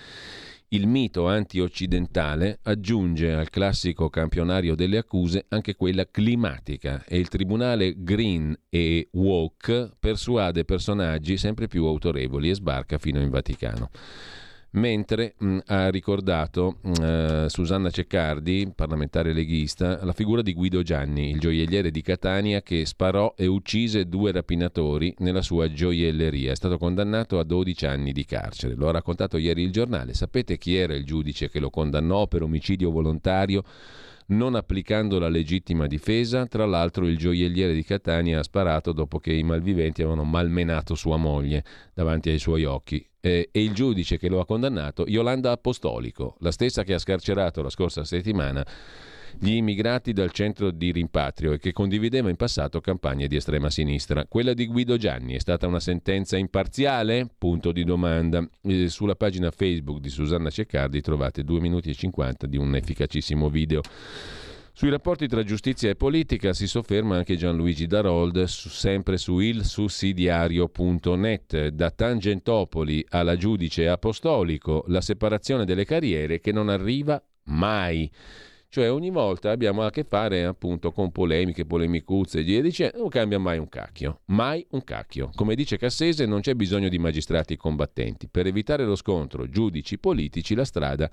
[0.69, 7.95] Il mito anti-occidentale aggiunge al classico campionario delle accuse anche quella climatica e il tribunale
[7.97, 13.91] Green e Woke persuade personaggi sempre più autorevoli e sbarca fino in Vaticano
[14.73, 21.31] mentre mh, ha ricordato mh, eh, Susanna Ceccardi, parlamentare leghista, la figura di Guido Gianni,
[21.31, 26.53] il gioielliere di Catania che sparò e uccise due rapinatori nella sua gioielleria.
[26.53, 28.75] È stato condannato a 12 anni di carcere.
[28.75, 30.15] Lo ha raccontato ieri il giornale.
[30.15, 33.65] Sapete chi era il giudice che lo condannò per omicidio volontario?
[34.27, 36.47] Non applicando la legittima difesa.
[36.47, 41.17] Tra l'altro il gioielliere di Catania ha sparato dopo che i malviventi avevano malmenato sua
[41.17, 46.53] moglie davanti ai suoi occhi e il giudice che lo ha condannato, Yolanda Apostolico, la
[46.53, 48.65] stessa che ha scarcerato la scorsa settimana
[49.39, 54.27] gli immigrati dal centro di rimpatrio e che condivideva in passato campagne di estrema sinistra.
[54.27, 57.29] Quella di Guido Gianni è stata una sentenza imparziale?
[57.37, 58.47] Punto di domanda.
[58.63, 63.51] Eh, sulla pagina Facebook di Susanna Ceccardi trovate 2 minuti e 50 di un efficacissimo
[63.51, 63.83] video.
[64.79, 71.69] Sui rapporti tra giustizia e politica si sofferma anche Gianluigi Darold, su, sempre su ilsussidiario.net.
[71.69, 78.13] Da Tangentopoli alla giudice apostolico, la separazione delle carriere che non arriva mai.
[78.69, 83.09] Cioè ogni volta abbiamo a che fare appunto con polemiche, polemicuzze e via dicendo, non
[83.09, 85.31] cambia mai un cacchio, mai un cacchio.
[85.35, 88.29] Come dice Cassese non c'è bisogno di magistrati combattenti.
[88.29, 91.11] Per evitare lo scontro giudici politici la strada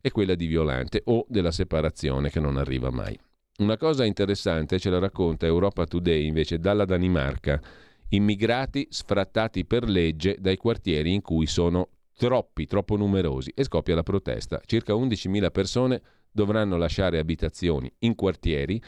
[0.00, 3.18] è quella di Violante o della separazione che non arriva mai.
[3.58, 7.60] Una cosa interessante ce la racconta Europa Today invece dalla Danimarca.
[8.08, 14.02] Immigrati sfrattati per legge dai quartieri in cui sono troppi, troppo numerosi e scoppia la
[14.02, 14.60] protesta.
[14.64, 16.02] Circa 11.000 persone
[16.32, 18.82] dovranno lasciare abitazioni in quartieri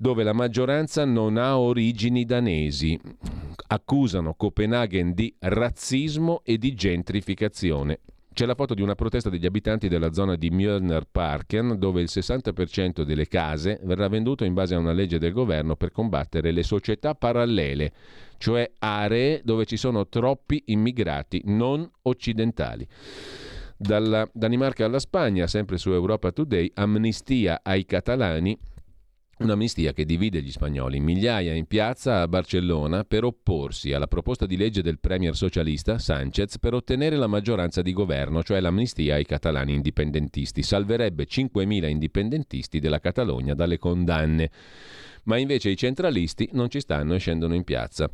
[0.00, 2.98] dove la maggioranza non ha origini danesi.
[3.66, 7.98] Accusano Copenaghen di razzismo e di gentrificazione.
[8.32, 13.02] C'è la foto di una protesta degli abitanti della zona di Mjölner-Parken, dove il 60%
[13.02, 17.16] delle case verrà venduto in base a una legge del governo per combattere le società
[17.16, 17.92] parallele,
[18.36, 22.86] cioè aree dove ci sono troppi immigrati non occidentali.
[23.80, 28.58] Dalla Danimarca alla Spagna, sempre su Europa Today, amnistia ai catalani
[29.40, 34.56] Un'amnistia che divide gli spagnoli, migliaia in piazza a Barcellona per opporsi alla proposta di
[34.56, 39.74] legge del premier socialista Sánchez per ottenere la maggioranza di governo, cioè l'amnistia ai catalani
[39.74, 40.64] indipendentisti.
[40.64, 44.50] Salverebbe 5.000 indipendentisti della Catalogna dalle condanne.
[45.24, 48.10] Ma invece i centralisti non ci stanno e scendono in piazza.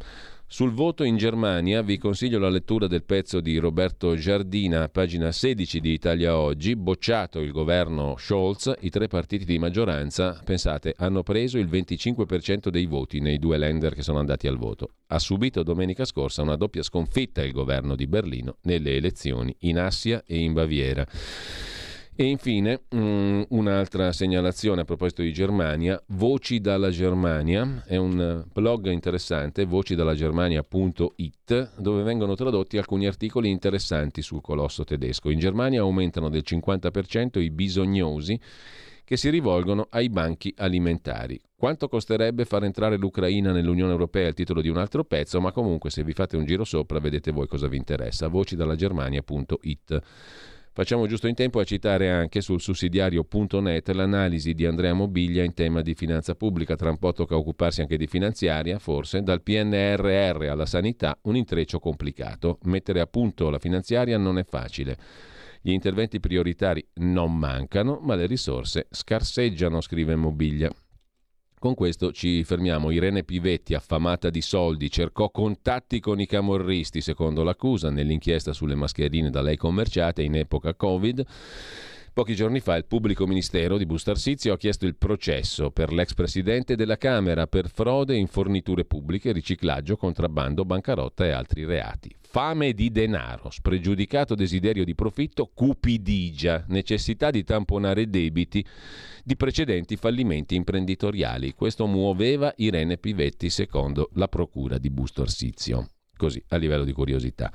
[0.54, 5.80] Sul voto in Germania vi consiglio la lettura del pezzo di Roberto Giardina, pagina 16
[5.80, 11.58] di Italia Oggi, bocciato il governo Scholz, i tre partiti di maggioranza, pensate, hanno preso
[11.58, 14.90] il 25% dei voti nei due lender che sono andati al voto.
[15.08, 20.22] Ha subito domenica scorsa una doppia sconfitta il governo di Berlino nelle elezioni in Assia
[20.24, 21.04] e in Baviera.
[22.16, 28.44] E infine mh, mm, un'altra segnalazione a proposito di Germania, Voci dalla Germania, è un
[28.52, 35.28] blog interessante, vocida.germania.it, dove vengono tradotti alcuni articoli interessanti sul colosso tedesco.
[35.28, 38.38] In Germania aumentano del 50% i bisognosi
[39.02, 41.40] che si rivolgono ai banchi alimentari.
[41.56, 45.90] Quanto costerebbe far entrare l'Ucraina nell'Unione Europea al titolo di un altro pezzo, ma comunque
[45.90, 48.28] se vi fate un giro sopra vedete voi cosa vi interessa.
[48.28, 50.00] Voci dalla Germania.it.
[50.76, 55.82] Facciamo giusto in tempo a citare anche sul sussidiario.net l'analisi di Andrea Mobiglia in tema
[55.82, 60.66] di finanza pubblica, tra un po' tocca occuparsi anche di finanziaria, forse, dal PNRR alla
[60.66, 62.58] sanità, un intreccio complicato.
[62.64, 64.96] Mettere a punto la finanziaria non è facile.
[65.62, 70.72] Gli interventi prioritari non mancano, ma le risorse scarseggiano, scrive Mobiglia.
[71.64, 72.90] Con questo ci fermiamo.
[72.90, 79.30] Irene Pivetti, affamata di soldi, cercò contatti con i camorristi, secondo l'accusa, nell'inchiesta sulle mascherine
[79.30, 81.24] da lei commerciate in epoca Covid.
[82.14, 86.76] Pochi giorni fa il pubblico ministero di Bustarsizio ha chiesto il processo per l'ex presidente
[86.76, 92.14] della Camera per frode in forniture pubbliche, riciclaggio, contrabbando, bancarotta e altri reati.
[92.20, 98.64] Fame di denaro, spregiudicato desiderio di profitto, cupidigia, necessità di tamponare debiti
[99.24, 101.52] di precedenti fallimenti imprenditoriali.
[101.54, 105.88] Questo muoveva Irene Pivetti secondo la procura di Busto Arsizio.
[106.16, 107.52] Così, a livello di curiosità.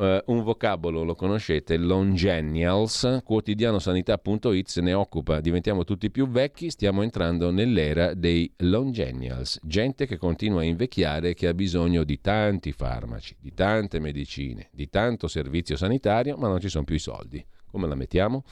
[0.00, 7.02] Uh, un vocabolo lo conoscete, Longennials, quotidianosanità.it se ne occupa, diventiamo tutti più vecchi, stiamo
[7.02, 12.72] entrando nell'era dei Longennials, gente che continua a invecchiare e che ha bisogno di tanti
[12.72, 17.44] farmaci, di tante medicine, di tanto servizio sanitario, ma non ci sono più i soldi.
[17.70, 18.42] Come la mettiamo?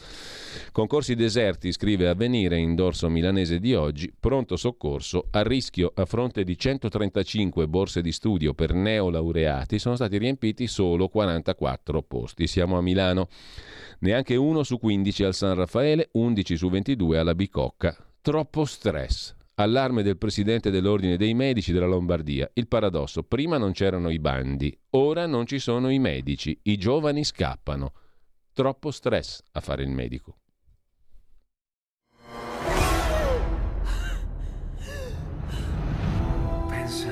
[0.70, 6.44] Concorsi deserti, scrive Avvenire in dorso milanese di oggi, pronto soccorso a rischio a fronte
[6.44, 12.46] di 135 borse di studio per neolaureati sono stati riempiti solo 44 posti.
[12.46, 13.28] Siamo a Milano.
[14.00, 17.96] Neanche uno su 15 al San Raffaele, 11 su 22 alla Bicocca.
[18.20, 19.34] Troppo stress.
[19.54, 22.48] Allarme del presidente dell'Ordine dei Medici della Lombardia.
[22.52, 27.24] Il paradosso, prima non c'erano i bandi, ora non ci sono i medici, i giovani
[27.24, 27.92] scappano.
[28.58, 30.38] Troppo stress a fare il medico.
[36.66, 37.08] Pensa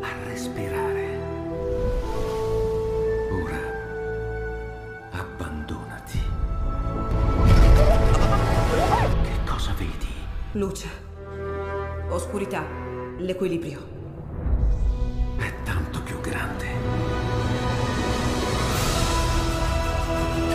[0.00, 1.18] a respirare.
[3.30, 3.60] Ora
[5.12, 6.18] abbandonati.
[9.22, 10.12] Che cosa vedi?
[10.54, 10.88] Luce.
[12.08, 12.66] Oscurità.
[13.18, 13.86] L'equilibrio.
[15.36, 16.73] È tanto più grande.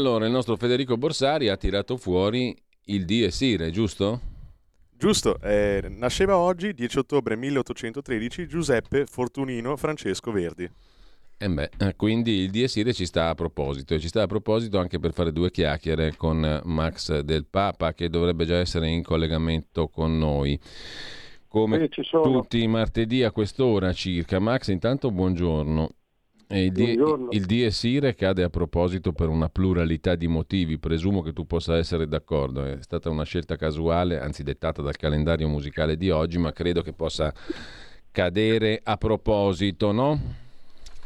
[0.00, 2.56] Allora, il nostro Federico Borsari ha tirato fuori
[2.86, 4.20] il Dies Irae, giusto?
[4.96, 10.66] Giusto, eh, nasceva oggi, 10 ottobre 1813, Giuseppe Fortunino Francesco Verdi.
[11.36, 14.26] Eh beh, eh, quindi il Dies Irae ci sta a proposito, e ci sta a
[14.26, 19.02] proposito anche per fare due chiacchiere con Max del Papa che dovrebbe già essere in
[19.02, 20.58] collegamento con noi.
[21.46, 24.38] Come tutti i martedì a quest'ora circa.
[24.38, 25.90] Max, intanto buongiorno.
[26.52, 31.76] Il, die, il cade a proposito per una pluralità di motivi, presumo che tu possa
[31.76, 36.52] essere d'accordo, è stata una scelta casuale, anzi dettata dal calendario musicale di oggi, ma
[36.52, 37.32] credo che possa
[38.10, 40.18] cadere a proposito, no?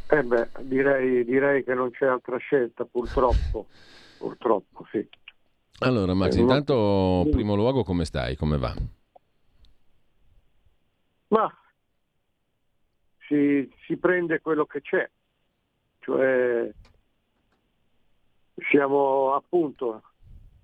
[0.09, 3.67] Eh beh, direi, direi, che non c'è altra scelta, purtroppo.
[4.17, 5.07] purtroppo, sì.
[5.81, 8.35] Allora, Max, eh, intanto, in primo luogo, come stai?
[8.37, 8.75] Come va?
[11.29, 11.53] Ma
[13.27, 15.11] si, si prende quello che c'è,
[16.05, 16.71] cioè
[18.71, 20.03] siamo appunto,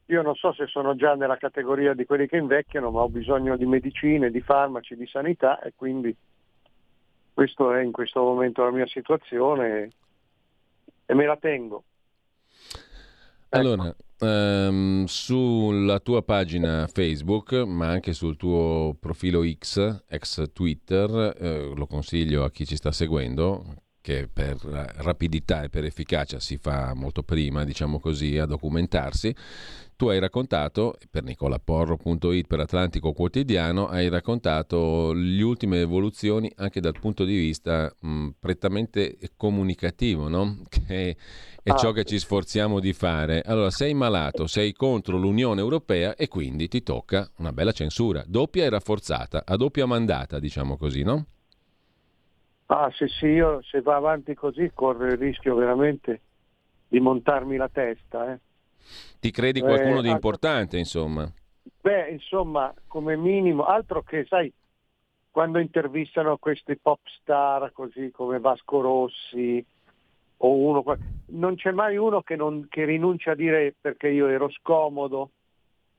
[0.07, 3.57] io non so se sono già nella categoria di quelli che invecchiano, ma ho bisogno
[3.57, 6.15] di medicine, di farmaci, di sanità e quindi
[7.33, 9.91] questo è in questo momento la mia situazione
[11.07, 11.85] e me la tengo.
[13.51, 21.73] Allora, um, sulla tua pagina Facebook, ma anche sul tuo profilo X, ex Twitter, eh,
[21.75, 23.65] lo consiglio a chi ci sta seguendo,
[24.01, 24.57] che per
[24.99, 29.35] rapidità e per efficacia si fa molto prima, diciamo così, a documentarsi,
[30.01, 36.99] tu hai raccontato, per nicolaporro.it, per Atlantico Quotidiano, hai raccontato le ultime evoluzioni anche dal
[36.99, 40.63] punto di vista mh, prettamente comunicativo, no?
[40.71, 41.17] che
[41.63, 43.43] è ciò che ci sforziamo di fare.
[43.43, 48.65] Allora, sei malato, sei contro l'Unione Europea e quindi ti tocca una bella censura, doppia
[48.65, 51.27] e rafforzata, a doppia mandata, diciamo così, no?
[52.73, 56.21] Ah, sì, sì, io se va avanti così corro il rischio veramente
[56.87, 58.39] di montarmi la testa, eh.
[59.19, 61.29] Ti credi qualcuno eh, di importante, insomma?
[61.81, 64.53] Beh, insomma, come minimo, altro che, sai,
[65.33, 69.65] quando intervistano questi pop star così come Vasco Rossi
[70.37, 70.85] o uno,
[71.27, 75.31] non c'è mai uno che, non, che rinuncia a dire perché io ero scomodo,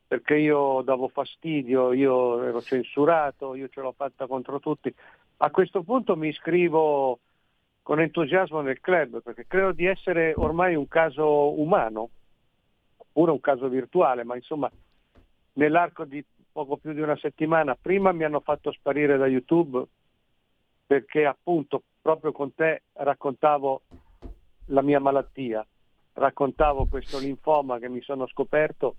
[0.07, 4.93] perché io davo fastidio, io ero censurato, io ce l'ho fatta contro tutti.
[5.43, 7.19] A questo punto mi iscrivo
[7.81, 12.09] con entusiasmo nel club perché credo di essere ormai un caso umano
[13.11, 14.69] pure un caso virtuale, ma insomma
[15.53, 19.84] nell'arco di poco più di una settimana prima mi hanno fatto sparire da YouTube
[20.85, 23.81] perché appunto proprio con te raccontavo
[24.65, 25.65] la mia malattia,
[26.13, 28.95] raccontavo questo linfoma che mi sono scoperto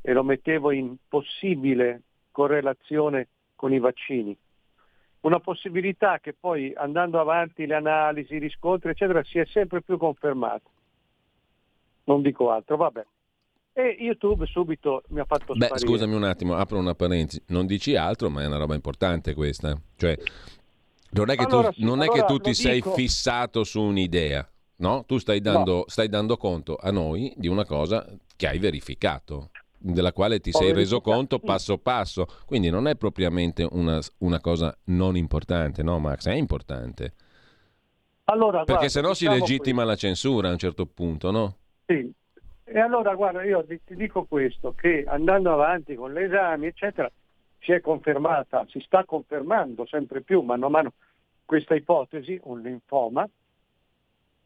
[0.00, 3.26] e lo mettevo in possibile correlazione
[3.56, 4.38] con i vaccini.
[5.24, 9.96] Una possibilità che poi andando avanti le analisi, i riscontri, eccetera, si è sempre più
[9.96, 10.68] confermata.
[12.04, 13.06] Non dico altro, vabbè.
[13.72, 15.68] E YouTube subito mi ha fatto sparire.
[15.68, 17.42] Beh, scusami un attimo, apro una parentesi.
[17.48, 19.74] Non dici altro, ma è una roba importante questa.
[19.96, 20.14] Cioè,
[21.12, 22.62] non è che allora, tu, sì, non è che tu ti dico...
[22.62, 24.46] sei fissato su un'idea,
[24.76, 25.04] no?
[25.06, 25.84] Tu stai dando, no.
[25.86, 28.06] stai dando, conto a noi di una cosa
[28.36, 29.50] che hai verificato,
[29.92, 32.26] della quale ti sei reso conto passo passo.
[32.46, 36.26] Quindi non è propriamente una, una cosa non importante, no Max?
[36.26, 37.12] È importante.
[38.24, 39.90] Allora, Perché se no si diciamo legittima qui.
[39.90, 41.56] la censura a un certo punto, no?
[41.84, 42.10] Sì,
[42.64, 47.10] e allora guarda, io ti dico questo, che andando avanti con gli esami, eccetera,
[47.60, 50.92] si è confermata, si sta confermando sempre più mano a mano
[51.44, 53.28] questa ipotesi, un linfoma,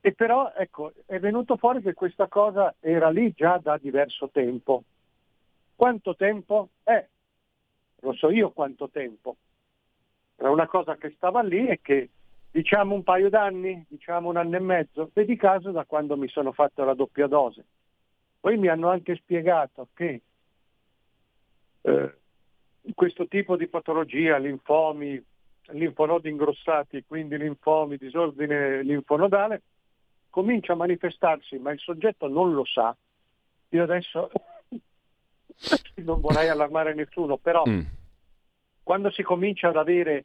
[0.01, 4.83] e però ecco, è venuto fuori che questa cosa era lì già da diverso tempo.
[5.79, 6.71] Quanto tempo?
[6.83, 7.07] Eh,
[8.01, 9.37] lo so io quanto tempo.
[10.35, 12.09] Era una cosa che stava lì e che
[12.51, 16.51] diciamo un paio d'anni, diciamo un anno e mezzo, vedi caso da quando mi sono
[16.51, 17.65] fatto la doppia dose.
[18.41, 20.21] Poi mi hanno anche spiegato che
[21.83, 22.15] eh,
[22.93, 25.25] questo tipo di patologia, linfomi,
[25.67, 29.63] linfonodi ingrossati, quindi linfomi, disordine linfonodale,
[30.29, 32.97] comincia a manifestarsi, ma il soggetto non lo sa.
[33.69, 34.29] Io adesso
[36.05, 37.81] non vorrei allarmare nessuno, però mm.
[38.83, 40.25] quando si comincia ad avere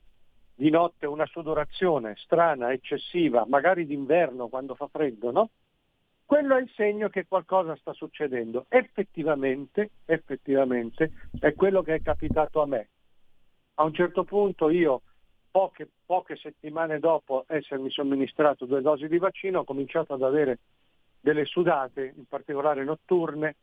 [0.56, 5.50] di notte una sudorazione strana, eccessiva, magari d'inverno quando fa freddo, no?
[6.26, 8.66] quello è il segno che qualcosa sta succedendo.
[8.70, 12.90] Effettivamente, effettivamente è quello che è capitato a me.
[13.76, 15.02] A un certo punto io,
[15.52, 20.60] poche, poche settimane dopo essermi somministrato due dosi di vaccino, ho cominciato ad avere
[21.20, 23.56] delle sudate, in particolare notturne,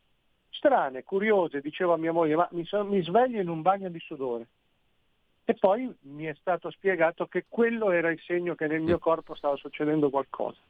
[0.51, 3.99] strane, curiose, dicevo a mia moglie, ma mi, so, mi sveglio in un bagno di
[4.01, 4.47] sudore.
[5.45, 9.35] E poi mi è stato spiegato che quello era il segno che nel mio corpo
[9.35, 10.61] stava succedendo qualcosa.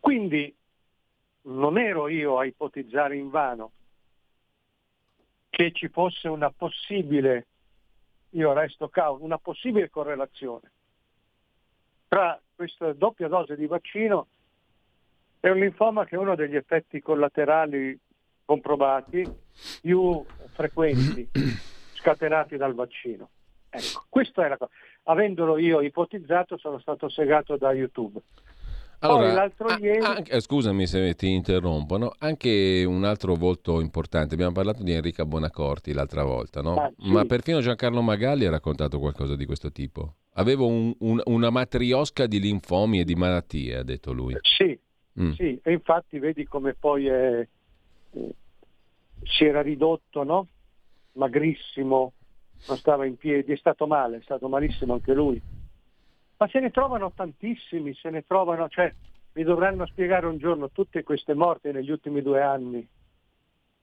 [0.00, 0.54] Quindi
[1.42, 3.70] non ero io a ipotizzare in vano
[5.50, 7.46] che ci fosse una possibile,
[8.30, 10.72] io resto cauto, una possibile correlazione
[12.14, 14.28] tra questa doppia dose di vaccino
[15.40, 17.98] e un linfoma che è uno degli effetti collaterali
[18.44, 19.24] comprovati
[19.80, 21.28] più frequenti
[21.94, 23.30] scatenati dal vaccino.
[23.70, 24.70] Ecco, questa è la cosa.
[25.04, 28.20] Avendolo io ipotizzato sono stato segato da YouTube.
[29.00, 29.98] Allora, Poi ieri...
[29.98, 32.14] anche- eh, scusami se ti interrompo, no?
[32.20, 36.76] anche un altro volto importante, abbiamo parlato di Enrica Bonacorti l'altra volta, no?
[36.76, 37.10] Ah, sì.
[37.10, 40.14] ma perfino Giancarlo Magalli ha raccontato qualcosa di questo tipo.
[40.34, 44.36] Avevo un- un- una matriosca di linfomi e di malattie, ha detto lui.
[44.40, 44.78] Sì,
[45.20, 45.30] Mm.
[45.32, 47.46] sì, e infatti vedi come poi è-
[49.22, 50.46] si era ridotto, no?
[51.12, 52.12] Magrissimo,
[52.66, 55.40] non stava in piedi, è stato male, è stato malissimo anche lui.
[56.36, 58.92] Ma se ne trovano tantissimi, se ne trovano, cioè
[59.32, 62.86] mi dovranno spiegare un giorno tutte queste morti negli ultimi due anni,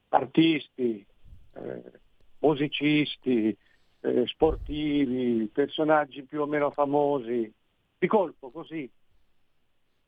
[0.10, 1.06] artisti,
[1.53, 1.91] eh,
[2.40, 3.56] musicisti,
[4.02, 7.52] eh, sportivi, personaggi più o meno famosi,
[7.98, 8.90] di colpo così,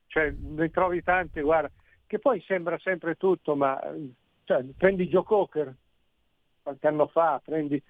[0.08, 1.72] cioè ne trovi tante, guarda,
[2.14, 3.82] che poi sembra sempre tutto, ma
[4.44, 5.76] cioè, prendi Joe Cocker
[6.62, 7.82] qualche anno fa, prendi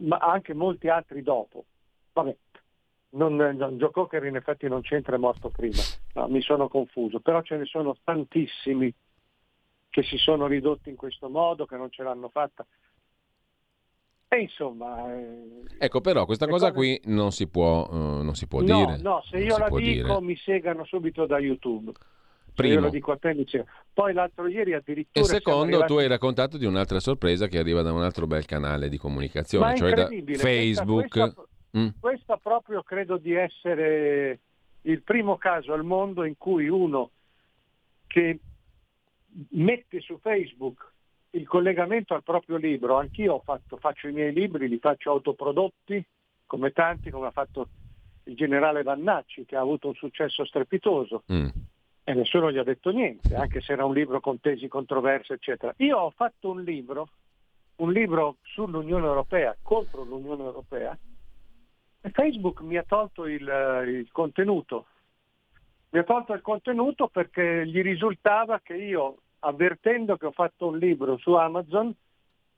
[0.00, 1.66] ma anche molti altri dopo.
[2.14, 2.34] Vabbè,
[3.10, 5.82] non, non- Joe Cocker in effetti non c'entra, è morto prima,
[6.14, 8.90] no, mi sono confuso, però ce ne sono tantissimi
[9.90, 12.64] che si sono ridotti in questo modo, che non ce l'hanno fatta.
[14.28, 15.12] E insomma...
[15.14, 18.64] eh, Ecco, però questa cosa cose- qui non si può, eh, non si può no,
[18.64, 18.96] dire.
[19.02, 20.20] no, se Non io la dico dire.
[20.22, 21.92] mi segano subito da YouTube.
[22.54, 22.74] Primo.
[22.74, 23.66] io lo dico a te segano.
[23.92, 25.24] Poi l'altro ieri addirittura...
[25.24, 28.44] E secondo, arrivati- tu hai raccontato di un'altra sorpresa che arriva da un altro bel
[28.46, 31.08] canale di comunicazione, cioè da Facebook.
[31.08, 31.88] Questa, questa- Mm.
[32.00, 34.40] questa proprio credo di essere
[34.82, 37.12] il primo caso al mondo in cui uno
[38.06, 38.38] che
[39.52, 40.90] mette su Facebook
[41.30, 46.04] il collegamento al proprio libro, anch'io ho fatto, faccio i miei libri, li faccio autoprodotti,
[46.44, 47.68] come tanti, come ha fatto
[48.24, 51.48] il generale Vannacci, che ha avuto un successo strepitoso Mm.
[52.04, 55.72] E nessuno gli ha detto niente, anche se era un libro con tesi controverse, eccetera.
[55.78, 57.08] Io ho fatto un libro,
[57.76, 60.96] un libro sull'Unione Europea, contro l'Unione Europea,
[62.00, 63.42] e Facebook mi ha tolto il,
[63.86, 64.86] il contenuto.
[65.90, 70.78] Mi ha tolto il contenuto perché gli risultava che io, avvertendo che ho fatto un
[70.78, 71.94] libro su Amazon,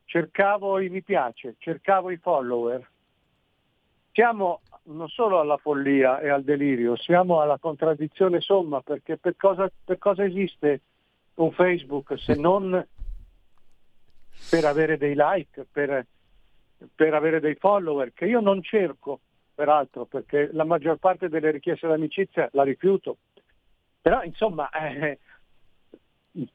[0.07, 2.89] cercavo i mi piace, cercavo i follower.
[4.13, 9.71] Siamo non solo alla follia e al delirio, siamo alla contraddizione somma, perché per cosa,
[9.85, 10.81] per cosa esiste
[11.35, 12.87] un Facebook se non
[14.51, 16.07] per avere dei like, per,
[16.95, 19.21] per avere dei follower, che io non cerco,
[19.55, 23.19] peraltro, perché la maggior parte delle richieste d'amicizia la rifiuto.
[24.03, 25.19] Però, insomma, eh,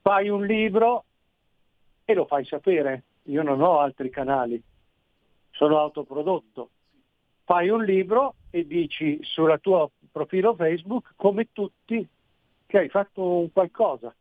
[0.01, 1.05] fai un libro
[2.05, 3.03] e lo fai sapere.
[3.23, 4.61] Io non ho altri canali,
[5.51, 6.69] sono autoprodotto.
[7.49, 12.07] Fai un libro e dici sul tuo profilo Facebook, come tutti,
[12.67, 14.13] che hai fatto un qualcosa.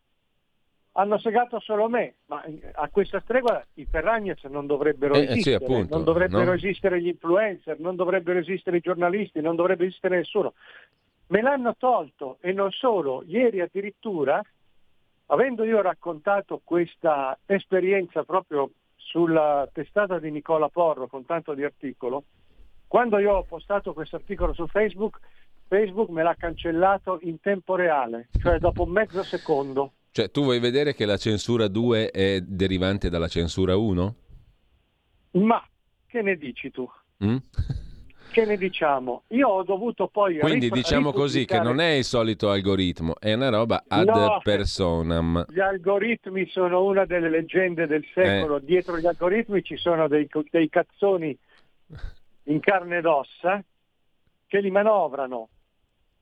[0.93, 2.43] Hanno segato solo me, ma
[2.73, 6.53] a questa stregua i Ferragnez non dovrebbero Eh, eh, sì, esistere, appunto, non dovrebbero no?
[6.55, 10.55] esistere gli influencer, non dovrebbero esistere i giornalisti, non dovrebbe esistere nessuno.
[11.27, 14.43] Me l'hanno tolto e non solo, ieri addirittura,
[15.27, 22.25] avendo io raccontato questa esperienza proprio sulla testata di Nicola Porro con tanto di articolo,
[22.89, 25.19] quando io ho postato questo articolo su Facebook,
[25.69, 29.93] Facebook me l'ha cancellato in tempo reale, cioè dopo mezzo secondo.
[30.11, 34.15] Cioè, tu vuoi vedere che la censura 2 è derivante dalla censura 1?
[35.33, 35.63] Ma
[36.07, 36.89] che ne dici tu?
[37.23, 37.37] Mm?
[38.33, 39.25] Che ne diciamo?
[39.29, 40.39] Io ho dovuto poi...
[40.39, 44.41] Quindi rip- diciamo così che non è il solito algoritmo, è una roba ad No.
[44.43, 45.45] personam.
[45.51, 48.65] Gli algoritmi sono una delle leggende del secolo, Eh.
[48.65, 51.39] dietro gli algoritmi ci sono dei, dei cazzoni
[52.49, 53.63] in carne ed ossa
[54.47, 55.49] che li manovrano.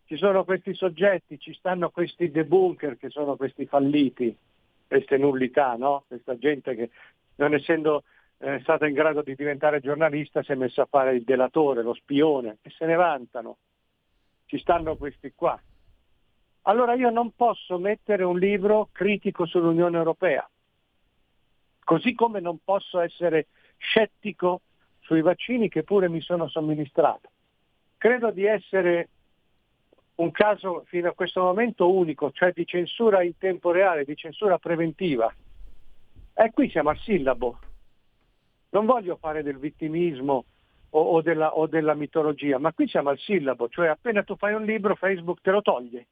[0.04, 4.36] Ci sono questi soggetti, ci stanno questi debunker che sono questi falliti,
[4.86, 6.04] queste nullità, no?
[6.06, 6.90] Questa gente che
[7.36, 8.04] non essendo
[8.38, 11.94] eh, stata in grado di diventare giornalista si è messa a fare il delatore, lo
[11.94, 13.58] spione e se ne vantano.
[14.46, 15.60] Ci stanno questi qua.
[16.62, 20.48] Allora io non posso mettere un libro critico sull'Unione Europea,
[21.84, 23.46] così come non posso essere
[23.76, 24.62] scettico
[25.06, 27.30] sui vaccini che pure mi sono somministrato.
[27.96, 29.08] Credo di essere
[30.16, 34.58] un caso fino a questo momento unico, cioè di censura in tempo reale, di censura
[34.58, 35.32] preventiva.
[36.34, 37.58] E qui siamo al sillabo.
[38.70, 40.44] Non voglio fare del vittimismo
[40.90, 44.54] o, o della, o della mitologia, ma qui siamo al sillabo, cioè appena tu fai
[44.54, 46.06] un libro Facebook te lo toglie.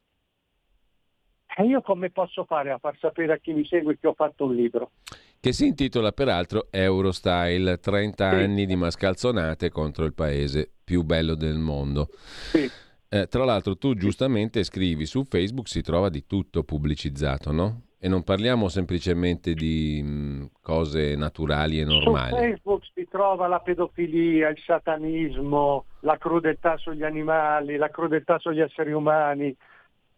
[1.56, 4.46] E io come posso fare a far sapere a chi mi segue che ho fatto
[4.46, 4.90] un libro?
[5.38, 8.34] Che si intitola peraltro Eurostyle, 30 sì.
[8.34, 12.08] anni di mascalzonate contro il paese più bello del mondo.
[12.10, 12.68] Sì.
[13.08, 17.82] Eh, tra l'altro tu giustamente scrivi su Facebook si trova di tutto pubblicizzato, no?
[18.00, 22.30] E non parliamo semplicemente di mh, cose naturali e normali.
[22.30, 28.60] Su Facebook si trova la pedofilia, il satanismo, la crudeltà sugli animali, la crudeltà sugli
[28.60, 29.56] esseri umani.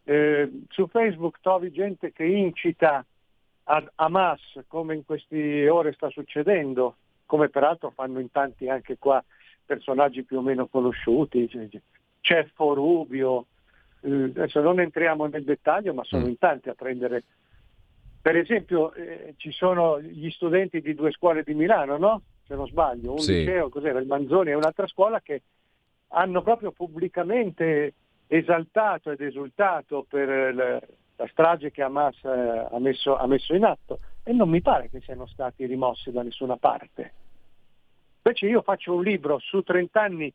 [0.08, 3.04] Eh, su Facebook trovi gente che incita
[3.64, 6.94] a Hamas, come in queste ore sta succedendo,
[7.26, 9.22] come peraltro fanno in tanti anche qua
[9.64, 11.50] personaggi più o meno conosciuti,
[12.20, 13.46] Ceffo Rubio,
[14.02, 16.28] eh, adesso non entriamo nel dettaglio, ma sono mm.
[16.28, 17.24] in tanti a prendere.
[18.22, 22.22] Per esempio eh, ci sono gli studenti di due scuole di Milano, no?
[22.46, 23.38] Se non sbaglio, un sì.
[23.38, 25.42] liceo, cos'era, il Manzoni e un'altra scuola che
[26.08, 27.92] hanno proprio pubblicamente
[28.26, 30.80] esaltato ed esultato per la,
[31.16, 34.00] la strage che Hamas eh, ha, messo, ha messo in atto.
[34.22, 37.12] E non mi pare che siano stati rimossi da nessuna parte.
[38.22, 40.32] Invece io faccio un libro su 30 anni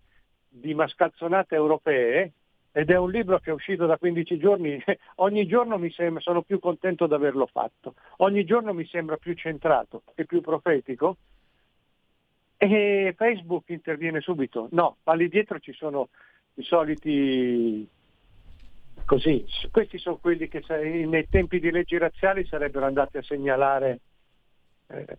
[0.48, 2.32] di mascalzonate europee
[2.72, 4.82] ed è un libro che è uscito da 15 giorni,
[5.16, 9.34] ogni giorno mi sembra, sono più contento di averlo fatto, ogni giorno mi sembra più
[9.34, 11.18] centrato e più profetico.
[12.56, 16.10] E Facebook interviene subito, no, ma lì dietro ci sono
[16.56, 17.88] i soliti
[19.06, 24.00] così, questi sono quelli che nei tempi di leggi razziali sarebbero andati a segnalare
[24.88, 25.18] eh,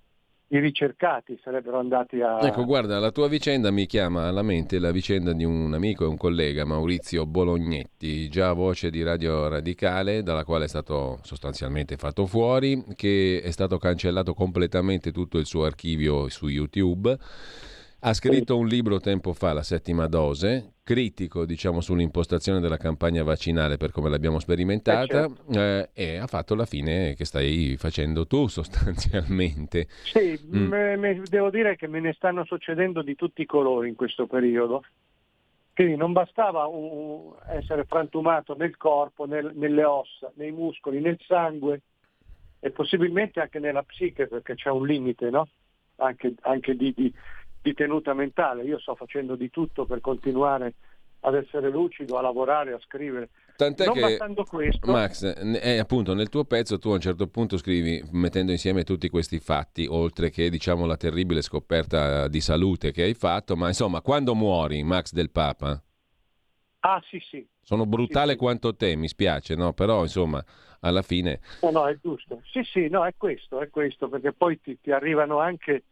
[0.49, 2.39] i ricercati sarebbero andati a...
[2.47, 6.09] Ecco, guarda, la tua vicenda mi chiama alla mente la vicenda di un amico e
[6.09, 12.27] un collega, Maurizio Bolognetti, già voce di Radio Radicale, dalla quale è stato sostanzialmente fatto
[12.27, 17.17] fuori, che è stato cancellato completamente tutto il suo archivio su YouTube
[18.05, 23.77] ha scritto un libro tempo fa, La settima dose, critico diciamo, sull'impostazione della campagna vaccinale
[23.77, 25.61] per come l'abbiamo sperimentata eh, certo.
[25.61, 29.87] eh, e ha fatto la fine che stai facendo tu sostanzialmente.
[30.03, 30.67] Sì, mm.
[30.67, 34.27] me, me, devo dire che me ne stanno succedendo di tutti i colori in questo
[34.27, 34.83] periodo.
[35.73, 41.83] Quindi non bastava uh, essere frantumato nel corpo, nel, nelle ossa, nei muscoli, nel sangue
[42.59, 45.49] e possibilmente anche nella psiche perché c'è un limite no?
[45.97, 47.13] anche, anche di, di
[47.63, 48.65] di tenuta mentale.
[48.65, 50.75] Io sto facendo di tutto per continuare
[51.21, 53.31] ad essere lucido, a lavorare, a scrivere.
[53.55, 54.19] Tant'è non che,
[54.49, 55.23] questo, Max,
[55.63, 59.39] eh, appunto nel tuo pezzo tu a un certo punto scrivi, mettendo insieme tutti questi
[59.39, 64.35] fatti, oltre che diciamo la terribile scoperta di salute che hai fatto, ma insomma, quando
[64.35, 65.81] muori, Max del Papa?
[66.81, 67.47] Ah sì sì.
[67.61, 69.73] Sono brutale sì, quanto te, mi spiace, no?
[69.73, 70.45] Però insomma,
[70.81, 71.41] alla fine...
[71.61, 72.41] No, no, è giusto.
[72.45, 75.85] Sì, sì, no, è questo, è questo, perché poi ti, ti arrivano anche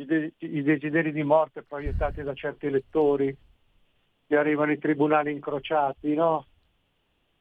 [0.00, 3.36] i, de- i desideri di morte proiettati da certi elettori,
[4.26, 6.46] che arrivano i tribunali incrociati, no?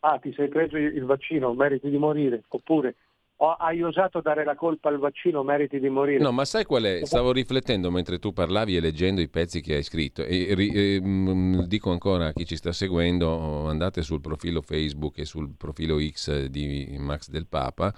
[0.01, 2.95] Ah, ti sei preso il vaccino, meriti di morire, oppure
[3.41, 6.23] oh, hai osato dare la colpa al vaccino, meriti di morire.
[6.23, 7.05] No, ma sai qual è?
[7.05, 11.01] Stavo riflettendo mentre tu parlavi e leggendo i pezzi che hai scritto e, e, e
[11.01, 15.99] mm, dico ancora a chi ci sta seguendo, andate sul profilo Facebook e sul profilo
[15.99, 17.93] X di Max del Papa,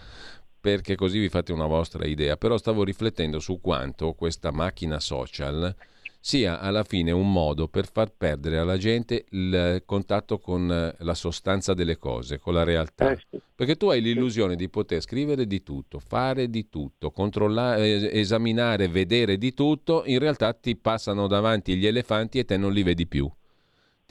[0.61, 5.75] perché così vi fate una vostra idea, però stavo riflettendo su quanto questa macchina social
[6.23, 11.73] sia alla fine un modo per far perdere alla gente il contatto con la sostanza
[11.73, 13.11] delle cose, con la realtà.
[13.11, 18.87] Eh perché tu hai l'illusione di poter scrivere di tutto, fare di tutto, controllare, esaminare,
[18.87, 23.05] vedere di tutto, in realtà ti passano davanti gli elefanti e te non li vedi
[23.05, 23.31] più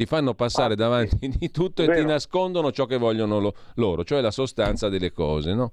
[0.00, 1.28] ti fanno passare ah, davanti sì.
[1.36, 2.00] di tutto e Vero.
[2.00, 5.72] ti nascondono ciò che vogliono lo, loro, cioè la sostanza delle cose, no?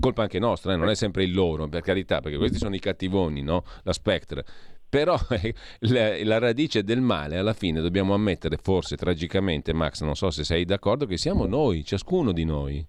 [0.00, 0.76] Colpa anche nostra, eh?
[0.76, 3.62] non è sempre il loro, per carità, perché questi sono i cattivoni, no?
[3.84, 4.44] La Spectre.
[4.88, 10.16] Però eh, la, la, radice del male, alla fine, dobbiamo ammettere, forse tragicamente, Max, non
[10.16, 12.84] so se sei d'accordo, che siamo noi, ciascuno di noi.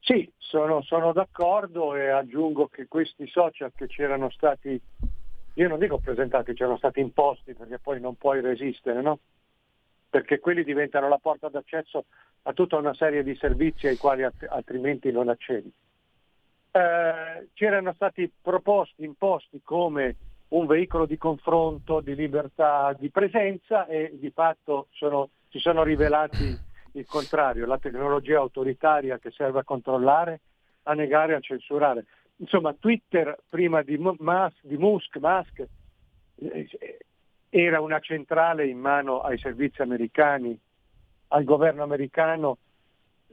[0.00, 4.78] Sì, sono, sono d'accordo e aggiungo che questi social che c'erano stati,
[5.54, 9.20] io non dico presentati, c'erano stati imposti perché poi non puoi resistere, no?
[10.14, 12.04] Perché quelli diventano la porta d'accesso
[12.42, 15.68] a tutta una serie di servizi ai quali altrimenti non accedi.
[16.70, 20.14] Eh, c'erano stati proposti, imposti come
[20.50, 26.56] un veicolo di confronto, di libertà, di presenza e di fatto sono, si sono rivelati
[26.92, 30.42] il contrario, la tecnologia autoritaria che serve a controllare,
[30.84, 32.04] a negare, a censurare.
[32.36, 35.66] Insomma, Twitter prima di, Musk, di Musk, Musk
[36.36, 36.68] eh,
[37.56, 40.58] era una centrale in mano ai servizi americani,
[41.28, 42.58] al governo americano,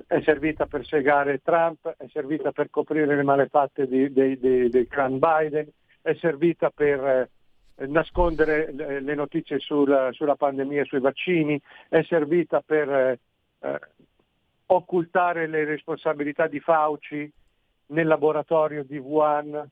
[0.05, 5.67] è servita per segare Trump, è servita per coprire le malefatte del clan Biden,
[6.03, 7.29] è servita per
[7.77, 13.79] eh, nascondere le, notizie sul, sulla pandemia e sui vaccini, è servita per eh,
[14.67, 17.31] occultare le responsabilità di Fauci
[17.87, 19.67] nel laboratorio di Wuhan,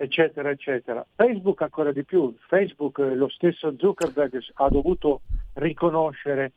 [0.00, 1.04] eccetera, eccetera.
[1.16, 2.32] Facebook ancora di più.
[2.46, 5.22] Facebook, eh, lo stesso Zuckerberg ha dovuto
[5.54, 6.52] riconoscere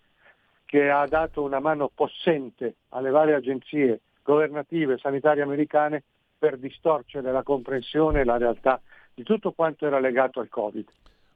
[0.65, 6.03] che ha dato una mano possente alle varie agenzie governative sanitarie americane
[6.37, 8.79] per distorcere la comprensione e la realtà
[9.13, 10.87] di tutto quanto era legato al Covid.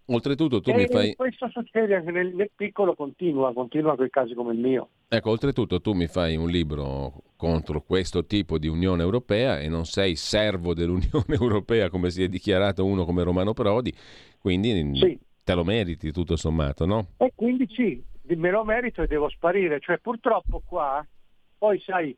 [0.08, 1.16] Oltretutto tu e mi fai...
[1.16, 4.90] questo succede anche nel, nel piccolo, continua, continua con casi come il mio.
[5.08, 9.86] Ecco, oltretutto tu mi fai un libro contro questo tipo di Unione Europea e non
[9.86, 13.94] sei servo dell'Unione Europea come si è dichiarato uno come Romano Prodi,
[14.40, 15.20] quindi Sì.
[15.44, 17.08] te lo meriti tutto sommato, no?
[17.18, 18.04] E quindi sì,
[18.36, 19.80] me lo merito e devo sparire.
[19.80, 21.04] Cioè purtroppo qua,
[21.58, 22.16] poi sai,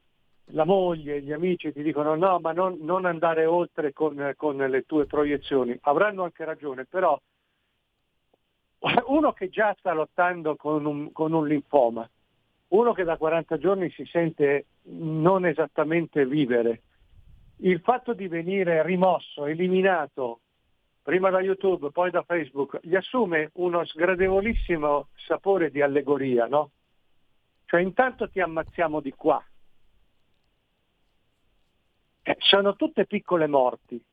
[0.51, 4.81] la moglie, gli amici ti dicono no, ma non, non andare oltre con, con le
[4.85, 5.77] tue proiezioni.
[5.81, 7.17] Avranno anche ragione, però
[9.07, 12.09] uno che già sta lottando con un, con un linfoma,
[12.69, 16.81] uno che da 40 giorni si sente non esattamente vivere,
[17.57, 20.41] il fatto di venire rimosso, eliminato
[21.01, 26.71] prima da YouTube, poi da Facebook, gli assume uno sgradevolissimo sapore di allegoria, no?
[27.65, 29.41] Cioè intanto ti ammazziamo di qua.
[32.23, 34.03] Eh, sono tutte piccole morti.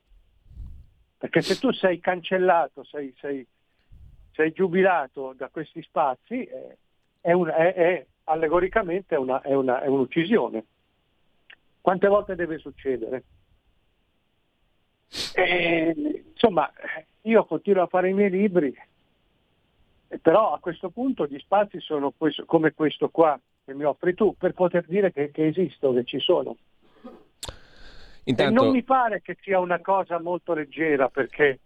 [1.18, 3.44] Perché se tu sei cancellato, sei, sei,
[4.34, 6.76] sei giubilato da questi spazi, eh,
[7.20, 10.64] è, un- è- è allegoricamente una- è una- è un'uccisione.
[11.80, 13.22] Quante volte deve succedere?
[15.34, 16.70] E, insomma,
[17.22, 18.76] io continuo a fare i miei libri,
[20.20, 24.34] però a questo punto gli spazi sono questo- come questo qua che mi offri tu,
[24.36, 26.56] per poter dire che, che esisto, che ci sono.
[28.26, 31.60] E Intanto, non mi pare che sia una cosa molto leggera perché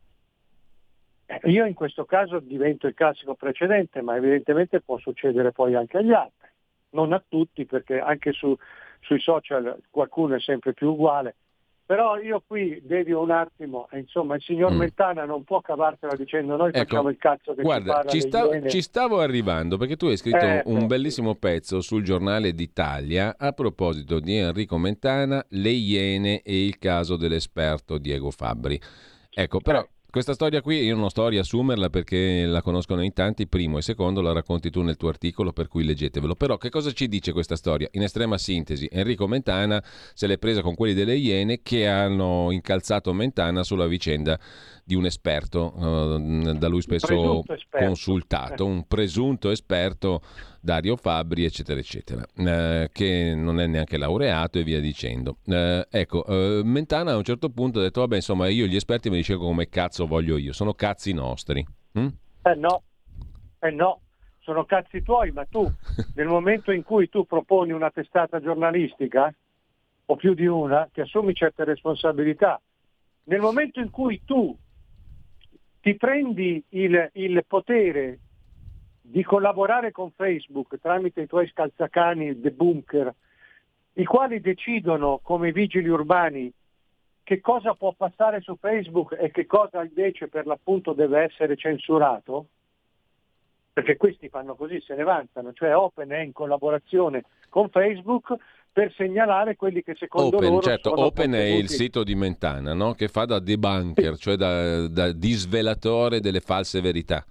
[1.44, 6.12] io in questo caso divento il classico precedente, ma evidentemente può succedere poi anche agli
[6.12, 6.48] altri.
[6.90, 8.56] Non a tutti perché anche su-
[9.00, 11.36] sui social qualcuno è sempre più uguale.
[11.88, 14.76] Però io qui devio un attimo, insomma il signor Mm.
[14.78, 18.28] Mentana non può cavartela dicendo noi Ecco, facciamo il cazzo che ci Guarda, ci, delle
[18.60, 20.86] sta- ci stavo arrivando perché tu hai scritto Eh, un sì.
[20.86, 27.16] bellissimo pezzo sul giornale d'Italia a proposito di Enrico Mentana, le Iene e il caso
[27.16, 28.78] dell'esperto Diego Fabbri.
[29.32, 33.46] Ecco, però questa storia qui io non sto a riassumerla perché la conoscono in tanti,
[33.46, 36.34] primo e secondo la racconti tu nel tuo articolo per cui leggetevelo.
[36.34, 37.88] Però che cosa ci dice questa storia?
[37.92, 43.12] In estrema sintesi, Enrico Mentana se l'è presa con quelli delle Iene che hanno incalzato
[43.12, 44.38] Mentana sulla vicenda
[44.88, 50.22] di un esperto, eh, da lui spesso consultato, un presunto esperto,
[50.62, 55.36] Dario Fabbri, eccetera, eccetera, eh, che non è neanche laureato e via dicendo.
[55.44, 59.10] Eh, ecco, eh, Mentana a un certo punto ha detto, vabbè, insomma, io gli esperti
[59.10, 61.62] mi dicevo come cazzo voglio io, sono cazzi nostri.
[61.98, 62.06] Mm?
[62.44, 62.82] Eh no,
[63.58, 64.00] eh no,
[64.40, 65.70] sono cazzi tuoi, ma tu
[66.16, 69.30] nel momento in cui tu proponi una testata giornalistica,
[70.06, 72.58] o più di una, ti assumi certe responsabilità.
[73.24, 74.56] Nel momento in cui tu
[75.88, 78.18] ti prendi il, il potere
[79.00, 83.14] di collaborare con Facebook tramite i tuoi scalzacani, The Bunker,
[83.94, 86.52] i quali decidono come vigili urbani
[87.22, 92.48] che cosa può passare su Facebook e che cosa invece per l'appunto deve essere censurato,
[93.72, 98.34] perché questi fanno così, se ne vantano, cioè Open è in collaborazione con Facebook
[98.78, 102.74] per segnalare quelli che secondo Open, loro certo, sono Open è il sito di Mentana,
[102.74, 102.92] no?
[102.92, 107.24] che fa da debunker, cioè da, da disvelatore delle false verità.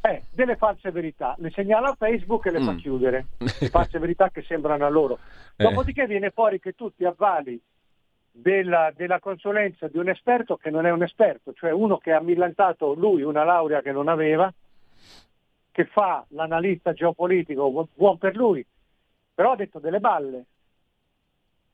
[0.00, 2.76] Eh, delle false verità, le segnala a Facebook e le fa Mm.
[2.76, 5.18] chiudere, le false verità che sembrano a loro.
[5.56, 5.64] Eh.
[5.64, 7.60] Dopodiché viene fuori che tu ti avvali
[8.30, 12.20] della, della consulenza di un esperto che non è un esperto, cioè uno che ha
[12.20, 14.54] millantato lui una laurea che non aveva,
[15.72, 18.64] che fa l'analista geopolitico, bu- buon per lui,
[19.34, 20.44] però ha detto delle balle.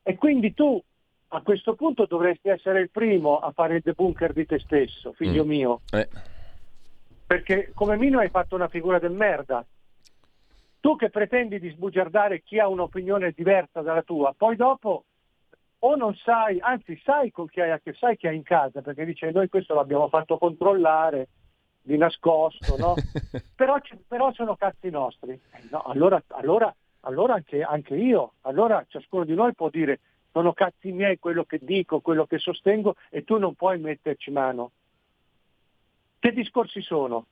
[0.08, 0.80] E quindi tu
[1.30, 5.44] a questo punto dovresti essere il primo a fare il debunker di te stesso, figlio
[5.44, 5.48] Mm.
[5.48, 6.08] mio Eh,
[7.26, 9.66] perché come minimo hai fatto una figura del merda.
[10.78, 15.06] Tu che pretendi di sbugiardare chi ha un'opinione diversa dalla tua, poi dopo
[15.80, 18.82] o non sai, anzi sai con chi hai a che sai chi hai in casa,
[18.82, 21.30] perché dice noi questo l'abbiamo fatto controllare
[21.82, 23.00] di nascosto, no?
[23.56, 23.76] però,
[24.06, 25.32] però sono cazzi nostri.
[25.32, 26.72] Eh, no, allora allora,
[27.06, 30.00] allora anche, anche io, allora ciascuno di noi può dire
[30.32, 34.72] sono cazzi miei quello che dico, quello che sostengo e tu non puoi metterci mano.
[36.18, 37.26] Che discorsi sono?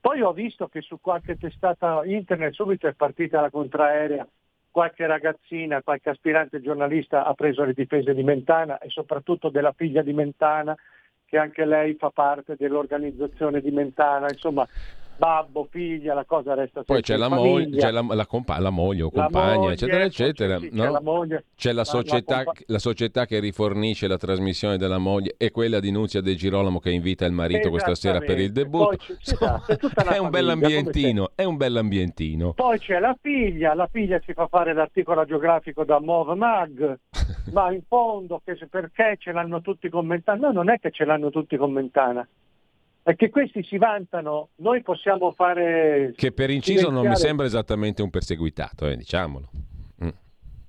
[0.00, 4.26] Poi ho visto che su qualche testata internet subito è partita la contraerea,
[4.70, 10.02] qualche ragazzina, qualche aspirante giornalista ha preso le difese di Mentana e soprattutto della figlia
[10.02, 10.76] di Mentana,
[11.24, 14.66] che anche lei fa parte dell'organizzazione di Mentana, insomma
[15.16, 19.02] babbo, figlia, la cosa resta Poi c'è la, moglie, c'è la, la, compa- la moglie
[19.02, 20.58] o compagna, moglie, eccetera, eccetera.
[20.58, 20.82] c'è- sì, no?
[20.84, 25.50] c'è la moglie, C'è società, compa- la società che rifornisce la trasmissione della moglie e
[25.50, 28.96] quella di Nunzia De Girolamo che invita il marito questa sera per il debutto.
[28.96, 32.52] Poi esatto, è una è un famiglia, bell'ambientino, è un bell'ambientino.
[32.52, 36.98] Poi c'è la figlia, la figlia si fa fare l'articolo geografico da Mov Mag,
[37.52, 40.48] ma in fondo perché ce l'hanno tutti con Mentana?
[40.48, 42.26] No, non è che ce l'hanno tutti con Mentana,
[43.04, 46.14] è che questi si vantano, noi possiamo fare...
[46.16, 49.50] Che per inciso non mi sembra esattamente un perseguitato, eh, diciamolo.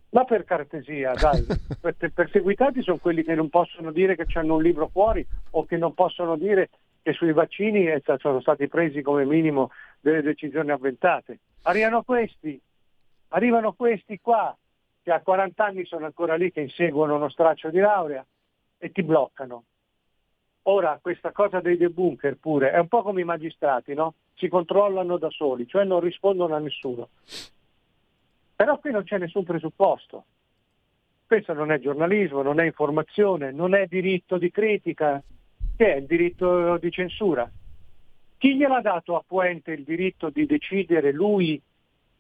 [0.10, 1.46] Ma per cortesia, dai,
[1.80, 5.78] perché perseguitati sono quelli che non possono dire che hanno un libro fuori o che
[5.78, 6.70] non possono dire
[7.02, 9.72] che sui vaccini eh, sono stati presi come minimo
[10.02, 11.40] delle decisioni avventate.
[11.64, 12.60] Arrivano questi,
[13.30, 14.56] arrivano questi qua,
[15.04, 18.26] che a 40 anni sono ancora lì, che inseguono uno straccio di laurea
[18.78, 19.64] e ti bloccano.
[20.68, 24.16] Ora, questa cosa dei debunker pure è un po' come i magistrati, no?
[24.34, 27.10] Si controllano da soli, cioè non rispondono a nessuno.
[28.56, 30.26] Però qui non c'è nessun presupposto.
[31.28, 35.22] Questo non è giornalismo, non è informazione, non è diritto di critica,
[35.76, 37.50] che è il diritto di censura.
[38.38, 41.62] Chi gliel'ha dato a Puente il diritto di decidere lui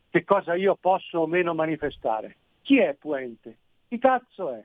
[0.10, 2.36] che cosa io posso o meno manifestare?
[2.62, 3.58] Chi è Puente?
[3.88, 4.64] Chi cazzo è?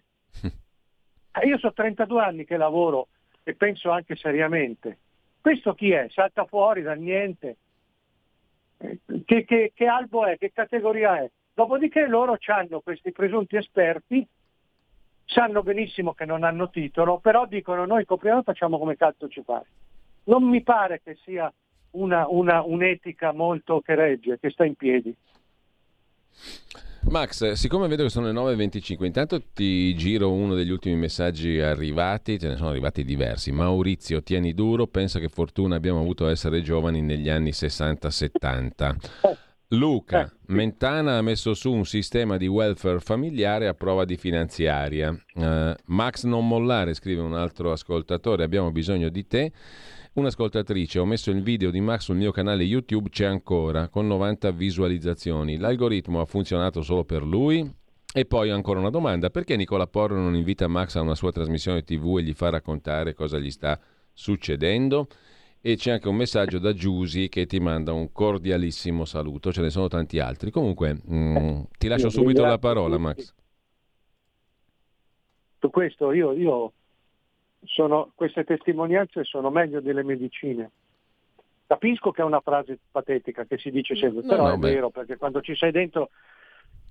[1.33, 3.09] Eh, Io so 32 anni che lavoro
[3.43, 4.99] e penso anche seriamente.
[5.41, 6.07] Questo chi è?
[6.11, 7.57] Salta fuori dal niente.
[8.77, 10.39] Che, che- che albo è?
[10.39, 11.31] Che categoria è?
[11.53, 14.27] Dopodiché loro hanno questi presunti esperti,
[15.25, 19.43] sanno benissimo che non hanno titolo, però dicono noi copriamo e facciamo come cazzo ci
[19.43, 19.67] pare.
[20.25, 21.53] Non mi pare che sia
[21.93, 25.15] una- una- un'etica molto che regge, che sta in piedi.
[27.09, 32.39] Max, siccome vedo che sono le 9.25, intanto ti giro uno degli ultimi messaggi arrivati,
[32.39, 33.53] ce ne sono arrivati diversi.
[33.53, 38.97] Maurizio, tieni duro, pensa che fortuna abbiamo avuto a essere giovani negli anni 60-70.
[39.73, 45.17] Luca, Mentana ha messo su un sistema di welfare familiare a prova di finanziaria.
[45.35, 49.53] Eh, Max non mollare, scrive un altro ascoltatore, abbiamo bisogno di te.
[50.21, 54.51] Un'ascoltatrice, ho messo il video di Max sul mio canale YouTube, c'è ancora, con 90
[54.51, 55.57] visualizzazioni.
[55.57, 57.67] L'algoritmo ha funzionato solo per lui?
[58.13, 61.85] E poi ancora una domanda, perché Nicola Porro non invita Max a una sua trasmissione
[61.85, 63.81] TV e gli fa raccontare cosa gli sta
[64.13, 65.07] succedendo?
[65.63, 69.71] E c'è anche un messaggio da Giusi che ti manda un cordialissimo saluto, ce ne
[69.71, 70.51] sono tanti altri.
[70.51, 72.99] Comunque, mm, ti lascio Io subito la parola.
[72.99, 73.35] Max.
[75.61, 76.75] Su questo io, io
[77.65, 80.71] sono, queste testimonianze sono meglio delle medicine.
[81.67, 84.71] Capisco che è una frase patetica che si dice sempre, No, però no, è beh.
[84.71, 86.11] vero, perché quando ci sei dentro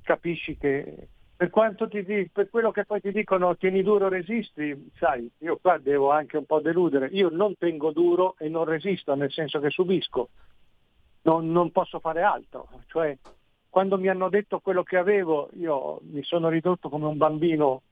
[0.01, 5.29] capisci che per quanto ti per quello che poi ti dicono tieni duro, resisti, sai,
[5.37, 7.07] io qua devo anche un po' deludere.
[7.13, 10.29] Io non tengo duro e non resisto, nel senso che subisco.
[11.21, 12.67] Non, non posso fare altro.
[12.87, 13.17] Cioè,
[13.69, 17.83] quando mi hanno detto quello che avevo, io mi sono ridotto come un bambino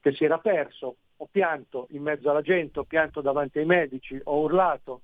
[0.00, 4.20] che si era perso, ho pianto in mezzo alla gente, ho pianto davanti ai medici,
[4.24, 5.00] ho urlato,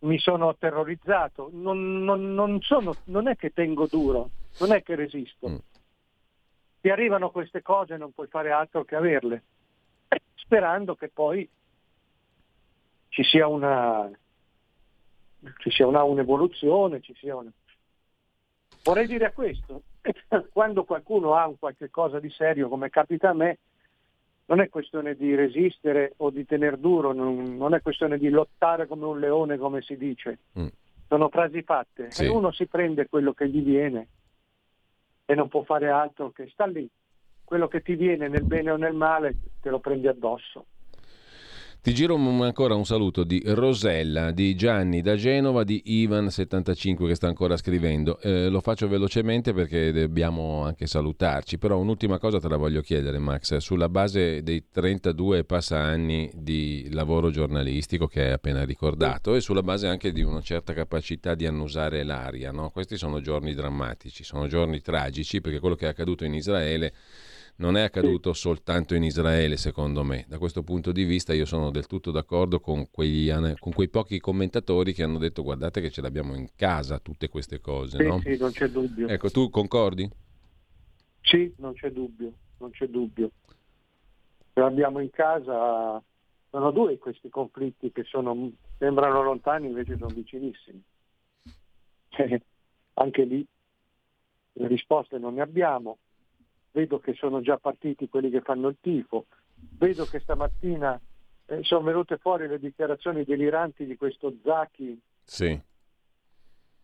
[0.00, 4.30] mi sono terrorizzato, non, non- non sono- non è che tengo duro,
[4.60, 5.46] non è che resisto.
[6.80, 9.42] Ti arrivano queste cose e non puoi fare altro che averle,
[10.34, 11.48] sperando che poi
[13.08, 14.10] ci sia una,
[15.58, 17.50] ci sia una- un'evoluzione, ci sia una...
[18.82, 19.84] Vorrei dire questo,
[20.52, 23.58] quando qualcuno ha un qualche cosa di serio, come capita a me,
[24.46, 28.86] non è questione di resistere o di tener duro, non, non è questione di lottare
[28.86, 30.38] come un leone, come si dice.
[30.58, 30.66] Mm.
[31.08, 32.24] Sono frasi fatte Sì.
[32.24, 34.08] e uno si prende quello che gli viene
[35.24, 36.88] e non può fare altro che sta lì.
[37.44, 40.66] Quello che ti viene nel bene o nel male te lo prendi addosso.
[41.84, 47.26] Ti giro ancora un saluto di Rosella, di Gianni da Genova, di Ivan75 che sta
[47.26, 48.18] ancora scrivendo.
[48.20, 53.18] Eh, lo faccio velocemente perché dobbiamo anche salutarci, però un'ultima cosa te la voglio chiedere
[53.18, 59.34] Max, sulla base dei 32 e passa anni di lavoro giornalistico che hai appena ricordato
[59.34, 62.70] e sulla base anche di una certa capacità di annusare l'aria, no?
[62.70, 66.94] questi sono giorni drammatici, sono giorni tragici perché quello che è accaduto in Israele
[67.56, 70.24] non è accaduto soltanto in Israele, secondo me.
[70.28, 74.18] Da questo punto di vista io sono del tutto d'accordo con, quegli con quei pochi
[74.18, 77.98] commentatori che hanno detto guardate che ce l'abbiamo in casa tutte queste cose.
[77.98, 78.20] Sì, no?
[78.20, 79.08] sì, non c'è dubbio.
[79.08, 80.10] Ecco, tu concordi?
[81.20, 83.30] Sì, non c'è dubbio, non c'è dubbio.
[84.52, 86.02] Ce l'abbiamo in casa,
[86.50, 90.82] sono due questi conflitti che sono, sembrano lontani, invece sono vicinissimi.
[92.10, 92.42] Eh,
[92.94, 93.46] anche lì
[94.54, 95.98] le risposte non ne abbiamo.
[96.74, 99.26] Vedo che sono già partiti quelli che fanno il tifo.
[99.78, 101.00] Vedo che stamattina
[101.46, 105.00] eh, sono venute fuori le dichiarazioni deliranti di questo Zaki.
[105.22, 105.56] Sì.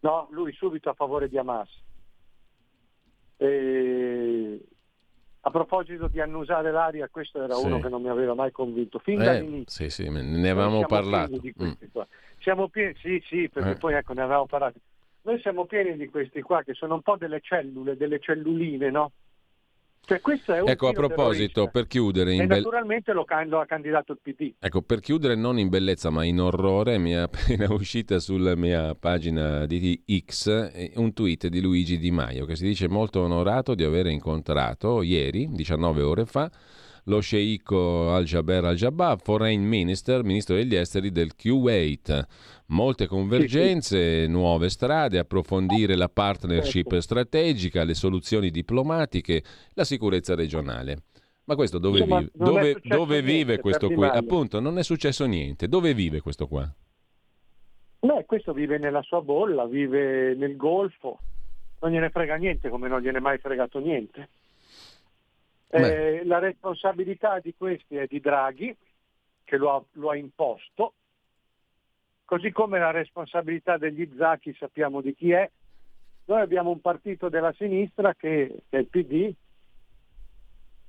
[0.03, 1.69] No, lui subito a favore di Hamas.
[3.37, 4.61] E...
[5.43, 7.65] A proposito di annusare l'aria, questo era Sì.
[7.67, 9.01] uno che non mi aveva mai convinto.
[9.01, 9.89] Fin Eh, dall'inizio.
[9.89, 11.41] sì, sì, ne avevamo parlato.
[11.63, 11.73] Mm.
[12.39, 13.77] Siamo pieni, sì, sì, perché Eh.
[13.77, 14.79] poi ecco ne avevamo parlato.
[15.23, 19.11] Noi siamo pieni di questi qua che sono un po' delle cellule, delle celluline, no?
[20.05, 23.53] Cioè questo è un Ecco, a proposito, per chiudere, E in bel- naturalmente lo, can-
[23.53, 24.55] ha candidato il PD.
[24.59, 28.95] Ecco, per chiudere non in bellezza ma in orrore, mi è appena uscita sulla mia
[28.95, 33.75] pagina di X eh, un tweet di Luigi Di Maio che si dice molto onorato
[33.75, 36.51] di aver incontrato ieri, 19 ore fa,
[37.05, 42.27] lo sceicco Al-Jaber Al-Jabbar, foreign minister, ministro degli esteri del Kuwait.
[42.71, 49.43] Molte convergenze, nuove strade, approfondire la partnership strategica, le soluzioni diplomatiche,
[49.75, 51.03] la sicurezza regionale.
[51.45, 52.31] Ma questo dove Insomma, vive?
[52.33, 54.07] Dove, dove vive questo qui?
[54.07, 55.67] Appunto, non è successo niente.
[55.67, 56.73] Dove vive questo qua?
[57.99, 61.19] Beh, questo vive nella sua bolla, vive nel golfo,
[61.81, 64.29] non gliene frega niente come non gliene è mai fregato niente.
[65.71, 68.77] Eh, la responsabilità di questi è di Draghi,
[69.43, 70.95] che lo ha, lo ha imposto,
[72.31, 75.51] così come la responsabilità degli Zacchi sappiamo di chi è.
[76.27, 79.35] Noi abbiamo un partito della sinistra che, che è il PD,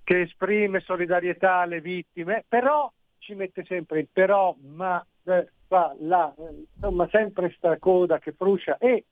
[0.03, 6.31] che esprime solidarietà alle vittime, però ci mette sempre il però, ma eh, fa la,
[6.37, 9.05] eh, insomma sempre sta coda che fruscia e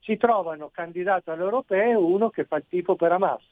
[0.00, 3.44] si trovano candidato alle europee uno che fa il tifo per Hamas.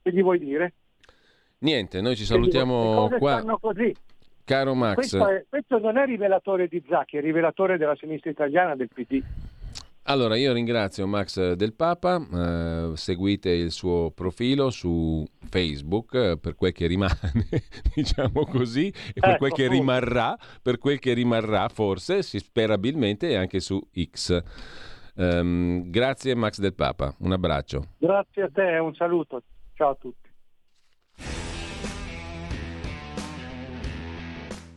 [0.00, 0.74] Che gli vuoi dire?
[1.58, 3.38] Niente, noi ci salutiamo qua.
[3.38, 3.92] stanno così.
[4.44, 8.76] Caro Max, Questo, è- questo non è rivelatore di Zacchi, è rivelatore della sinistra italiana
[8.76, 9.22] del PD.
[10.06, 16.54] allora io ringrazio Max Del Papa, eh, seguite il suo profilo su Facebook eh, per
[16.56, 17.14] quel che rimane,
[17.94, 23.34] diciamo così, e per Ecco, quel che rimarrà, per quel che rimarrà forse, si sperabilmente,
[23.36, 24.42] anche su X.
[25.16, 27.84] Ehm, grazie Max Del Papa, un abbraccio.
[27.96, 29.42] Grazie a te un saluto.
[29.74, 30.23] Ciao a tutti.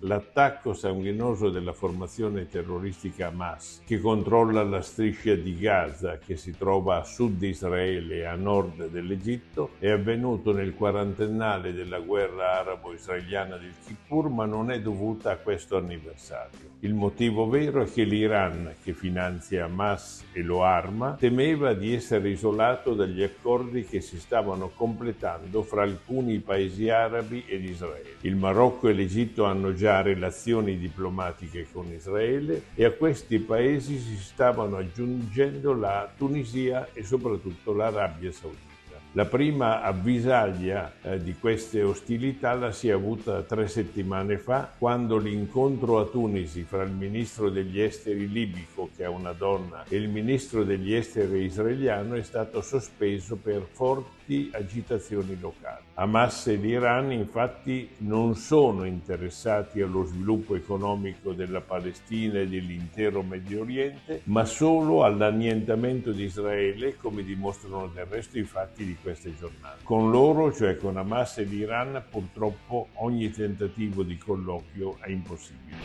[0.02, 6.98] L'attacco sanguinoso della formazione terroristica Hamas, che controlla la striscia di Gaza che si trova
[6.98, 13.58] a sud di Israele e a nord dell'Egitto, è avvenuto nel quarantennale della guerra arabo-israeliana
[13.58, 16.76] del Kippur, ma non è dovuta a questo anniversario.
[16.82, 22.30] Il motivo vero è che l'Iran, che finanzia Hamas e lo arma, temeva di essere
[22.30, 28.18] isolato dagli accordi che si stavano completando fra alcuni paesi arabi ed Israele.
[28.22, 34.18] Il Marocco e l'Egitto hanno già relazioni diplomatiche con Israele e a questi paesi si
[34.18, 38.77] stavano aggiungendo la Tunisia e soprattutto l'Arabia Saudita.
[39.14, 45.18] La prima avvisaglia eh, di queste ostilità la si è avuta tre settimane fa, quando
[45.18, 50.10] l'incontro a Tunisi fra il ministro degli esteri libico, che è una donna, e il
[50.10, 55.86] ministro degli esteri israeliano è stato sospeso per forti agitazioni locali.
[55.96, 63.62] Hamas e l'Iran infatti non sono interessati allo sviluppo economico della Palestina e dell'intero Medio
[63.62, 69.84] Oriente, ma solo all'annientamento di Israele, come dimostrano del resto i fatti di queste giornate.
[69.84, 75.78] Con loro, cioè con Hamas e l'Iran, purtroppo ogni tentativo di colloquio è impossibile.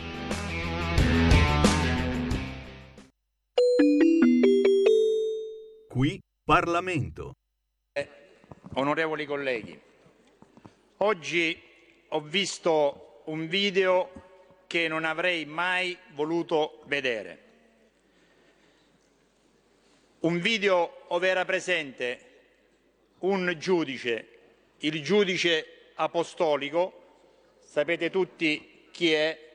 [5.87, 7.33] Qui Parlamento.
[8.75, 9.79] Onorevoli colleghi,
[10.97, 11.61] oggi
[12.07, 14.09] ho visto un video
[14.65, 17.41] che non avrei mai voluto vedere.
[20.21, 22.32] Un video dove era presente
[23.23, 24.27] un giudice,
[24.79, 27.01] il giudice apostolico,
[27.63, 29.51] sapete tutti chi è,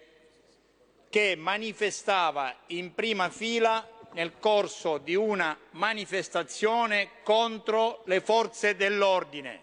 [1.11, 9.63] che manifestava in prima fila nel corso di una manifestazione contro le forze dell'ordine,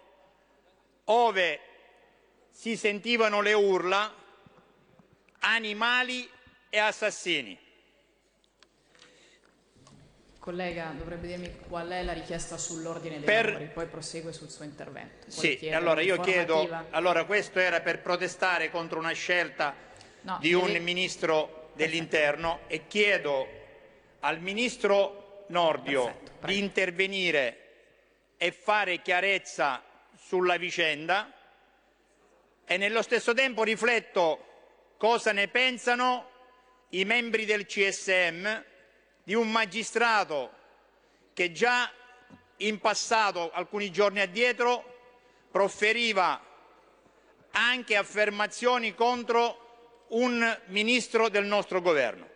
[1.06, 1.60] ove
[2.52, 4.14] si sentivano le urla
[5.40, 6.30] animali
[6.69, 7.64] e assassini.
[10.45, 14.63] Collega, dovrebbe dirmi qual è la richiesta sull'ordine dei Per- lavori, poi prosegue sul suo
[14.63, 15.31] intervento.
[15.31, 19.73] Sì, allora io chiedo, allora questo era per protestare contro una scelta
[20.22, 23.47] No, di un deve- ministro dell'interno e chiedo
[24.19, 27.57] al ministro Nordio di intervenire
[28.38, 29.81] e fare chiarezza
[30.15, 31.34] sulla vicenda
[32.65, 36.30] e nello stesso tempo rifletto cosa ne pensano
[36.89, 38.73] i membri del CSM
[39.26, 40.52] di un magistrato
[41.34, 41.91] che già
[42.57, 44.93] in passato, alcuni giorni addietro,
[45.52, 46.39] proferiva
[47.52, 52.30] anche affermazioni contro un ministro del nostro governo.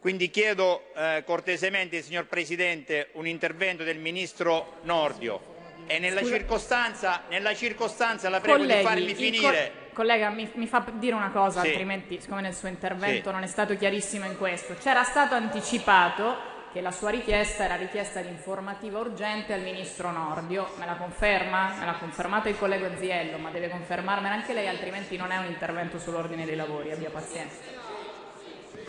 [0.00, 5.54] Quindi chiedo eh, cortesemente, signor Presidente, un intervento del Ministro Nordio
[5.86, 9.84] e nella circostanza, nella circostanza, la prego Colleghi, di farmi finire.
[9.96, 11.68] Co- collega, mi, mi fa dire una cosa, Sì.
[11.68, 13.34] altrimenti, siccome nel suo intervento Sì.
[13.34, 18.20] non è stato chiarissimo in questo, c'era stato anticipato che la sua richiesta era richiesta
[18.20, 20.68] di informativa urgente al ministro Nordio.
[20.78, 21.74] Me la conferma?
[21.78, 25.46] Me l'ha confermato il collega Ziello, ma deve confermarmela anche lei, altrimenti non è un
[25.46, 26.92] intervento sull'ordine dei lavori.
[26.92, 27.56] Abbia pazienza.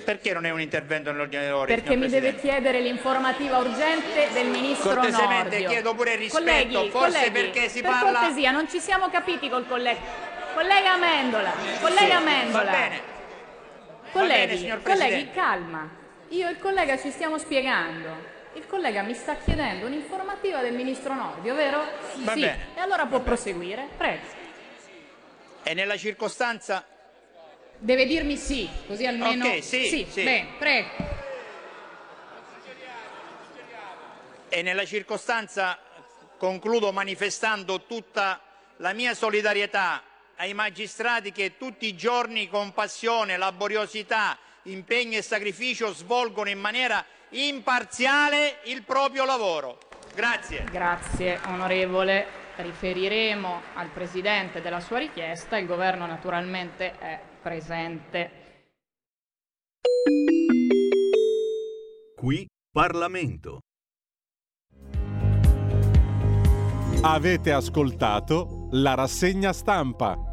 [0.03, 1.73] Perché non è un intervento nell'ordine dei lavori?
[1.73, 2.41] Perché mi deve Presidente?
[2.41, 5.69] chiedere l'informativa urgente del ministro Cortesemente Nordio.
[5.69, 9.49] chiedo pure rispetto, colleghi, forse colleghi, perché si per parla- cortesia, non ci siamo capiti
[9.49, 9.99] col collega.
[10.57, 13.01] Collega Amendola, collega Sì, bene.
[14.11, 15.87] Colleghi, colleghi, calma.
[16.29, 18.09] Io e il collega ci stiamo spiegando.
[18.53, 21.85] Il collega mi sta chiedendo un'informativa del ministro Nordio, vero?
[22.23, 22.39] Va sì.
[22.39, 22.69] bene.
[22.73, 23.87] E allora può proseguire.
[23.97, 24.25] Prego.
[25.61, 26.83] E nella circostanza
[27.77, 29.45] Deve dirmi sì, così almeno.
[29.45, 30.23] Ok, sì, sì.
[30.23, 30.89] Bene, prego.
[34.49, 35.77] E nella circostanza
[36.39, 38.41] concludo manifestando tutta
[38.77, 40.01] la mia solidarietà
[40.37, 47.03] ai magistrati che tutti i giorni con passione, laboriosità, impegno e sacrificio svolgono in maniera
[47.29, 49.79] imparziale il proprio lavoro.
[50.13, 50.63] Grazie.
[50.71, 52.45] Grazie onorevole.
[52.55, 55.57] Riferiremo al Presidente della sua richiesta.
[55.57, 58.45] Il Governo naturalmente è presente.
[62.15, 63.59] Qui Parlamento.
[67.01, 70.26] Avete ascoltato la rassegna stampa.